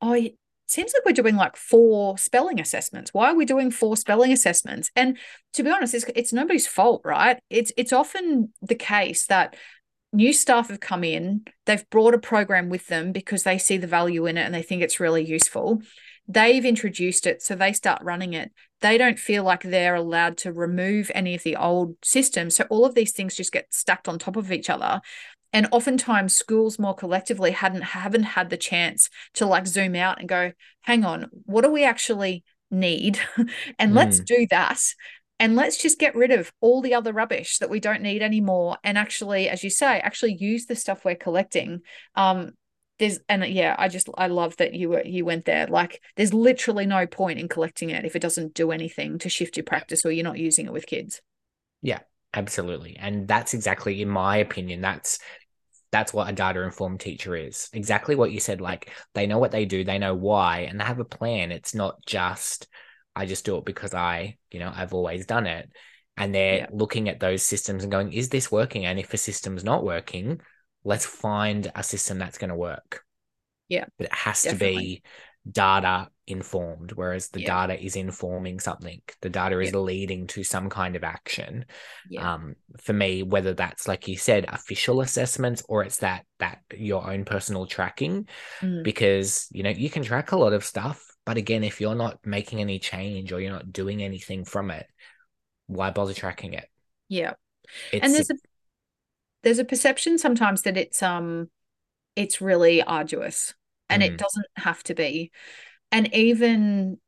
Oh, 0.00 0.12
it 0.12 0.36
seems 0.66 0.92
like 0.94 1.04
we're 1.04 1.12
doing 1.12 1.34
like 1.34 1.56
four 1.56 2.16
spelling 2.18 2.60
assessments. 2.60 3.12
Why 3.12 3.30
are 3.30 3.34
we 3.34 3.44
doing 3.44 3.70
four 3.70 3.96
spelling 3.96 4.30
assessments? 4.32 4.90
And 4.94 5.18
to 5.54 5.62
be 5.64 5.70
honest, 5.70 5.94
it's, 5.94 6.04
it's 6.14 6.32
nobody's 6.32 6.68
fault, 6.68 7.02
right? 7.04 7.38
It's 7.50 7.72
it's 7.76 7.92
often 7.92 8.52
the 8.62 8.76
case 8.76 9.26
that 9.26 9.56
new 10.12 10.32
staff 10.32 10.68
have 10.68 10.80
come 10.80 11.04
in, 11.04 11.42
they've 11.66 11.88
brought 11.90 12.14
a 12.14 12.18
program 12.18 12.68
with 12.68 12.86
them 12.86 13.12
because 13.12 13.42
they 13.42 13.58
see 13.58 13.76
the 13.76 13.86
value 13.86 14.26
in 14.26 14.38
it 14.38 14.42
and 14.42 14.54
they 14.54 14.62
think 14.62 14.82
it's 14.82 15.00
really 15.00 15.24
useful. 15.24 15.82
They've 16.28 16.64
introduced 16.64 17.26
it, 17.26 17.42
so 17.42 17.54
they 17.54 17.72
start 17.72 18.02
running 18.02 18.34
it. 18.34 18.52
They 18.80 18.98
don't 18.98 19.18
feel 19.18 19.42
like 19.42 19.62
they're 19.62 19.94
allowed 19.94 20.36
to 20.38 20.52
remove 20.52 21.10
any 21.14 21.34
of 21.34 21.42
the 21.42 21.56
old 21.56 21.96
systems. 22.04 22.54
So 22.54 22.64
all 22.68 22.84
of 22.84 22.94
these 22.94 23.12
things 23.12 23.34
just 23.34 23.52
get 23.52 23.72
stacked 23.72 24.08
on 24.08 24.18
top 24.18 24.36
of 24.36 24.52
each 24.52 24.68
other. 24.68 25.00
And 25.52 25.66
oftentimes 25.72 26.36
schools 26.36 26.78
more 26.78 26.94
collectively 26.94 27.52
hadn't 27.52 27.80
haven't 27.80 28.24
had 28.24 28.50
the 28.50 28.58
chance 28.58 29.08
to 29.34 29.46
like 29.46 29.66
zoom 29.66 29.94
out 29.94 30.20
and 30.20 30.28
go, 30.28 30.52
hang 30.82 31.04
on, 31.04 31.30
what 31.46 31.62
do 31.62 31.72
we 31.72 31.84
actually 31.84 32.44
need? 32.70 33.18
and 33.78 33.94
let's 33.94 34.20
do 34.20 34.46
that. 34.50 34.80
And 35.40 35.54
let's 35.56 35.80
just 35.80 35.98
get 35.98 36.16
rid 36.16 36.32
of 36.32 36.52
all 36.60 36.82
the 36.82 36.94
other 36.94 37.12
rubbish 37.12 37.58
that 37.58 37.70
we 37.70 37.80
don't 37.80 38.02
need 38.02 38.22
anymore. 38.22 38.76
And 38.82 38.98
actually, 38.98 39.48
as 39.48 39.62
you 39.62 39.70
say, 39.70 40.00
actually 40.00 40.34
use 40.34 40.66
the 40.66 40.74
stuff 40.74 41.04
we're 41.04 41.14
collecting. 41.14 41.80
Um, 42.16 42.52
there's 42.98 43.18
and 43.28 43.42
uh, 43.42 43.46
yeah, 43.46 43.74
I 43.78 43.88
just 43.88 44.08
I 44.18 44.26
love 44.28 44.56
that 44.58 44.74
you 44.74 44.90
were 44.90 45.02
you 45.04 45.24
went 45.24 45.44
there. 45.44 45.66
Like 45.66 46.02
there's 46.16 46.34
literally 46.34 46.86
no 46.86 47.06
point 47.06 47.38
in 47.38 47.48
collecting 47.48 47.90
it 47.90 48.04
if 48.04 48.16
it 48.16 48.22
doesn't 48.22 48.54
do 48.54 48.70
anything 48.72 49.18
to 49.20 49.28
shift 49.28 49.56
your 49.56 49.64
practice 49.64 50.04
or 50.04 50.10
you're 50.12 50.24
not 50.24 50.38
using 50.38 50.66
it 50.66 50.72
with 50.72 50.86
kids. 50.86 51.20
Yeah, 51.82 52.00
absolutely. 52.34 52.96
And 52.98 53.28
that's 53.28 53.54
exactly, 53.54 54.02
in 54.02 54.08
my 54.08 54.36
opinion, 54.38 54.80
that's 54.80 55.18
that's 55.92 56.12
what 56.14 56.28
a 56.28 56.32
data 56.32 56.62
informed 56.62 57.00
teacher 57.00 57.36
is. 57.36 57.70
Exactly 57.72 58.16
what 58.16 58.32
you 58.32 58.40
said. 58.40 58.60
Like 58.60 58.92
they 59.14 59.26
know 59.26 59.38
what 59.38 59.52
they 59.52 59.64
do, 59.66 59.84
they 59.84 59.98
know 59.98 60.14
why, 60.14 60.60
and 60.60 60.80
they 60.80 60.84
have 60.84 61.00
a 61.00 61.04
plan. 61.04 61.52
It's 61.52 61.74
not 61.74 62.04
just 62.06 62.68
I 63.16 63.26
just 63.26 63.44
do 63.46 63.58
it 63.58 63.64
because 63.64 63.94
I, 63.94 64.38
you 64.50 64.60
know, 64.60 64.72
I've 64.74 64.94
always 64.94 65.26
done 65.26 65.46
it. 65.46 65.70
And 66.16 66.34
they're 66.34 66.60
Yeah. 66.60 66.68
looking 66.70 67.08
at 67.08 67.20
those 67.20 67.42
systems 67.42 67.84
and 67.84 67.92
going, 67.92 68.12
is 68.12 68.28
this 68.30 68.50
working? 68.52 68.86
And 68.86 68.98
if 68.98 69.14
a 69.14 69.18
system's 69.18 69.64
not 69.64 69.84
working, 69.84 70.40
let's 70.84 71.06
find 71.06 71.70
a 71.74 71.82
system 71.82 72.18
that's 72.18 72.38
going 72.38 72.50
to 72.50 72.56
work. 72.56 73.04
Yeah, 73.68 73.84
But 73.98 74.06
it 74.06 74.14
has 74.14 74.42
to 74.42 74.54
be 74.56 75.02
data 75.50 76.08
informed, 76.26 76.92
whereas 76.92 77.28
the 77.28 77.40
Yeah. 77.40 77.66
data 77.66 77.82
is 77.82 77.96
informing 77.96 78.60
something. 78.60 79.00
The 79.22 79.30
data 79.30 79.58
is 79.60 79.74
leading 79.74 80.26
to 80.28 80.44
some 80.44 80.68
kind 80.68 80.96
of 80.96 81.04
action 81.04 81.64
Yeah. 82.10 82.34
um 82.34 82.54
for 82.80 82.92
me 82.92 83.22
whether 83.22 83.54
that's 83.54 83.88
like 83.88 84.08
you 84.08 84.16
said 84.16 84.44
official 84.48 85.00
assessments 85.00 85.62
or 85.68 85.84
it's 85.84 85.98
that 85.98 86.24
that 86.38 86.60
your 86.76 87.08
own 87.10 87.24
personal 87.24 87.66
tracking 87.66 88.26
Mm. 88.60 88.82
because 88.84 89.48
you 89.52 89.62
know 89.62 89.70
you 89.70 89.90
can 89.90 90.02
track 90.02 90.32
a 90.32 90.36
lot 90.36 90.52
of 90.52 90.64
stuff 90.64 91.04
but 91.24 91.36
again 91.36 91.64
if 91.64 91.80
you're 91.80 91.94
not 91.94 92.18
making 92.26 92.60
any 92.60 92.78
change 92.78 93.32
or 93.32 93.40
you're 93.40 93.52
not 93.52 93.72
doing 93.72 94.02
anything 94.02 94.44
from 94.44 94.70
it 94.70 94.86
why 95.66 95.90
bother 95.90 96.14
tracking 96.14 96.54
it 96.54 96.68
yeah. 97.08 97.34
it's 97.92 98.04
and 98.04 98.14
there's 98.14 98.30
a 98.30 98.34
there's 99.42 99.58
a 99.58 99.64
perception 99.64 100.18
sometimes 100.18 100.62
that 100.62 100.76
it's 100.76 101.02
um 101.02 101.48
it's 102.16 102.40
really 102.40 102.82
arduous 102.82 103.54
and 103.88 104.02
it 104.02 104.14
Mm. 104.14 104.18
doesn't 104.18 104.46
have 104.56 104.82
to 104.84 104.94
be 104.94 105.30
and 105.92 106.12
even 106.14 106.98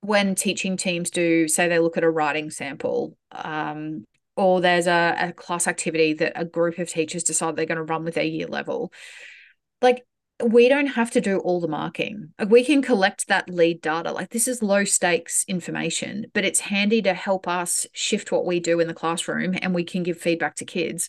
when 0.00 0.34
teaching 0.34 0.76
teams 0.76 1.10
do 1.10 1.48
say 1.48 1.68
they 1.68 1.78
look 1.78 1.96
at 1.96 2.04
a 2.04 2.10
writing 2.10 2.50
sample 2.50 3.16
um 3.32 4.04
or 4.36 4.60
there's 4.60 4.86
a, 4.88 5.16
a 5.18 5.32
class 5.32 5.66
activity 5.68 6.12
that 6.12 6.32
a 6.34 6.44
group 6.44 6.78
of 6.78 6.88
teachers 6.88 7.22
decide 7.22 7.54
they're 7.56 7.66
going 7.66 7.76
to 7.76 7.84
run 7.84 8.04
with 8.04 8.14
their 8.14 8.24
year 8.24 8.46
level 8.46 8.92
like 9.80 10.04
we 10.44 10.68
don't 10.68 10.88
have 10.88 11.12
to 11.12 11.20
do 11.20 11.38
all 11.38 11.60
the 11.60 11.68
marking. 11.68 12.30
Like, 12.40 12.50
We 12.50 12.64
can 12.64 12.82
collect 12.82 13.28
that 13.28 13.48
lead 13.48 13.80
data. 13.80 14.10
Like 14.10 14.30
this 14.30 14.48
is 14.48 14.62
low 14.64 14.82
stakes 14.82 15.44
information, 15.46 16.26
but 16.34 16.44
it's 16.44 16.58
handy 16.58 17.00
to 17.02 17.14
help 17.14 17.46
us 17.46 17.86
shift 17.92 18.32
what 18.32 18.44
we 18.44 18.58
do 18.58 18.80
in 18.80 18.88
the 18.88 18.94
classroom 18.94 19.54
and 19.62 19.72
we 19.72 19.84
can 19.84 20.02
give 20.02 20.18
feedback 20.18 20.56
to 20.56 20.64
kids. 20.64 21.08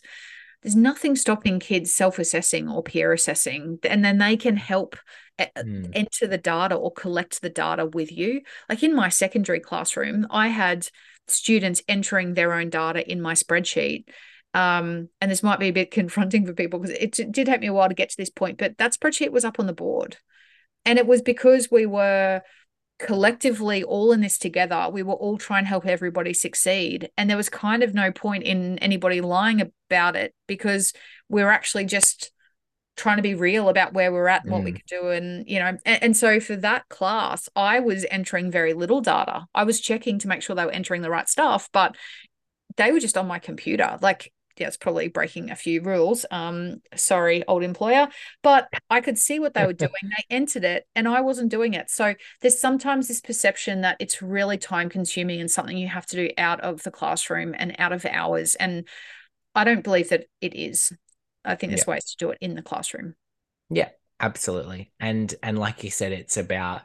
There's 0.66 0.74
nothing 0.74 1.14
stopping 1.14 1.60
kids 1.60 1.92
self 1.92 2.18
assessing 2.18 2.68
or 2.68 2.82
peer 2.82 3.12
assessing, 3.12 3.78
and 3.84 4.04
then 4.04 4.18
they 4.18 4.36
can 4.36 4.56
help 4.56 4.96
Mm. 5.38 5.90
enter 5.92 6.26
the 6.26 6.38
data 6.38 6.74
or 6.74 6.92
collect 6.92 7.40
the 7.40 7.50
data 7.50 7.86
with 7.86 8.10
you. 8.10 8.40
Like 8.68 8.82
in 8.82 8.92
my 8.92 9.08
secondary 9.10 9.60
classroom, 9.60 10.26
I 10.28 10.48
had 10.48 10.88
students 11.28 11.82
entering 11.86 12.34
their 12.34 12.52
own 12.52 12.70
data 12.70 13.08
in 13.08 13.20
my 13.20 13.34
spreadsheet. 13.34 14.08
Um, 14.54 15.08
and 15.20 15.30
this 15.30 15.44
might 15.44 15.60
be 15.60 15.68
a 15.68 15.72
bit 15.72 15.92
confronting 15.92 16.46
for 16.46 16.52
people 16.52 16.80
because 16.80 16.96
it 16.98 17.12
d- 17.12 17.26
did 17.30 17.46
take 17.46 17.60
me 17.60 17.68
a 17.68 17.72
while 17.72 17.88
to 17.88 17.94
get 17.94 18.08
to 18.08 18.16
this 18.16 18.30
point, 18.30 18.58
but 18.58 18.76
that 18.78 18.92
spreadsheet 18.92 19.30
was 19.30 19.44
up 19.44 19.60
on 19.60 19.66
the 19.66 19.72
board. 19.72 20.16
And 20.84 20.98
it 20.98 21.06
was 21.06 21.22
because 21.22 21.70
we 21.70 21.86
were 21.86 22.42
collectively 22.98 23.84
all 23.84 24.12
in 24.12 24.20
this 24.20 24.38
together. 24.38 24.88
We 24.90 25.02
were 25.02 25.14
all 25.14 25.38
trying 25.38 25.64
to 25.64 25.68
help 25.68 25.86
everybody 25.86 26.32
succeed. 26.32 27.10
And 27.16 27.28
there 27.28 27.36
was 27.36 27.48
kind 27.48 27.82
of 27.82 27.94
no 27.94 28.10
point 28.10 28.44
in 28.44 28.78
anybody 28.78 29.20
lying 29.20 29.60
about 29.90 30.16
it 30.16 30.34
because 30.46 30.92
we 31.28 31.42
were 31.42 31.50
actually 31.50 31.84
just 31.84 32.32
trying 32.96 33.16
to 33.16 33.22
be 33.22 33.34
real 33.34 33.68
about 33.68 33.92
where 33.92 34.10
we're 34.10 34.26
at 34.28 34.44
and 34.44 34.50
what 34.52 34.64
we 34.64 34.72
Mm. 34.72 34.76
could 34.76 34.86
do 34.86 35.08
and 35.10 35.46
you 35.46 35.58
know 35.58 35.76
and, 35.84 36.02
and 36.02 36.16
so 36.16 36.40
for 36.40 36.56
that 36.56 36.88
class 36.88 37.46
i 37.54 37.78
was 37.78 38.06
entering 38.10 38.50
very 38.50 38.72
little 38.72 39.02
data 39.02 39.44
i 39.54 39.64
was 39.64 39.80
checking 39.82 40.18
to 40.18 40.28
make 40.28 40.40
sure 40.40 40.56
they 40.56 40.64
were 40.64 40.70
entering 40.70 41.02
the 41.02 41.10
right 41.10 41.28
stuff 41.28 41.68
but 41.74 41.94
they 42.78 42.92
were 42.92 42.98
just 42.98 43.18
on 43.18 43.26
my 43.26 43.38
computer 43.38 43.98
like 44.00 44.32
yeah 44.58 44.66
it's 44.66 44.76
probably 44.76 45.08
breaking 45.08 45.50
a 45.50 45.56
few 45.56 45.80
rules 45.82 46.24
um 46.30 46.80
sorry 46.94 47.44
old 47.46 47.62
employer 47.62 48.08
but 48.42 48.68
i 48.90 49.00
could 49.00 49.18
see 49.18 49.38
what 49.38 49.54
they 49.54 49.64
were 49.64 49.72
doing. 49.72 49.90
They 50.02 50.24
entered 50.34 50.64
it 50.64 50.86
and 50.94 51.08
i 51.08 51.20
wasn't 51.20 51.50
doing 51.50 51.74
it. 51.74 51.90
So 51.90 52.14
there's 52.40 52.58
sometimes 52.58 53.08
this 53.08 53.20
perception 53.20 53.82
that 53.82 53.96
it's 54.00 54.22
really 54.22 54.58
time 54.58 54.88
consuming 54.88 55.40
and 55.40 55.50
something 55.50 55.76
you 55.76 55.88
have 55.88 56.06
to 56.06 56.16
do 56.16 56.30
out 56.38 56.60
of 56.60 56.82
the 56.82 56.90
classroom 56.90 57.54
and 57.56 57.76
out 57.78 57.92
of 57.92 58.04
hours 58.04 58.54
and 58.54 58.86
i 59.54 59.64
don't 59.64 59.84
believe 59.84 60.10
that 60.10 60.26
it 60.40 60.54
is. 60.54 60.92
I 61.44 61.54
think 61.54 61.70
there's 61.70 61.86
ways 61.86 62.04
to 62.06 62.16
do 62.18 62.30
it 62.30 62.38
in 62.40 62.56
the 62.56 62.62
classroom. 62.62 63.14
Yeah, 63.70 63.88
Absolutely. 64.18 64.90
And 64.98 65.34
and 65.42 65.58
like 65.58 65.84
you 65.84 65.90
said, 65.90 66.12
it's 66.12 66.36
about 66.36 66.82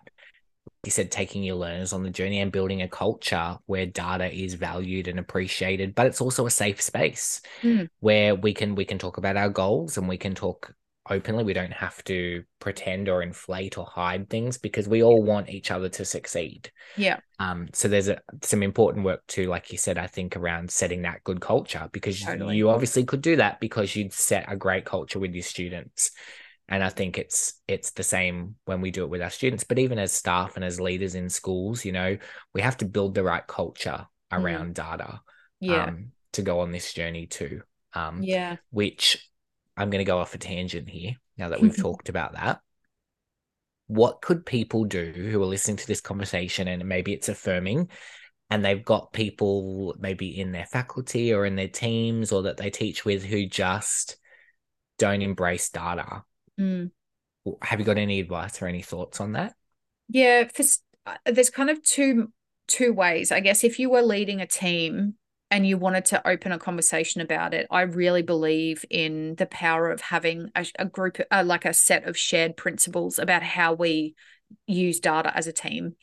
you 0.84 0.92
said 0.92 1.12
taking 1.12 1.44
your 1.44 1.56
learners 1.58 1.94
on 1.94 2.04
the 2.04 2.10
journey 2.10 2.40
and 2.40 2.52
building 2.52 2.82
a 2.82 2.88
culture 2.88 3.58
where 3.68 3.86
data 3.86 4.32
is 4.34 4.56
valued 4.56 5.08
and 5.08 5.20
appreciated, 5.20 5.94
but 5.94 6.08
it's 6.08 6.22
also 6.22 6.46
a 6.46 6.52
safe 6.52 6.82
space 6.82 7.42
Mm. 7.64 7.88
where 8.00 8.34
we 8.36 8.54
can 8.54 8.74
we 8.76 8.86
can 8.86 8.98
talk 8.98 9.18
about 9.18 9.38
our 9.38 9.50
goals 9.50 9.98
and 9.98 10.08
we 10.08 10.18
can 10.18 10.34
talk 10.34 10.74
openly. 11.10 11.44
We 11.44 11.54
don't 11.54 11.74
have 11.74 12.04
to 12.06 12.44
pretend 12.60 13.10
or 13.10 13.22
inflate 13.22 13.78
or 13.78 13.86
hide 13.86 14.30
things 14.30 14.58
because 14.58 14.88
we 14.88 15.04
all 15.04 15.22
want 15.22 15.50
each 15.50 15.70
other 15.70 15.90
to 15.90 16.06
succeed. 16.06 16.72
yeah 16.96 17.20
Um, 17.40 17.68
so 17.74 17.88
there's 17.88 18.08
a, 18.08 18.20
some 18.42 18.64
important 18.64 19.06
work 19.06 19.26
too, 19.28 19.48
like 19.48 19.72
you 19.72 19.78
said, 19.78 19.98
I 19.98 20.08
think 20.08 20.36
around 20.36 20.70
setting 20.72 21.04
that 21.04 21.24
good 21.24 21.42
culture 21.42 21.90
because 21.92 22.22
Totally. 22.22 22.58
you 22.58 22.70
obviously 22.70 23.04
could 23.04 23.22
do 23.22 23.36
that 23.36 23.60
because 23.60 23.96
you'd 23.96 24.14
set 24.14 24.46
a 24.48 24.56
great 24.56 24.86
culture 24.86 25.20
with 25.20 25.34
your 25.34 25.44
students. 25.44 26.12
And 26.72 26.84
I 26.84 26.90
think 26.90 27.20
it's 27.20 27.62
it's 27.68 27.92
the 27.92 28.02
same 28.04 28.56
when 28.66 28.82
we 28.82 28.90
do 28.90 29.04
it 29.04 29.10
with 29.10 29.22
our 29.22 29.30
students, 29.30 29.64
but 29.64 29.78
even 29.78 30.00
as 30.00 30.12
staff 30.14 30.56
and 30.56 30.66
as 30.66 30.80
leaders 30.80 31.14
in 31.14 31.30
schools, 31.30 31.86
you 31.86 31.92
know, 31.92 32.18
we 32.54 32.62
have 32.62 32.78
to 32.78 32.86
build 32.86 33.14
the 33.14 33.24
right 33.24 33.46
culture 33.46 34.08
Mm. 34.32 34.44
around 34.44 34.76
data 34.76 35.22
yeah 35.60 35.88
um, 35.88 36.12
to 36.32 36.42
go 36.42 36.62
on 36.62 36.72
this 36.72 36.94
journey 36.94 37.28
too. 37.28 37.62
Um, 37.94 38.24
yeah 38.24 38.58
which 38.70 39.30
I'm 39.76 39.90
going 39.90 40.00
to 40.00 40.10
go 40.10 40.20
off 40.20 40.34
a 40.34 40.38
tangent 40.38 40.90
here 40.90 41.16
now 41.38 41.50
that 41.50 41.62
we've 41.62 41.78
talked 41.82 42.08
about 42.08 42.34
that. 42.34 42.62
What 43.88 44.22
could 44.22 44.46
people 44.46 44.86
do 44.86 45.12
who 45.12 45.44
are 45.44 45.48
listening 45.48 45.78
to 45.78 45.88
this 45.88 46.00
conversation 46.00 46.70
and 46.70 46.86
maybe 46.86 47.12
it's 47.14 47.28
affirming 47.28 47.90
and 48.50 48.64
they've 48.64 48.84
got 48.84 49.12
people 49.12 49.96
maybe 50.00 50.40
in 50.40 50.54
their 50.54 50.66
faculty 50.66 51.34
or 51.34 51.46
in 51.46 51.58
their 51.58 51.68
teams 51.68 52.32
or 52.32 52.44
that 52.44 52.56
they 52.58 52.70
teach 52.70 53.04
with 53.04 53.24
who 53.24 53.46
just 53.46 54.16
don't 54.98 55.22
embrace 55.22 55.70
data? 55.70 56.24
Mm. 56.62 56.92
Have 57.64 57.80
you 57.80 57.86
got 57.86 57.98
any 57.98 58.20
advice 58.20 58.62
or 58.62 58.68
any 58.68 58.82
thoughts 58.84 59.20
on 59.20 59.32
that? 59.32 59.56
Yeah, 60.10 60.48
for, 60.54 60.64
uh, 61.08 61.16
there's 61.26 61.50
kind 61.50 61.70
of 61.70 61.82
two 61.84 62.32
two 62.68 62.94
ways. 62.94 63.32
I 63.32 63.40
guess 63.40 63.64
if 63.64 63.80
you 63.80 63.90
were 63.90 64.02
leading 64.02 64.40
a 64.40 64.48
team 64.48 65.16
and 65.50 65.68
you 65.68 65.78
wanted 65.78 66.06
to 66.06 66.26
open 66.26 66.54
a 66.54 66.60
conversation 66.60 67.20
about 67.20 67.54
it, 67.54 67.68
I 67.70 67.82
really 67.82 68.22
believe 68.22 68.86
in 68.90 69.36
the 69.36 69.48
power 69.48 69.90
of 69.90 70.00
having 70.00 70.52
a, 70.56 70.66
a 70.80 70.86
group, 70.86 71.18
uh, 71.32 71.44
like 71.46 71.66
a 71.66 71.74
set 71.74 72.06
of 72.08 72.18
shared 72.18 72.56
principles 72.56 73.20
about 73.20 73.44
how 73.44 73.74
we 73.74 74.16
use 74.68 75.00
data 75.00 75.36
as 75.36 75.48
a 75.48 75.54
team. 75.54 75.96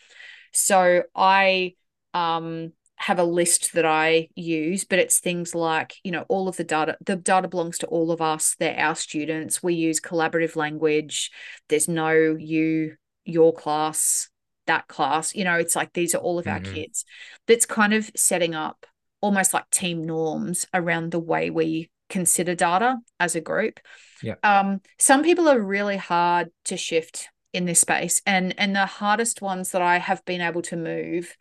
So 0.53 1.05
I 1.15 1.75
um 2.15 2.73
have 2.99 3.19
a 3.19 3.25
list 3.25 3.73
that 3.75 3.87
I 3.87 4.29
use, 4.35 4.85
but 4.85 4.99
it's 4.99 5.21
things 5.21 5.55
like, 5.55 5.95
you 6.03 6.11
know, 6.11 6.25
all 6.29 6.49
of 6.49 6.57
the 6.57 6.65
data, 6.65 6.97
the 7.05 7.17
data 7.17 7.49
belongs 7.49 7.79
to 7.79 7.87
all 7.87 8.11
of 8.11 8.21
us. 8.21 8.57
They're 8.59 8.79
our 8.79 8.95
students. 8.95 9.63
We 9.63 9.75
use 9.75 10.01
collaborative 10.01 10.57
language. 10.57 11.31
There's 11.69 11.89
no 11.89 12.13
you, 12.13 12.97
your 13.25 13.53
class, 13.53 14.29
that 14.67 14.89
class. 14.89 15.35
You 15.35 15.45
know, 15.45 15.57
it's 15.57 15.77
like 15.77 15.93
these 15.93 16.15
are 16.15 16.19
all 16.19 16.39
of 16.39 16.47
our 16.47 16.61
Mhm. 16.61 16.75
kids. 16.75 17.05
That's 17.47 17.67
kind 17.67 17.95
of 17.95 18.11
setting 18.17 18.55
up 18.55 18.85
almost 19.21 19.55
like 19.55 19.71
team 19.71 20.05
norms 20.05 20.67
around 20.75 21.11
the 21.11 21.21
way 21.21 21.51
we 21.51 21.91
consider 22.09 22.55
data 22.55 22.97
as 23.21 23.35
a 23.37 23.41
group. 23.41 23.81
Yeah. 24.23 24.35
Um, 24.43 24.81
some 24.99 25.23
people 25.23 25.49
are 25.49 25.61
really 25.61 25.97
hard 25.97 26.51
to 26.65 26.77
shift 26.77 27.29
in 27.53 27.65
this 27.65 27.81
space 27.81 28.21
and 28.27 28.55
and 28.59 28.75
the 28.77 28.87
hardest 28.87 29.41
ones 29.41 29.73
that 29.73 29.83
I 29.83 29.99
have 29.99 30.25
been 30.25 30.41
able 30.41 30.63
to 30.63 30.77
move 30.77 31.37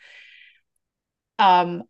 um 1.39 1.83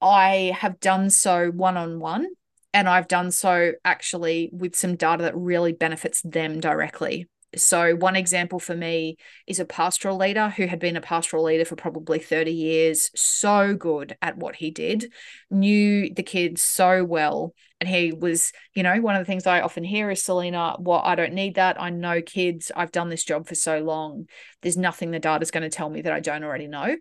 I 0.00 0.54
have 0.58 0.80
done 0.80 1.10
so 1.10 1.50
one 1.50 1.76
on 1.76 2.00
one 2.00 2.28
and 2.74 2.88
I've 2.88 3.08
done 3.08 3.30
so 3.30 3.72
actually 3.84 4.50
with 4.52 4.76
some 4.76 4.96
data 4.96 5.22
that 5.24 5.36
really 5.36 5.72
benefits 5.72 6.20
them 6.22 6.60
directly. 6.60 7.26
So, 7.54 7.96
one 7.96 8.16
example 8.16 8.58
for 8.58 8.76
me 8.76 9.16
is 9.46 9.60
a 9.60 9.64
pastoral 9.64 10.18
leader 10.18 10.50
who 10.50 10.66
had 10.66 10.78
been 10.78 10.96
a 10.96 11.00
pastoral 11.00 11.44
leader 11.44 11.64
for 11.64 11.74
probably 11.76 12.18
30 12.18 12.52
years, 12.52 13.10
so 13.14 13.72
good 13.74 14.18
at 14.20 14.36
what 14.36 14.56
he 14.56 14.70
did, 14.70 15.10
knew 15.50 16.12
the 16.12 16.22
kids 16.22 16.60
so 16.60 17.02
well. 17.02 17.54
And 17.80 17.88
he 17.88 18.12
was, 18.12 18.52
you 18.74 18.82
know, 18.82 19.00
one 19.00 19.16
of 19.16 19.20
the 19.20 19.26
things 19.26 19.46
I 19.46 19.62
often 19.62 19.84
hear 19.84 20.10
is 20.10 20.22
Selena, 20.22 20.76
well, 20.78 21.00
I 21.02 21.14
don't 21.14 21.32
need 21.32 21.54
that. 21.54 21.80
I 21.80 21.88
know 21.88 22.20
kids. 22.20 22.70
I've 22.76 22.92
done 22.92 23.08
this 23.08 23.24
job 23.24 23.46
for 23.46 23.54
so 23.54 23.78
long. 23.78 24.28
There's 24.60 24.76
nothing 24.76 25.10
the 25.10 25.18
data's 25.18 25.50
going 25.50 25.62
to 25.62 25.74
tell 25.74 25.88
me 25.88 26.02
that 26.02 26.12
I 26.12 26.20
don't 26.20 26.44
already 26.44 26.66
know 26.66 26.96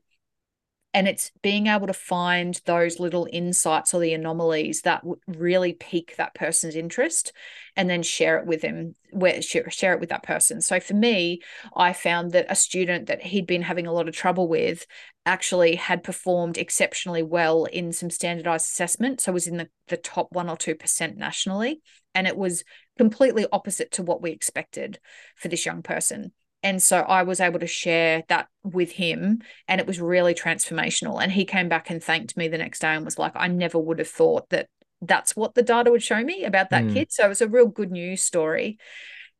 and 0.96 1.10
it's 1.10 1.30
being 1.43 1.68
able 1.68 1.88
to 1.88 1.93
find 1.93 2.62
those 2.66 3.02
little 3.02 3.28
insights 3.34 3.93
or 3.93 4.00
the 4.00 4.14
anomalies 4.14 4.84
that 4.84 5.04
really 5.28 5.74
pique 5.74 6.16
that 6.16 6.34
person's 6.34 6.74
interest 6.74 7.34
and 7.76 7.89
then 7.89 8.02
share 8.02 8.38
it 8.39 8.46
with 8.46 8.62
them 8.62 8.96
where 9.12 9.41
share, 9.41 9.70
share 9.70 9.91
it 9.91 10.00
with 10.00 10.08
that 10.08 10.24
person. 10.24 10.62
So 10.62 10.80
for 10.80 10.93
me 10.93 11.41
i 11.76 11.91
found 11.91 12.32
that 12.32 12.46
a 12.50 12.56
student 12.56 13.08
that 13.08 13.22
he'd 13.22 13.46
been 13.46 13.62
having 13.62 13.88
a 13.88 13.91
lot 13.91 14.08
of 14.08 14.16
trouble 14.16 14.48
with 14.48 14.88
actually 15.26 15.76
had 15.76 16.02
performed 16.02 16.58
exceptionally 16.58 17.24
well 17.24 17.66
in 17.66 17.91
some 17.91 18.10
standardized 18.10 18.66
assessment 18.66 19.20
so 19.20 19.34
was 19.34 19.48
in 19.48 19.58
the, 19.58 19.68
the 19.89 19.98
top 19.98 20.32
1 20.32 20.50
or 20.50 20.56
2% 20.56 21.18
nationally 21.18 21.82
and 22.14 22.26
it 22.26 22.38
was 22.38 22.64
completely 22.98 23.46
opposite 23.52 23.91
to 23.91 24.04
what 24.04 24.22
we 24.22 24.32
expected 24.32 24.98
for 25.36 25.50
this 25.50 25.66
young 25.66 25.82
person 25.82 26.32
and 26.66 26.82
so 26.82 27.01
I 27.01 27.22
was 27.22 27.39
able 27.39 27.59
to 27.59 27.68
share 27.68 28.24
that 28.28 28.47
with 28.63 28.91
him, 28.93 29.43
and 29.68 29.80
it 29.80 29.86
was 29.86 30.01
really 30.01 30.34
transformational. 30.34 31.22
And 31.22 31.32
he 31.32 31.45
came 31.45 31.70
back 31.70 31.91
and 31.91 32.03
thanked 32.03 32.36
me 32.36 32.47
the 32.47 32.57
next 32.57 32.80
day 32.80 32.88
and 32.88 33.05
was 33.05 33.20
like, 33.20 33.34
I 33.36 33.47
never 33.47 33.78
would 33.78 33.99
have 33.99 34.09
thought 34.09 34.49
that 34.49 34.68
that's 34.99 35.36
what 35.36 35.53
the 35.53 35.61
data 35.61 35.91
would 35.91 36.01
show 36.01 36.24
me 36.24 36.43
about 36.43 36.72
that 36.72 36.86
Mm. 36.86 36.93
kid. 36.93 37.11
So 37.11 37.26
it 37.26 37.30
was 37.30 37.41
a 37.41 37.47
real 37.47 37.68
good 37.68 37.91
news 37.91 38.24
story. 38.24 38.80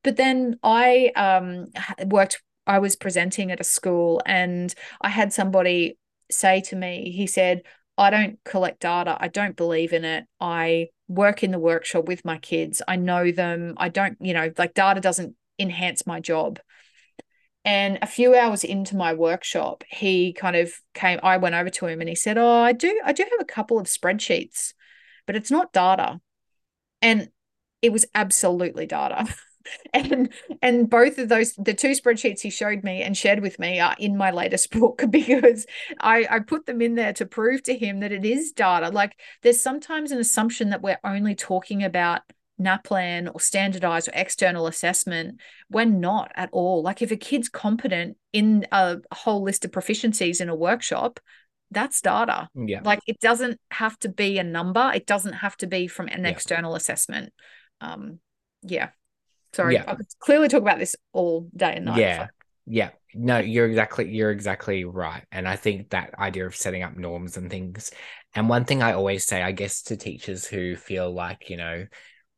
But 0.04 0.18
then 0.18 0.60
I 0.62 1.12
um, 1.16 1.72
worked, 2.06 2.44
I 2.68 2.78
was 2.78 2.96
presenting 2.96 3.52
at 3.52 3.60
a 3.60 3.64
school, 3.64 4.22
and 4.28 4.72
I 5.02 5.10
had 5.10 5.34
somebody 5.34 5.98
say 6.30 6.62
to 6.62 6.76
me, 6.76 7.12
he 7.12 7.26
said, 7.26 7.64
I 7.98 8.12
don't 8.12 8.38
collect 8.44 8.82
data. 8.82 9.18
I 9.20 9.30
don't 9.30 9.56
believe 9.56 9.94
in 9.94 10.06
it. 10.06 10.26
I 10.40 10.90
work 11.08 11.42
in 11.42 11.50
the 11.50 11.58
workshop 11.58 12.06
with 12.06 12.24
my 12.24 12.38
kids. 12.38 12.84
I 12.88 12.98
know 12.98 13.32
them. 13.32 13.74
I 13.78 13.90
don't, 13.90 14.16
you 14.22 14.36
know, 14.36 14.52
like 14.60 14.76
data 14.76 15.02
doesn't 15.02 15.36
enhance 15.58 16.06
my 16.06 16.20
job. 16.20 16.60
And 17.66 17.98
a 18.04 18.08
few 18.08 18.36
hours 18.36 18.64
into 18.64 18.96
my 18.96 19.14
workshop, 19.14 19.84
he 19.90 20.34
kind 20.34 20.56
of 20.56 20.72
came, 20.94 21.20
I 21.24 21.38
went 21.38 21.56
over 21.56 21.72
to 21.72 21.88
him 21.88 22.00
and 22.00 22.08
he 22.08 22.16
said, 22.16 22.38
Oh, 22.38 22.62
I 22.62 22.72
do, 22.72 23.02
I 23.04 23.12
do 23.12 23.24
have 23.24 23.42
a 23.42 23.46
couple 23.46 23.80
of 23.80 23.88
spreadsheets, 23.88 24.74
but 25.26 25.36
it's 25.36 25.50
not 25.50 25.74
data. 25.74 26.22
And 27.02 27.30
it 27.82 27.92
was 27.92 28.06
absolutely 28.14 28.86
data. 28.86 29.28
and 29.94 30.32
and 30.62 30.90
both 30.90 31.18
of 31.18 31.28
those 31.28 31.54
the 31.56 31.74
two 31.74 31.92
spreadsheets 31.92 32.42
he 32.42 32.52
showed 32.52 32.84
me 32.84 33.02
and 33.02 33.18
shared 33.18 33.40
with 33.40 33.58
me 33.58 33.80
are 33.80 33.96
in 33.98 34.16
my 34.16 34.30
latest 34.30 34.72
book 34.80 35.04
because 35.10 35.66
I, 36.00 36.28
I 36.30 36.40
put 36.40 36.68
them 36.68 36.82
in 36.82 36.94
there 36.94 37.14
to 37.14 37.26
prove 37.26 37.64
to 37.64 37.76
him 37.76 38.02
that 38.02 38.12
it 38.12 38.26
is 38.26 38.52
data. 38.52 38.90
Like 38.90 39.20
there's 39.42 39.62
sometimes 39.62 40.12
an 40.12 40.20
assumption 40.20 40.70
that 40.70 40.84
we're 40.84 41.00
only 41.04 41.34
talking 41.34 41.84
about 41.84 42.22
NAPLAN 42.60 43.30
or 43.34 43.40
standardized 43.40 44.08
or 44.08 44.12
external 44.14 44.68
assessment. 44.68 45.40
We're 45.70 45.86
not 45.86 46.32
at 46.36 46.50
all. 46.52 46.82
Like 46.82 47.02
if 47.02 47.12
a 47.12 47.18
kid's 47.18 47.50
competent 47.50 48.18
in 48.34 48.66
a 48.72 48.98
whole 49.12 49.44
list 49.44 49.66
of 49.66 49.72
proficiencies 49.72 50.42
in 50.42 50.50
a 50.50 50.56
workshop, 50.56 51.20
that's 51.72 52.02
data. 52.02 52.48
Yeah. 52.56 52.82
Like 52.84 53.02
it 53.08 53.20
doesn't 53.20 53.60
have 53.72 53.98
to 54.00 54.10
be 54.10 54.38
a 54.38 54.44
number. 54.44 54.92
It 54.94 55.06
doesn't 55.06 55.34
have 55.34 55.58
to 55.58 55.68
be 55.68 55.88
from 55.88 56.08
an 56.08 56.24
Yeah. 56.24 56.30
external 56.30 56.76
assessment. 56.76 57.34
Um, 57.82 58.20
yeah. 58.62 58.90
Sorry, 59.54 59.76
Yeah. 59.76 59.84
I 59.88 59.96
could 59.96 60.08
clearly 60.20 60.48
talk 60.48 60.62
about 60.62 60.80
this 60.80 60.96
all 61.12 61.50
day 61.56 61.74
and 61.76 61.86
night. 61.86 62.00
Yeah. 62.00 62.28
Yeah. 62.66 62.90
No, 63.14 63.40
you're 63.40 63.68
exactly 63.68 64.10
you're 64.10 64.32
exactly 64.32 64.86
right. 64.86 65.24
And 65.32 65.48
I 65.48 65.56
think 65.56 65.92
that 65.92 66.14
idea 66.20 66.46
of 66.46 66.56
setting 66.56 66.84
up 66.84 66.98
norms 66.98 67.38
and 67.38 67.50
things. 67.50 67.92
And 68.34 68.50
one 68.50 68.66
thing 68.66 68.82
I 68.84 68.94
always 68.94 69.26
say, 69.26 69.42
I 69.42 69.52
guess, 69.52 69.84
to 69.84 69.98
teachers 69.98 70.46
who 70.46 70.76
feel 70.76 71.14
like, 71.14 71.50
you 71.50 71.58
know, 71.58 71.86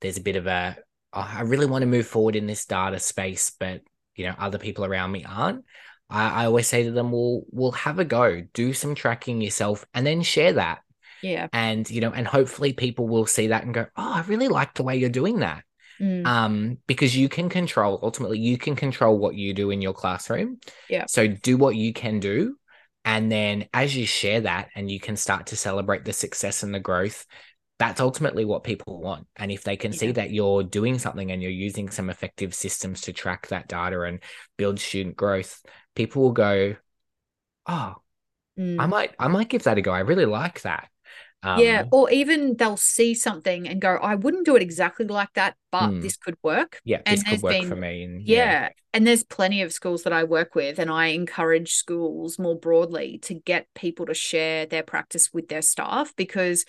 there's 0.02 0.18
a 0.18 0.22
bit 0.22 0.36
of 0.36 0.48
a 0.48 0.78
"Oh, 1.14 1.30
I 1.34 1.42
really 1.42 1.66
want 1.66 1.84
to 1.84 1.88
move 1.88 2.08
forward 2.08 2.36
in 2.36 2.48
this 2.48 2.66
data 2.66 3.00
space, 3.00 3.52
but 3.60 3.82
you 4.16 4.26
know, 4.26 4.36
other 4.38 4.58
people 4.58 4.86
around 4.86 5.12
me 5.12 5.26
aren't. 5.26 5.64
I, 6.10 6.44
I 6.44 6.46
always 6.46 6.68
say 6.68 6.84
to 6.84 6.92
them, 6.92 7.12
well, 7.12 7.44
we'll 7.52 7.72
have 7.72 8.00
a 8.00 8.06
go, 8.06 8.42
do 8.54 8.74
some 8.74 8.96
tracking 8.96 9.42
yourself, 9.42 9.86
and 9.94 10.06
then 10.06 10.22
share 10.22 10.54
that. 10.54 10.80
Yeah. 11.22 11.48
And 11.54 11.90
you 11.90 12.02
know, 12.02 12.12
and 12.12 12.28
hopefully 12.28 12.74
people 12.74 13.08
will 13.08 13.26
see 13.26 13.48
that 13.48 13.64
and 13.64 13.74
go, 13.74 13.86
Oh, 13.96 14.14
I 14.14 14.22
really 14.28 14.48
like 14.48 14.74
the 14.74 14.84
way 14.84 14.98
you're 14.98 15.10
doing 15.10 15.40
that. 15.40 15.64
Mm. 16.00 16.28
Um, 16.28 16.78
because 16.86 17.18
you 17.18 17.28
can 17.28 17.50
control 17.50 18.00
ultimately 18.04 18.38
you 18.38 18.60
can 18.60 18.76
control 18.76 19.18
what 19.18 19.34
you 19.34 19.56
do 19.56 19.72
in 19.72 19.82
your 19.82 19.94
classroom. 19.94 20.60
Yeah. 20.90 21.06
So 21.08 21.28
do 21.28 21.58
what 21.58 21.76
you 21.76 21.92
can 21.92 22.20
do. 22.20 22.56
And 23.04 23.32
then 23.32 23.68
as 23.74 23.96
you 23.96 24.06
share 24.06 24.42
that 24.42 24.70
and 24.76 24.92
you 24.92 25.00
can 25.00 25.16
start 25.16 25.48
to 25.48 25.56
celebrate 25.56 26.06
the 26.06 26.14
success 26.14 26.62
and 26.62 26.74
the 26.74 26.80
growth, 26.80 27.26
that's 27.80 28.02
ultimately 28.02 28.44
what 28.44 28.64
people 28.64 29.00
want. 29.02 29.28
And 29.36 29.52
if 29.52 29.64
they 29.64 29.78
can 29.78 29.94
see 29.94 30.12
that 30.14 30.32
you're 30.32 30.64
doing 30.64 30.98
something 30.98 31.32
and 31.32 31.42
you're 31.42 31.52
using 31.52 31.90
some 31.90 32.10
effective 32.10 32.54
systems 32.56 33.02
to 33.02 33.14
track 33.14 33.48
that 33.48 33.68
data 33.68 34.02
and 34.02 34.20
build 34.58 34.80
student 34.80 35.16
growth, 35.16 35.62
people 35.96 36.24
will 36.24 36.32
go, 36.32 36.76
Oh, 37.66 37.96
Mm. 38.58 38.82
I 38.82 38.88
might 38.88 39.14
I 39.20 39.28
might 39.28 39.50
give 39.50 39.64
that 39.66 39.78
a 39.78 39.82
go. 39.84 39.92
I 39.92 40.00
really 40.00 40.26
like 40.26 40.62
that. 40.64 40.90
Um, 41.44 41.60
yeah, 41.60 41.84
or 41.92 42.10
even 42.10 42.56
they'll 42.58 42.76
see 42.76 43.14
something 43.14 43.68
and 43.70 43.80
go, 43.80 43.98
I 44.02 44.16
wouldn't 44.16 44.48
do 44.48 44.56
it 44.56 44.64
exactly 44.64 45.06
like 45.06 45.32
that, 45.36 45.56
but 45.72 45.92
Mm. 45.92 46.02
this 46.02 46.18
could 46.18 46.38
work. 46.42 46.82
yeah, 46.84 47.02
and 47.06 47.18
this 47.20 47.24
could 47.24 47.44
work 47.44 47.52
been- 47.54 47.70
for 47.70 47.76
me. 47.76 48.02
And 48.02 48.24
Yeah. 48.24 48.70
And 48.96 49.06
there's 49.06 49.24
plenty 49.24 49.62
of 49.62 49.72
schools 49.72 50.02
that 50.04 50.14
I 50.14 50.24
work 50.24 50.56
with, 50.56 50.80
and 50.80 50.90
I 50.90 51.08
encourage 51.10 51.76
schools 51.76 52.40
more 52.40 52.58
broadly 52.58 53.20
to 53.20 53.36
get 53.36 53.68
people 53.76 54.08
to 54.08 54.16
share 54.16 54.66
their 54.66 54.82
practice 54.82 55.32
with 55.32 55.50
their 55.50 55.62
staff 55.62 56.16
because, 56.16 56.66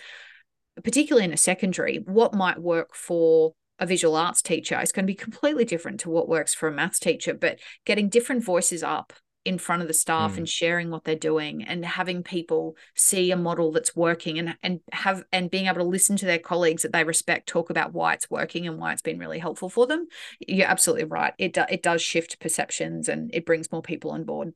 particularly 0.83 1.25
in 1.25 1.33
a 1.33 1.37
secondary, 1.37 1.97
what 2.05 2.33
might 2.33 2.59
work 2.59 2.95
for 2.95 3.53
a 3.79 3.85
visual 3.85 4.15
arts 4.15 4.41
teacher 4.41 4.79
is 4.81 4.91
going 4.91 5.05
to 5.05 5.11
be 5.11 5.15
completely 5.15 5.65
different 5.65 6.01
to 6.01 6.09
what 6.09 6.27
works 6.27 6.53
for 6.53 6.67
a 6.67 6.71
maths 6.71 6.99
teacher. 6.99 7.33
But 7.33 7.59
getting 7.85 8.09
different 8.09 8.43
voices 8.43 8.83
up 8.83 9.13
in 9.45 9.57
front 9.57 9.81
of 9.81 9.87
the 9.87 9.93
staff 9.93 10.33
Mm. 10.33 10.39
and 10.39 10.49
sharing 10.49 10.89
what 10.91 11.05
they're 11.05 11.15
doing 11.15 11.63
and 11.63 11.85
having 11.85 12.23
people 12.23 12.75
see 12.93 13.31
a 13.31 13.37
model 13.37 13.71
that's 13.71 13.95
working 13.95 14.37
and 14.37 14.57
and 14.61 14.81
have 14.91 15.23
and 15.31 15.49
being 15.49 15.67
able 15.67 15.77
to 15.77 15.83
listen 15.85 16.17
to 16.17 16.25
their 16.25 16.37
colleagues 16.39 16.83
that 16.83 16.91
they 16.91 17.05
respect 17.05 17.47
talk 17.47 17.69
about 17.69 17.93
why 17.93 18.13
it's 18.13 18.29
working 18.29 18.67
and 18.67 18.77
why 18.77 18.91
it's 18.91 19.01
been 19.01 19.17
really 19.17 19.39
helpful 19.39 19.69
for 19.69 19.87
them 19.87 20.07
you're 20.45 20.67
absolutely 20.67 21.05
right. 21.05 21.33
It 21.37 21.53
do, 21.53 21.63
it 21.69 21.81
does 21.81 22.01
shift 22.01 22.41
perceptions 22.41 23.07
and 23.07 23.33
it 23.33 23.45
brings 23.45 23.71
more 23.71 23.81
people 23.81 24.11
on 24.11 24.25
board. 24.25 24.53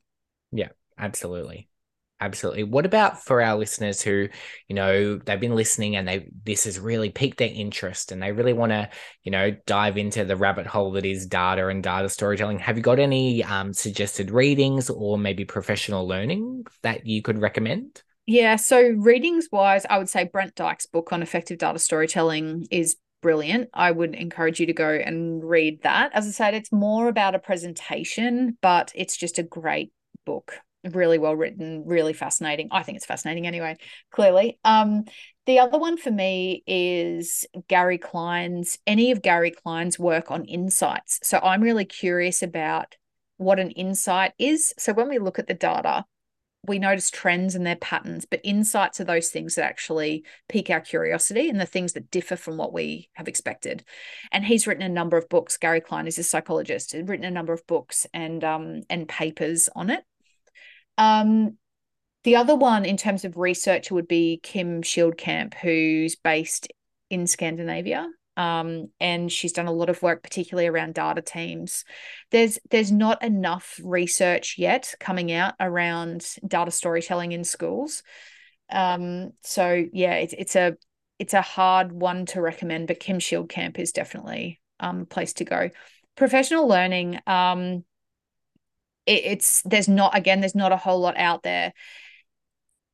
Yeah, 0.51 0.69
absolutely. 0.97 1.69
Absolutely. 2.24 2.63
What 2.63 2.86
about 2.86 3.21
for 3.21 3.41
our 3.41 3.57
listeners 3.57 4.01
who, 4.01 4.30
you 4.69 4.76
know, 4.76 5.17
they've 5.17 5.39
been 5.41 5.55
listening 5.55 5.97
and 5.97 6.07
they 6.07 6.30
this 6.45 6.63
has 6.63 6.80
really 6.80 7.09
piqued 7.09 7.38
their 7.38 7.51
interest 7.53 8.13
and 8.13 8.24
they 8.24 8.32
really 8.32 8.53
want 8.53 8.71
to, 8.71 8.89
you 9.24 9.32
know, 9.32 9.51
dive 9.65 9.97
into 9.97 10.24
the 10.24 10.38
rabbit 10.38 10.65
hole 10.65 10.93
that 10.93 11.05
is 11.05 11.26
data 11.26 11.67
and 11.67 11.84
data 11.84 12.07
storytelling. 12.07 12.59
Have 12.59 12.78
you 12.78 12.82
got 12.82 12.97
any 12.97 13.43
um, 13.43 13.74
suggested 13.74 14.32
readings 14.32 14.89
or 14.89 15.17
maybe 15.17 15.43
professional 15.43 16.07
learning 16.07 16.65
that 16.82 17.05
you 17.05 17.21
could 17.21 17.41
recommend? 17.41 18.01
Yeah. 18.26 18.55
So 18.55 18.82
readings 18.82 19.49
wise, 19.51 19.86
I 19.89 19.97
would 19.97 20.07
say 20.07 20.24
Brent 20.24 20.55
Dykes' 20.55 20.86
book 20.86 21.11
on 21.11 21.21
effective 21.21 21.57
data 21.57 21.78
storytelling 21.78 22.67
is 22.71 22.95
brilliant. 23.21 23.69
I 23.74 23.91
would 23.91 24.15
encourage 24.15 24.61
you 24.61 24.67
to 24.67 24.74
go 24.74 24.91
and 24.91 25.43
read 25.43 25.84
that. 25.84 26.11
As 26.13 26.26
I 26.26 26.32
said, 26.32 26.53
it's 26.53 26.71
more 26.71 27.09
about 27.09 27.36
a 27.36 27.39
presentation, 27.39 28.57
but 28.61 28.93
it's 28.95 29.17
just 29.17 29.39
a 29.39 29.43
great 29.43 29.91
book. 30.26 30.53
Really 30.84 31.18
well 31.18 31.36
written, 31.36 31.84
really 31.86 32.14
fascinating. 32.14 32.68
I 32.72 32.84
think 32.84 32.98
it's 32.98 33.06
fascinating 33.06 33.48
anyway, 33.48 33.78
clearly. 34.12 34.60
Um, 34.66 35.06
the 35.46 35.60
other 35.60 35.78
one 35.78 35.98
for 35.98 36.12
me 36.12 36.64
is 36.68 37.46
Gary 37.68 37.98
Klein's, 37.98 38.80
any 38.86 39.12
of 39.12 39.22
Gary 39.22 39.52
Klein's 39.52 39.98
work 39.98 40.30
on 40.30 40.46
insights. 40.46 41.20
So 41.24 41.40
I'm 41.40 41.62
really 41.62 41.86
curious 41.86 42.42
about 42.42 42.96
what 43.38 43.60
an 43.60 43.72
insight 43.72 44.34
is. 44.38 44.74
So 44.78 44.94
when 44.94 45.10
we 45.10 45.20
look 45.20 45.40
at 45.40 45.48
the 45.48 45.54
data, 45.54 46.06
we 46.66 46.80
notice 46.80 47.12
trends 47.12 47.56
and 47.56 47.66
their 47.66 47.76
patterns, 47.76 48.26
but 48.26 48.40
insights 48.44 49.02
are 49.02 49.06
those 49.06 49.30
things 49.30 49.56
that 49.56 49.66
actually 49.66 50.24
pique 50.48 50.70
our 50.70 50.80
curiosity 50.80 51.50
and 51.50 51.60
the 51.60 51.66
things 51.66 51.94
that 51.94 52.10
differ 52.10 52.38
from 52.38 52.58
what 52.58 52.72
we 52.72 53.10
have 53.14 53.28
expected. 53.28 53.84
And 54.32 54.46
he's 54.46 54.66
written 54.66 54.84
a 54.84 54.90
number 54.90 55.18
of 55.18 55.28
books. 55.28 55.58
Gary 55.58 55.82
Klein 55.82 56.08
is 56.08 56.18
a 56.18 56.24
psychologist. 56.24 56.94
He's 56.94 57.04
written 57.04 57.26
a 57.26 57.32
number 57.32 57.52
of 57.52 57.68
books 57.68 58.08
and 58.14 58.44
um 58.46 58.84
and 58.90 59.10
papers 59.10 59.68
on 59.76 59.90
it. 59.90 60.06
Um, 60.98 61.58
the 62.24 62.38
other 62.38 62.56
one 62.56 62.86
in 62.86 62.98
terms 62.98 63.26
of 63.26 63.38
research 63.38 63.91
would 63.91 64.08
be 64.08 64.39
Kim 64.41 64.82
Schildkamp, 64.82 65.56
who's 65.56 66.16
based 66.16 66.72
in 67.10 67.28
Scandinavia. 67.28 68.08
Um, 68.36 68.89
and 69.00 69.32
she's 69.32 69.52
done 69.52 69.68
a 69.68 69.72
lot 69.72 69.89
of 69.89 70.02
work, 70.02 70.24
particularly 70.24 70.68
around 70.68 70.96
data 70.96 71.22
teams. 71.22 71.86
There's 72.32 72.58
there's 72.72 72.91
not 72.91 73.24
enough 73.24 73.80
research 73.84 74.56
yet 74.58 74.94
coming 75.00 75.32
out 75.32 75.54
around 75.60 76.26
data 76.48 76.72
storytelling 76.72 77.32
in 77.32 77.44
schools. 77.44 78.02
Um, 78.72 79.34
so 79.44 79.86
yeah, 79.94 80.16
it's 80.16 80.34
it's 80.36 80.56
a 80.56 80.76
it's 81.20 81.36
a 81.36 81.41
hard 81.41 81.91
one 81.91 82.26
to 82.28 82.41
recommend, 82.41 82.88
but 82.88 83.00
Kim 83.00 83.20
Schildkamp 83.20 83.78
is 83.78 83.91
definitely 83.91 84.60
um 84.80 85.02
a 85.02 85.06
place 85.06 85.34
to 85.34 85.46
go. 85.46 85.70
Professional 86.16 86.68
learning, 86.68 87.20
um, 87.28 87.84
it, 89.06 89.26
it's 89.26 89.62
there's 89.64 89.88
not 89.88 90.16
again 90.18 90.39
there's 90.39 90.56
not 90.56 90.72
a 90.72 90.78
whole 90.78 90.99
lot 90.99 91.18
out 91.18 91.43
there. 91.43 91.74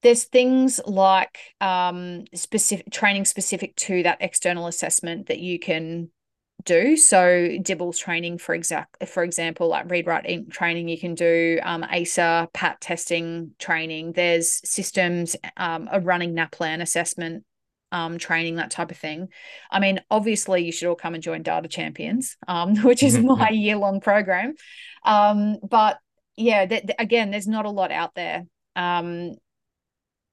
There's 0.02 0.24
things 0.24 0.80
like 0.86 1.38
um 1.62 2.26
specific 2.34 2.92
training 2.92 3.26
specific 3.26 3.76
to 3.78 4.04
that 4.04 4.20
external 4.22 4.68
assessment 4.68 5.28
that 5.28 5.40
you 5.40 5.60
can 5.60 6.10
do. 6.66 6.98
So 6.98 7.58
DIBELS 7.62 7.98
training 7.98 8.38
for 8.38 8.54
exact 8.54 9.08
for 9.08 9.24
example 9.24 9.68
like 9.68 9.90
read 9.90 10.08
write 10.08 10.30
eat 10.30 10.50
training 10.52 10.90
you 10.90 11.00
can 11.00 11.16
do 11.16 11.60
um, 11.64 11.86
ACER 11.90 12.48
pat 12.54 12.82
testing 12.82 13.52
training. 13.60 14.14
There's 14.14 14.62
systems 14.70 15.36
um, 15.58 15.90
a 15.92 16.00
running 16.00 16.34
naplan 16.36 16.82
assessment 16.82 17.44
um, 17.92 18.18
training 18.18 18.56
that 18.56 18.72
type 18.72 18.92
of 18.92 18.98
thing. 18.98 19.30
I 19.72 19.80
mean 19.80 20.02
obviously 20.10 20.64
you 20.64 20.72
should 20.72 20.88
all 20.88 20.96
come 20.96 21.14
and 21.14 21.24
join 21.24 21.44
data 21.44 21.68
champions 21.68 22.38
um, 22.48 22.76
which 22.84 23.04
is 23.04 23.18
my 23.18 23.50
year 23.50 23.78
long 23.78 24.02
program. 24.02 24.56
Um, 25.04 25.58
but 25.68 26.00
yeah 26.36 26.66
th- 26.66 26.84
th- 26.84 26.96
again 27.00 27.32
there's 27.32 27.48
not 27.48 27.66
a 27.66 27.70
lot 27.70 27.92
out 27.92 28.16
there. 28.16 28.46
Um, 28.76 29.36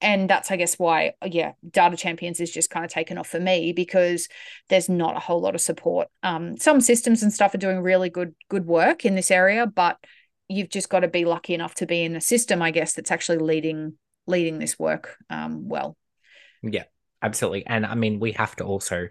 and 0.03 0.29
that's 0.29 0.51
i 0.51 0.57
guess 0.57 0.79
why 0.79 1.13
yeah 1.25 1.53
data 1.71 1.97
champions 1.97 2.39
is 2.39 2.51
just 2.53 2.69
kind 2.69 2.85
of 2.85 2.91
taken 2.91 3.17
off 3.17 3.29
for 3.29 3.41
me 3.41 3.73
because 3.73 4.29
there's 4.69 4.91
not 4.91 5.17
a 5.17 5.21
whole 5.21 5.41
lot 5.41 5.55
of 5.55 5.61
support. 5.63 6.09
Um, 6.23 6.59
some 6.59 6.83
systems 6.83 7.23
and 7.23 7.33
stuff 7.33 7.55
are 7.55 7.59
doing 7.59 7.81
really 7.81 8.11
good 8.11 8.35
good 8.51 8.67
work 8.67 9.07
in 9.07 9.15
this 9.15 9.31
area 9.31 9.67
but 9.67 9.97
you've 10.49 10.69
just 10.69 10.91
got 10.91 11.01
to 11.01 11.09
be 11.09 11.25
lucky 11.25 11.55
enough 11.55 11.75
to 11.77 11.87
be 11.87 12.03
in 12.03 12.15
a 12.15 12.21
system 12.21 12.61
i 12.61 12.71
guess 12.71 12.93
that's 12.93 13.11
actually 13.11 13.39
leading 13.39 13.95
leading 14.27 14.59
this 14.59 14.79
work 14.79 15.17
um, 15.31 15.69
well. 15.69 15.97
Yeah, 16.63 16.85
absolutely. 17.23 17.67
And 17.67 17.87
I 17.87 17.95
mean, 17.95 18.21
we 18.21 18.33
have 18.33 18.57
to 18.57 18.65
also 18.65 19.09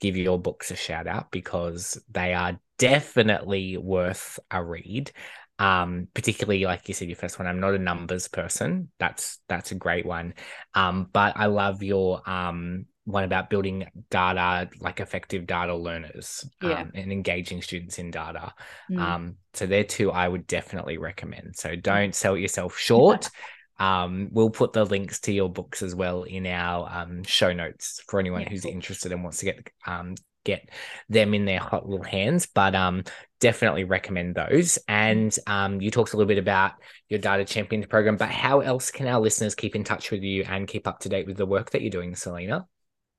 give 0.00 0.16
your 0.16 0.38
books 0.38 0.70
a 0.70 0.76
shout 0.76 1.06
out 1.06 1.30
because 1.30 2.00
they 2.10 2.34
are 2.34 2.58
definitely 2.78 3.76
worth 3.76 4.38
a 4.50 4.62
read. 4.62 5.12
Um, 5.58 6.08
particularly 6.14 6.64
like 6.64 6.88
you 6.88 6.94
said, 6.94 7.08
your 7.08 7.16
first 7.16 7.38
one. 7.38 7.46
I'm 7.46 7.60
not 7.60 7.74
a 7.74 7.78
numbers 7.78 8.26
person. 8.26 8.90
That's 8.98 9.38
that's 9.48 9.70
a 9.70 9.76
great 9.76 10.04
one. 10.04 10.34
Um, 10.74 11.08
but 11.12 11.36
I 11.36 11.46
love 11.46 11.82
your 11.82 12.28
um 12.28 12.86
one 13.04 13.24
about 13.24 13.50
building 13.50 13.86
data, 14.10 14.68
like 14.80 14.98
effective 14.98 15.46
data 15.46 15.74
learners, 15.74 16.44
Yeah. 16.62 16.80
um, 16.80 16.92
and 16.94 17.12
engaging 17.12 17.62
students 17.62 17.98
in 17.98 18.10
data. 18.10 18.52
Mm. 18.90 18.98
Um, 18.98 19.36
so 19.52 19.66
they're 19.66 19.84
two 19.84 20.10
I 20.10 20.26
would 20.26 20.46
definitely 20.46 20.98
recommend. 20.98 21.56
So 21.56 21.76
don't 21.76 22.14
sell 22.14 22.36
yourself 22.36 22.76
short. 22.78 23.30
Um, 23.78 24.28
we'll 24.32 24.50
put 24.50 24.72
the 24.72 24.84
links 24.84 25.20
to 25.20 25.32
your 25.32 25.50
books 25.50 25.82
as 25.82 25.94
well 25.94 26.22
in 26.22 26.46
our 26.46 26.88
um, 26.90 27.24
show 27.24 27.52
notes 27.52 28.02
for 28.08 28.20
anyone 28.20 28.42
Yeah, 28.42 28.48
who's 28.48 28.62
cool. 28.62 28.72
interested 28.72 29.12
and 29.12 29.22
wants 29.22 29.38
to 29.38 29.46
get 29.46 29.68
um, 29.86 30.14
get 30.44 30.68
them 31.08 31.32
in 31.34 31.44
their 31.46 31.58
hot 31.58 31.88
little 31.88 32.04
hands. 32.04 32.46
But 32.46 32.74
um, 32.74 33.04
definitely 33.40 33.84
recommend 33.84 34.34
those. 34.34 34.78
And 34.88 35.36
um, 35.46 35.80
you 35.80 35.90
talked 35.90 36.12
a 36.12 36.16
little 36.16 36.28
bit 36.28 36.38
about 36.38 36.72
your 37.08 37.18
Data 37.18 37.44
Champions 37.44 37.86
program, 37.86 38.16
but 38.16 38.28
how 38.30 38.60
else 38.60 38.90
can 38.90 39.06
our 39.06 39.20
listeners 39.20 39.54
keep 39.54 39.74
in 39.74 39.84
touch 39.84 40.10
with 40.10 40.22
you 40.22 40.44
and 40.44 40.68
keep 40.68 40.86
up 40.86 41.00
to 41.00 41.08
date 41.08 41.26
with 41.26 41.36
the 41.36 41.46
work 41.46 41.70
that 41.70 41.80
you're 41.82 41.90
doing, 41.90 42.14
Selena? 42.14 42.66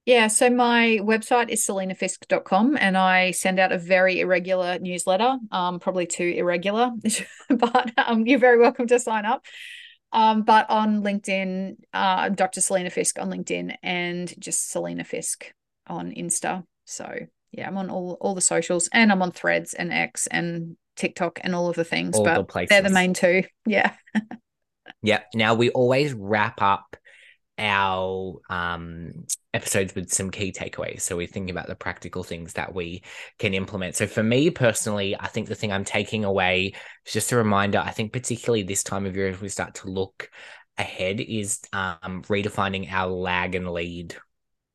Yeah, 0.05 0.27
so 0.27 0.51
my 0.51 0.99
website 1.01 1.49
is 1.49 1.65
selenafisk.com 1.65 2.77
and 2.79 2.95
I 2.95 3.31
send 3.31 3.59
out 3.59 3.71
a 3.71 3.79
very 3.79 4.19
irregular 4.19 4.77
newsletter, 4.77 5.37
um, 5.51 5.79
probably 5.79 6.05
too 6.05 6.31
irregular, 6.37 6.91
but 7.49 7.91
um, 7.97 8.27
you're 8.27 8.37
very 8.37 8.59
welcome 8.59 8.85
to 8.87 8.99
sign 8.99 9.25
up. 9.25 9.43
Um, 10.11 10.43
but 10.43 10.69
on 10.69 11.03
LinkedIn, 11.03 11.75
uh, 11.93 12.29
Dr. 12.29 12.61
Selena 12.61 12.89
Fisk 12.89 13.19
on 13.19 13.29
LinkedIn 13.29 13.75
and 13.83 14.33
just 14.39 14.71
Selena 14.71 15.03
Fisk 15.03 15.51
on 15.87 16.11
Insta. 16.11 16.63
So 16.85 17.13
yeah, 17.51 17.67
I'm 17.67 17.77
on 17.77 17.89
all, 17.89 18.17
all 18.21 18.35
the 18.35 18.41
socials 18.41 18.89
and 18.93 19.11
I'm 19.11 19.21
on 19.21 19.31
threads 19.31 19.73
and 19.73 19.91
X 19.91 20.27
and 20.27 20.77
TikTok 20.95 21.39
and 21.43 21.53
all 21.53 21.67
of 21.69 21.75
the 21.75 21.83
things, 21.83 22.15
All 22.15 22.23
the 22.23 22.31
but 22.35 22.47
places. 22.47 22.69
they're 22.69 22.81
the 22.81 22.89
main 22.89 23.13
two. 23.13 23.43
Yeah. 23.65 23.91
Yeah. 25.01 25.21
Now 25.33 25.55
we 25.55 25.69
always 25.71 26.13
wrap 26.13 26.61
up 26.61 26.95
our 27.57 28.35
um 28.49 29.25
episodes 29.55 29.95
with 29.95 30.11
some 30.11 30.29
key 30.29 30.51
takeaways. 30.51 31.01
So 31.01 31.15
we're 31.15 31.27
thinking 31.27 31.49
about 31.49 31.67
the 31.67 31.75
practical 31.75 32.23
things 32.23 32.53
that 32.53 32.75
we 32.75 33.03
can 33.39 33.53
implement. 33.53 33.95
So 33.95 34.05
for 34.05 34.21
me 34.21 34.49
personally, 34.49 35.15
I 35.19 35.27
think 35.27 35.47
the 35.47 35.55
thing 35.55 35.71
I'm 35.71 35.85
taking 35.85 36.23
away 36.25 36.73
is 37.05 37.13
just 37.13 37.31
a 37.31 37.37
reminder. 37.37 37.79
I 37.79 37.91
think 37.91 38.13
particularly 38.13 38.63
this 38.63 38.83
time 38.83 39.05
of 39.05 39.15
year 39.15 39.29
as 39.29 39.41
we 39.41 39.49
start 39.49 39.75
to 39.75 39.89
look 39.89 40.29
ahead 40.77 41.21
is 41.21 41.61
um 41.71 42.21
redefining 42.27 42.91
our 42.91 43.09
lag 43.09 43.55
and 43.55 43.71
lead 43.71 44.15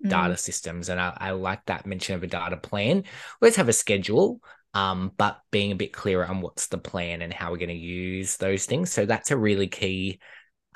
data 0.07 0.37
systems. 0.37 0.89
And 0.89 1.01
I, 1.01 1.15
I 1.17 1.31
like 1.33 1.67
that 1.67 1.87
mention 1.87 2.15
of 2.15 2.23
a 2.23 2.27
data 2.27 2.57
plan. 2.57 3.05
Let's 3.41 3.57
have 3.57 3.69
a 3.69 3.73
schedule, 3.75 4.41
um, 4.73 5.13
but 5.17 5.41
being 5.51 5.73
a 5.73 5.77
bit 5.77 5.93
clearer 5.93 6.27
on 6.27 6.41
what's 6.41 6.69
the 6.69 6.79
plan 6.79 7.23
and 7.23 7.33
how 7.33 7.51
we're 7.51 7.59
going 7.59 7.69
to 7.69 7.75
use 7.75 8.37
those 8.39 8.65
things. 8.65 8.91
So 8.91 9.05
that's 9.05 9.31
a 9.31 9.37
really 9.37 9.69
key 9.69 10.21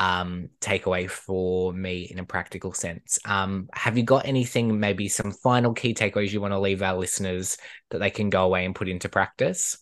um 0.00 0.48
takeaway 0.60 1.08
for 1.08 1.72
me 1.72 2.08
in 2.10 2.18
a 2.18 2.24
practical 2.24 2.72
sense 2.72 3.18
um 3.26 3.68
have 3.72 3.96
you 3.96 4.02
got 4.02 4.26
anything 4.26 4.80
maybe 4.80 5.08
some 5.08 5.30
final 5.30 5.72
key 5.72 5.94
takeaways 5.94 6.32
you 6.32 6.40
want 6.40 6.52
to 6.52 6.58
leave 6.58 6.82
our 6.82 6.96
listeners 6.96 7.56
that 7.90 7.98
they 7.98 8.10
can 8.10 8.28
go 8.28 8.44
away 8.44 8.64
and 8.64 8.74
put 8.74 8.88
into 8.88 9.08
practice 9.08 9.78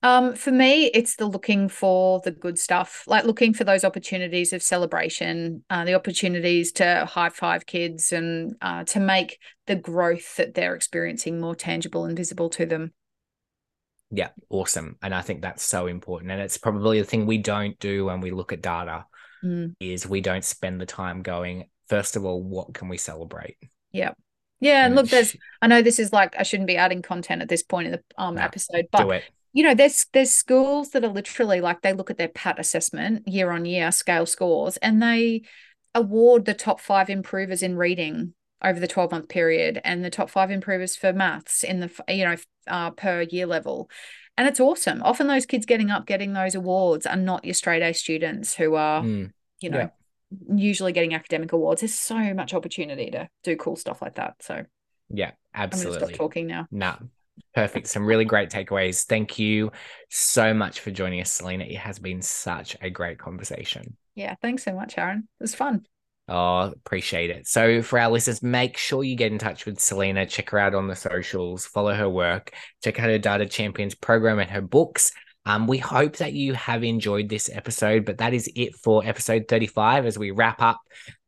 um, 0.00 0.36
for 0.36 0.52
me, 0.52 0.86
it's 0.86 1.16
the 1.16 1.26
looking 1.26 1.68
for 1.68 2.20
the 2.20 2.30
good 2.30 2.56
stuff, 2.56 3.02
like 3.08 3.24
looking 3.24 3.52
for 3.52 3.64
those 3.64 3.82
opportunities 3.82 4.52
of 4.52 4.62
celebration, 4.62 5.64
uh, 5.70 5.84
the 5.84 5.94
opportunities 5.94 6.70
to 6.72 7.04
high 7.10 7.30
five 7.30 7.66
kids 7.66 8.12
and 8.12 8.54
uh, 8.60 8.84
to 8.84 9.00
make 9.00 9.40
the 9.66 9.74
growth 9.74 10.36
that 10.36 10.54
they're 10.54 10.76
experiencing 10.76 11.40
more 11.40 11.56
tangible 11.56 12.04
and 12.04 12.16
visible 12.16 12.48
to 12.50 12.64
them. 12.64 12.92
Yeah, 14.10 14.28
awesome. 14.48 14.96
And 15.02 15.12
I 15.12 15.20
think 15.20 15.42
that's 15.42 15.64
so 15.64 15.86
important. 15.86 16.30
And 16.30 16.40
it's 16.40 16.58
probably 16.58 17.00
the 17.00 17.04
thing 17.04 17.26
we 17.26 17.38
don't 17.38 17.78
do 17.80 18.04
when 18.04 18.20
we 18.20 18.30
look 18.30 18.52
at 18.52 18.62
data 18.62 19.04
mm. 19.44 19.74
is 19.80 20.06
we 20.06 20.20
don't 20.20 20.44
spend 20.44 20.80
the 20.80 20.86
time 20.86 21.22
going, 21.22 21.68
first 21.88 22.16
of 22.16 22.24
all, 22.24 22.42
what 22.42 22.74
can 22.74 22.88
we 22.88 22.98
celebrate? 22.98 23.56
Yeah. 23.92 24.12
Yeah, 24.60 24.86
and, 24.86 24.96
look, 24.96 25.08
there's. 25.08 25.36
I 25.62 25.68
know 25.68 25.82
this 25.82 26.00
is 26.00 26.12
like 26.12 26.34
I 26.36 26.42
shouldn't 26.42 26.66
be 26.66 26.76
adding 26.76 27.00
content 27.00 27.42
at 27.42 27.48
this 27.48 27.62
point 27.62 27.86
in 27.86 27.92
the 27.92 28.02
um 28.16 28.34
no, 28.34 28.42
episode, 28.42 28.88
but 28.90 29.22
you 29.52 29.62
know, 29.62 29.74
there's 29.74 30.06
there's 30.12 30.30
schools 30.30 30.90
that 30.90 31.04
are 31.04 31.12
literally 31.12 31.60
like 31.60 31.82
they 31.82 31.92
look 31.92 32.10
at 32.10 32.18
their 32.18 32.28
PAT 32.28 32.58
assessment 32.58 33.26
year 33.28 33.50
on 33.50 33.64
year 33.64 33.92
scale 33.92 34.26
scores 34.26 34.76
and 34.78 35.02
they 35.02 35.42
award 35.94 36.44
the 36.44 36.54
top 36.54 36.80
five 36.80 37.08
improvers 37.08 37.62
in 37.62 37.76
reading 37.76 38.34
over 38.62 38.80
the 38.80 38.88
12 38.88 39.12
month 39.12 39.28
period 39.28 39.80
and 39.84 40.04
the 40.04 40.10
top 40.10 40.28
five 40.30 40.50
improvers 40.50 40.96
for 40.96 41.12
maths 41.12 41.62
in 41.62 41.80
the 41.80 41.90
you 42.08 42.24
know 42.24 42.36
uh, 42.66 42.90
per 42.90 43.22
year 43.22 43.46
level 43.46 43.88
and 44.38 44.48
it's 44.48 44.60
awesome 44.60 45.02
often 45.02 45.26
those 45.26 45.44
kids 45.44 45.66
getting 45.66 45.90
up 45.90 46.06
getting 46.06 46.32
those 46.32 46.54
awards 46.54 47.04
are 47.04 47.16
not 47.16 47.44
your 47.44 47.52
straight 47.52 47.82
a 47.82 47.92
students 47.92 48.54
who 48.54 48.74
are 48.74 49.02
mm. 49.02 49.30
you 49.60 49.68
know 49.68 49.78
yeah. 49.78 50.56
usually 50.56 50.92
getting 50.92 51.12
academic 51.12 51.52
awards 51.52 51.82
there's 51.82 51.92
so 51.92 52.32
much 52.32 52.54
opportunity 52.54 53.10
to 53.10 53.28
do 53.44 53.56
cool 53.56 53.76
stuff 53.76 54.00
like 54.00 54.14
that 54.14 54.34
so 54.40 54.64
yeah 55.10 55.32
absolutely 55.54 55.96
i'm 55.96 56.00
gonna 56.00 56.14
stop 56.14 56.18
talking 56.18 56.46
now 56.46 56.66
no 56.70 56.96
Perfect. 57.54 57.86
Some 57.86 58.04
really 58.04 58.24
great 58.24 58.50
takeaways. 58.50 59.04
Thank 59.04 59.38
you 59.38 59.72
so 60.10 60.54
much 60.54 60.80
for 60.80 60.90
joining 60.90 61.20
us, 61.20 61.32
Selena. 61.32 61.64
It 61.64 61.78
has 61.78 61.98
been 61.98 62.22
such 62.22 62.76
a 62.80 62.90
great 62.90 63.18
conversation. 63.18 63.96
Yeah, 64.14 64.34
thanks 64.42 64.64
so 64.64 64.72
much, 64.72 64.98
Aaron. 64.98 65.28
It 65.40 65.42
was 65.42 65.54
fun. 65.54 65.86
Oh, 66.28 66.58
appreciate 66.60 67.30
it. 67.30 67.46
So, 67.46 67.80
for 67.80 67.98
our 67.98 68.10
listeners, 68.10 68.42
make 68.42 68.76
sure 68.76 69.02
you 69.02 69.16
get 69.16 69.32
in 69.32 69.38
touch 69.38 69.64
with 69.64 69.80
Selena. 69.80 70.26
Check 70.26 70.50
her 70.50 70.58
out 70.58 70.74
on 70.74 70.86
the 70.86 70.94
socials, 70.94 71.64
follow 71.64 71.94
her 71.94 72.08
work, 72.08 72.52
check 72.84 73.00
out 73.00 73.08
her 73.08 73.18
Data 73.18 73.46
Champions 73.46 73.94
program 73.94 74.38
and 74.38 74.50
her 74.50 74.60
books. 74.60 75.10
Um, 75.46 75.66
we 75.66 75.78
hope 75.78 76.16
that 76.16 76.34
you 76.34 76.52
have 76.52 76.84
enjoyed 76.84 77.30
this 77.30 77.48
episode, 77.50 78.04
but 78.04 78.18
that 78.18 78.34
is 78.34 78.50
it 78.54 78.76
for 78.76 79.02
episode 79.06 79.46
35 79.48 80.04
as 80.04 80.18
we 80.18 80.30
wrap 80.30 80.60
up 80.60 80.80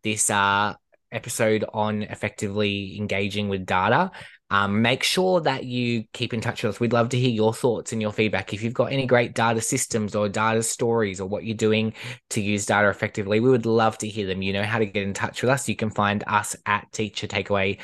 this 0.02 0.28
uh, 0.28 0.74
episode 1.10 1.64
on 1.72 2.02
effectively 2.02 2.98
engaging 2.98 3.48
with 3.48 3.64
data. 3.64 4.10
Um, 4.50 4.82
make 4.82 5.02
sure 5.02 5.40
that 5.42 5.64
you 5.64 6.04
keep 6.12 6.34
in 6.34 6.40
touch 6.40 6.62
with 6.62 6.74
us. 6.74 6.80
We'd 6.80 6.92
love 6.92 7.08
to 7.10 7.18
hear 7.18 7.30
your 7.30 7.54
thoughts 7.54 7.92
and 7.92 8.02
your 8.02 8.12
feedback. 8.12 8.52
If 8.52 8.62
you've 8.62 8.74
got 8.74 8.92
any 8.92 9.06
great 9.06 9.34
data 9.34 9.60
systems 9.60 10.14
or 10.14 10.28
data 10.28 10.62
stories 10.62 11.20
or 11.20 11.28
what 11.28 11.44
you're 11.44 11.56
doing 11.56 11.94
to 12.30 12.40
use 12.40 12.66
data 12.66 12.88
effectively, 12.88 13.38
we 13.38 13.50
would 13.50 13.66
love 13.66 13.96
to 13.98 14.08
hear 14.08 14.26
them. 14.26 14.42
You 14.42 14.52
know 14.52 14.64
how 14.64 14.78
to 14.78 14.86
get 14.86 15.04
in 15.04 15.14
touch 15.14 15.42
with 15.42 15.50
us. 15.50 15.68
You 15.68 15.76
can 15.76 15.90
find 15.90 16.24
us 16.26 16.56
at 16.66 16.90
Teacher 16.92 17.28
Takeaway 17.28 17.78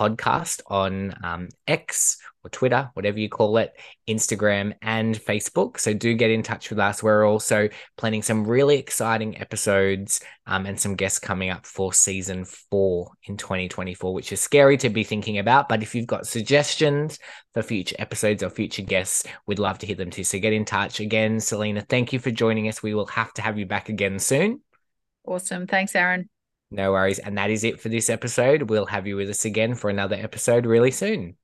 Podcast 0.00 0.60
on 0.68 1.14
um, 1.22 1.48
X 1.66 2.18
or 2.44 2.50
Twitter, 2.50 2.90
whatever 2.94 3.18
you 3.18 3.28
call 3.28 3.56
it, 3.56 3.74
Instagram 4.08 4.74
and 4.82 5.14
Facebook. 5.16 5.80
So 5.80 5.94
do 5.94 6.14
get 6.14 6.30
in 6.30 6.42
touch 6.42 6.70
with 6.70 6.78
us. 6.78 7.02
We're 7.02 7.26
also 7.26 7.68
planning 7.96 8.22
some 8.22 8.46
really 8.46 8.78
exciting 8.78 9.40
episodes 9.40 10.20
um, 10.46 10.66
and 10.66 10.78
some 10.78 10.94
guests 10.94 11.18
coming 11.18 11.50
up 11.50 11.66
for 11.66 11.92
season 11.92 12.44
four 12.44 13.10
in 13.24 13.36
2024, 13.36 14.12
which 14.12 14.32
is 14.32 14.40
scary 14.40 14.76
to 14.78 14.90
be 14.90 15.04
thinking 15.04 15.38
about. 15.38 15.68
But 15.68 15.82
if 15.82 15.94
you've 15.94 16.06
got 16.06 16.26
suggestions 16.26 17.18
for 17.54 17.62
future 17.62 17.96
episodes 17.98 18.42
or 18.42 18.50
future 18.50 18.82
guests, 18.82 19.24
we'd 19.46 19.58
love 19.58 19.78
to 19.78 19.86
hear 19.86 19.96
them 19.96 20.10
too. 20.10 20.24
So 20.24 20.38
get 20.38 20.52
in 20.52 20.64
touch. 20.64 21.00
Again, 21.00 21.40
Selena, 21.40 21.80
thank 21.80 22.12
you 22.12 22.18
for 22.18 22.30
joining 22.30 22.68
us. 22.68 22.82
We 22.82 22.94
will 22.94 23.06
have 23.06 23.32
to 23.34 23.42
have 23.42 23.58
you 23.58 23.66
back 23.66 23.88
again 23.88 24.18
soon. 24.18 24.60
Awesome. 25.26 25.66
Thanks, 25.66 25.94
Aaron. 25.94 26.28
No 26.70 26.92
worries. 26.92 27.18
And 27.18 27.38
that 27.38 27.50
is 27.50 27.64
it 27.64 27.80
for 27.80 27.88
this 27.88 28.10
episode. 28.10 28.68
We'll 28.68 28.86
have 28.86 29.06
you 29.06 29.16
with 29.16 29.30
us 29.30 29.44
again 29.44 29.74
for 29.74 29.90
another 29.90 30.16
episode 30.16 30.66
really 30.66 30.90
soon. 30.90 31.36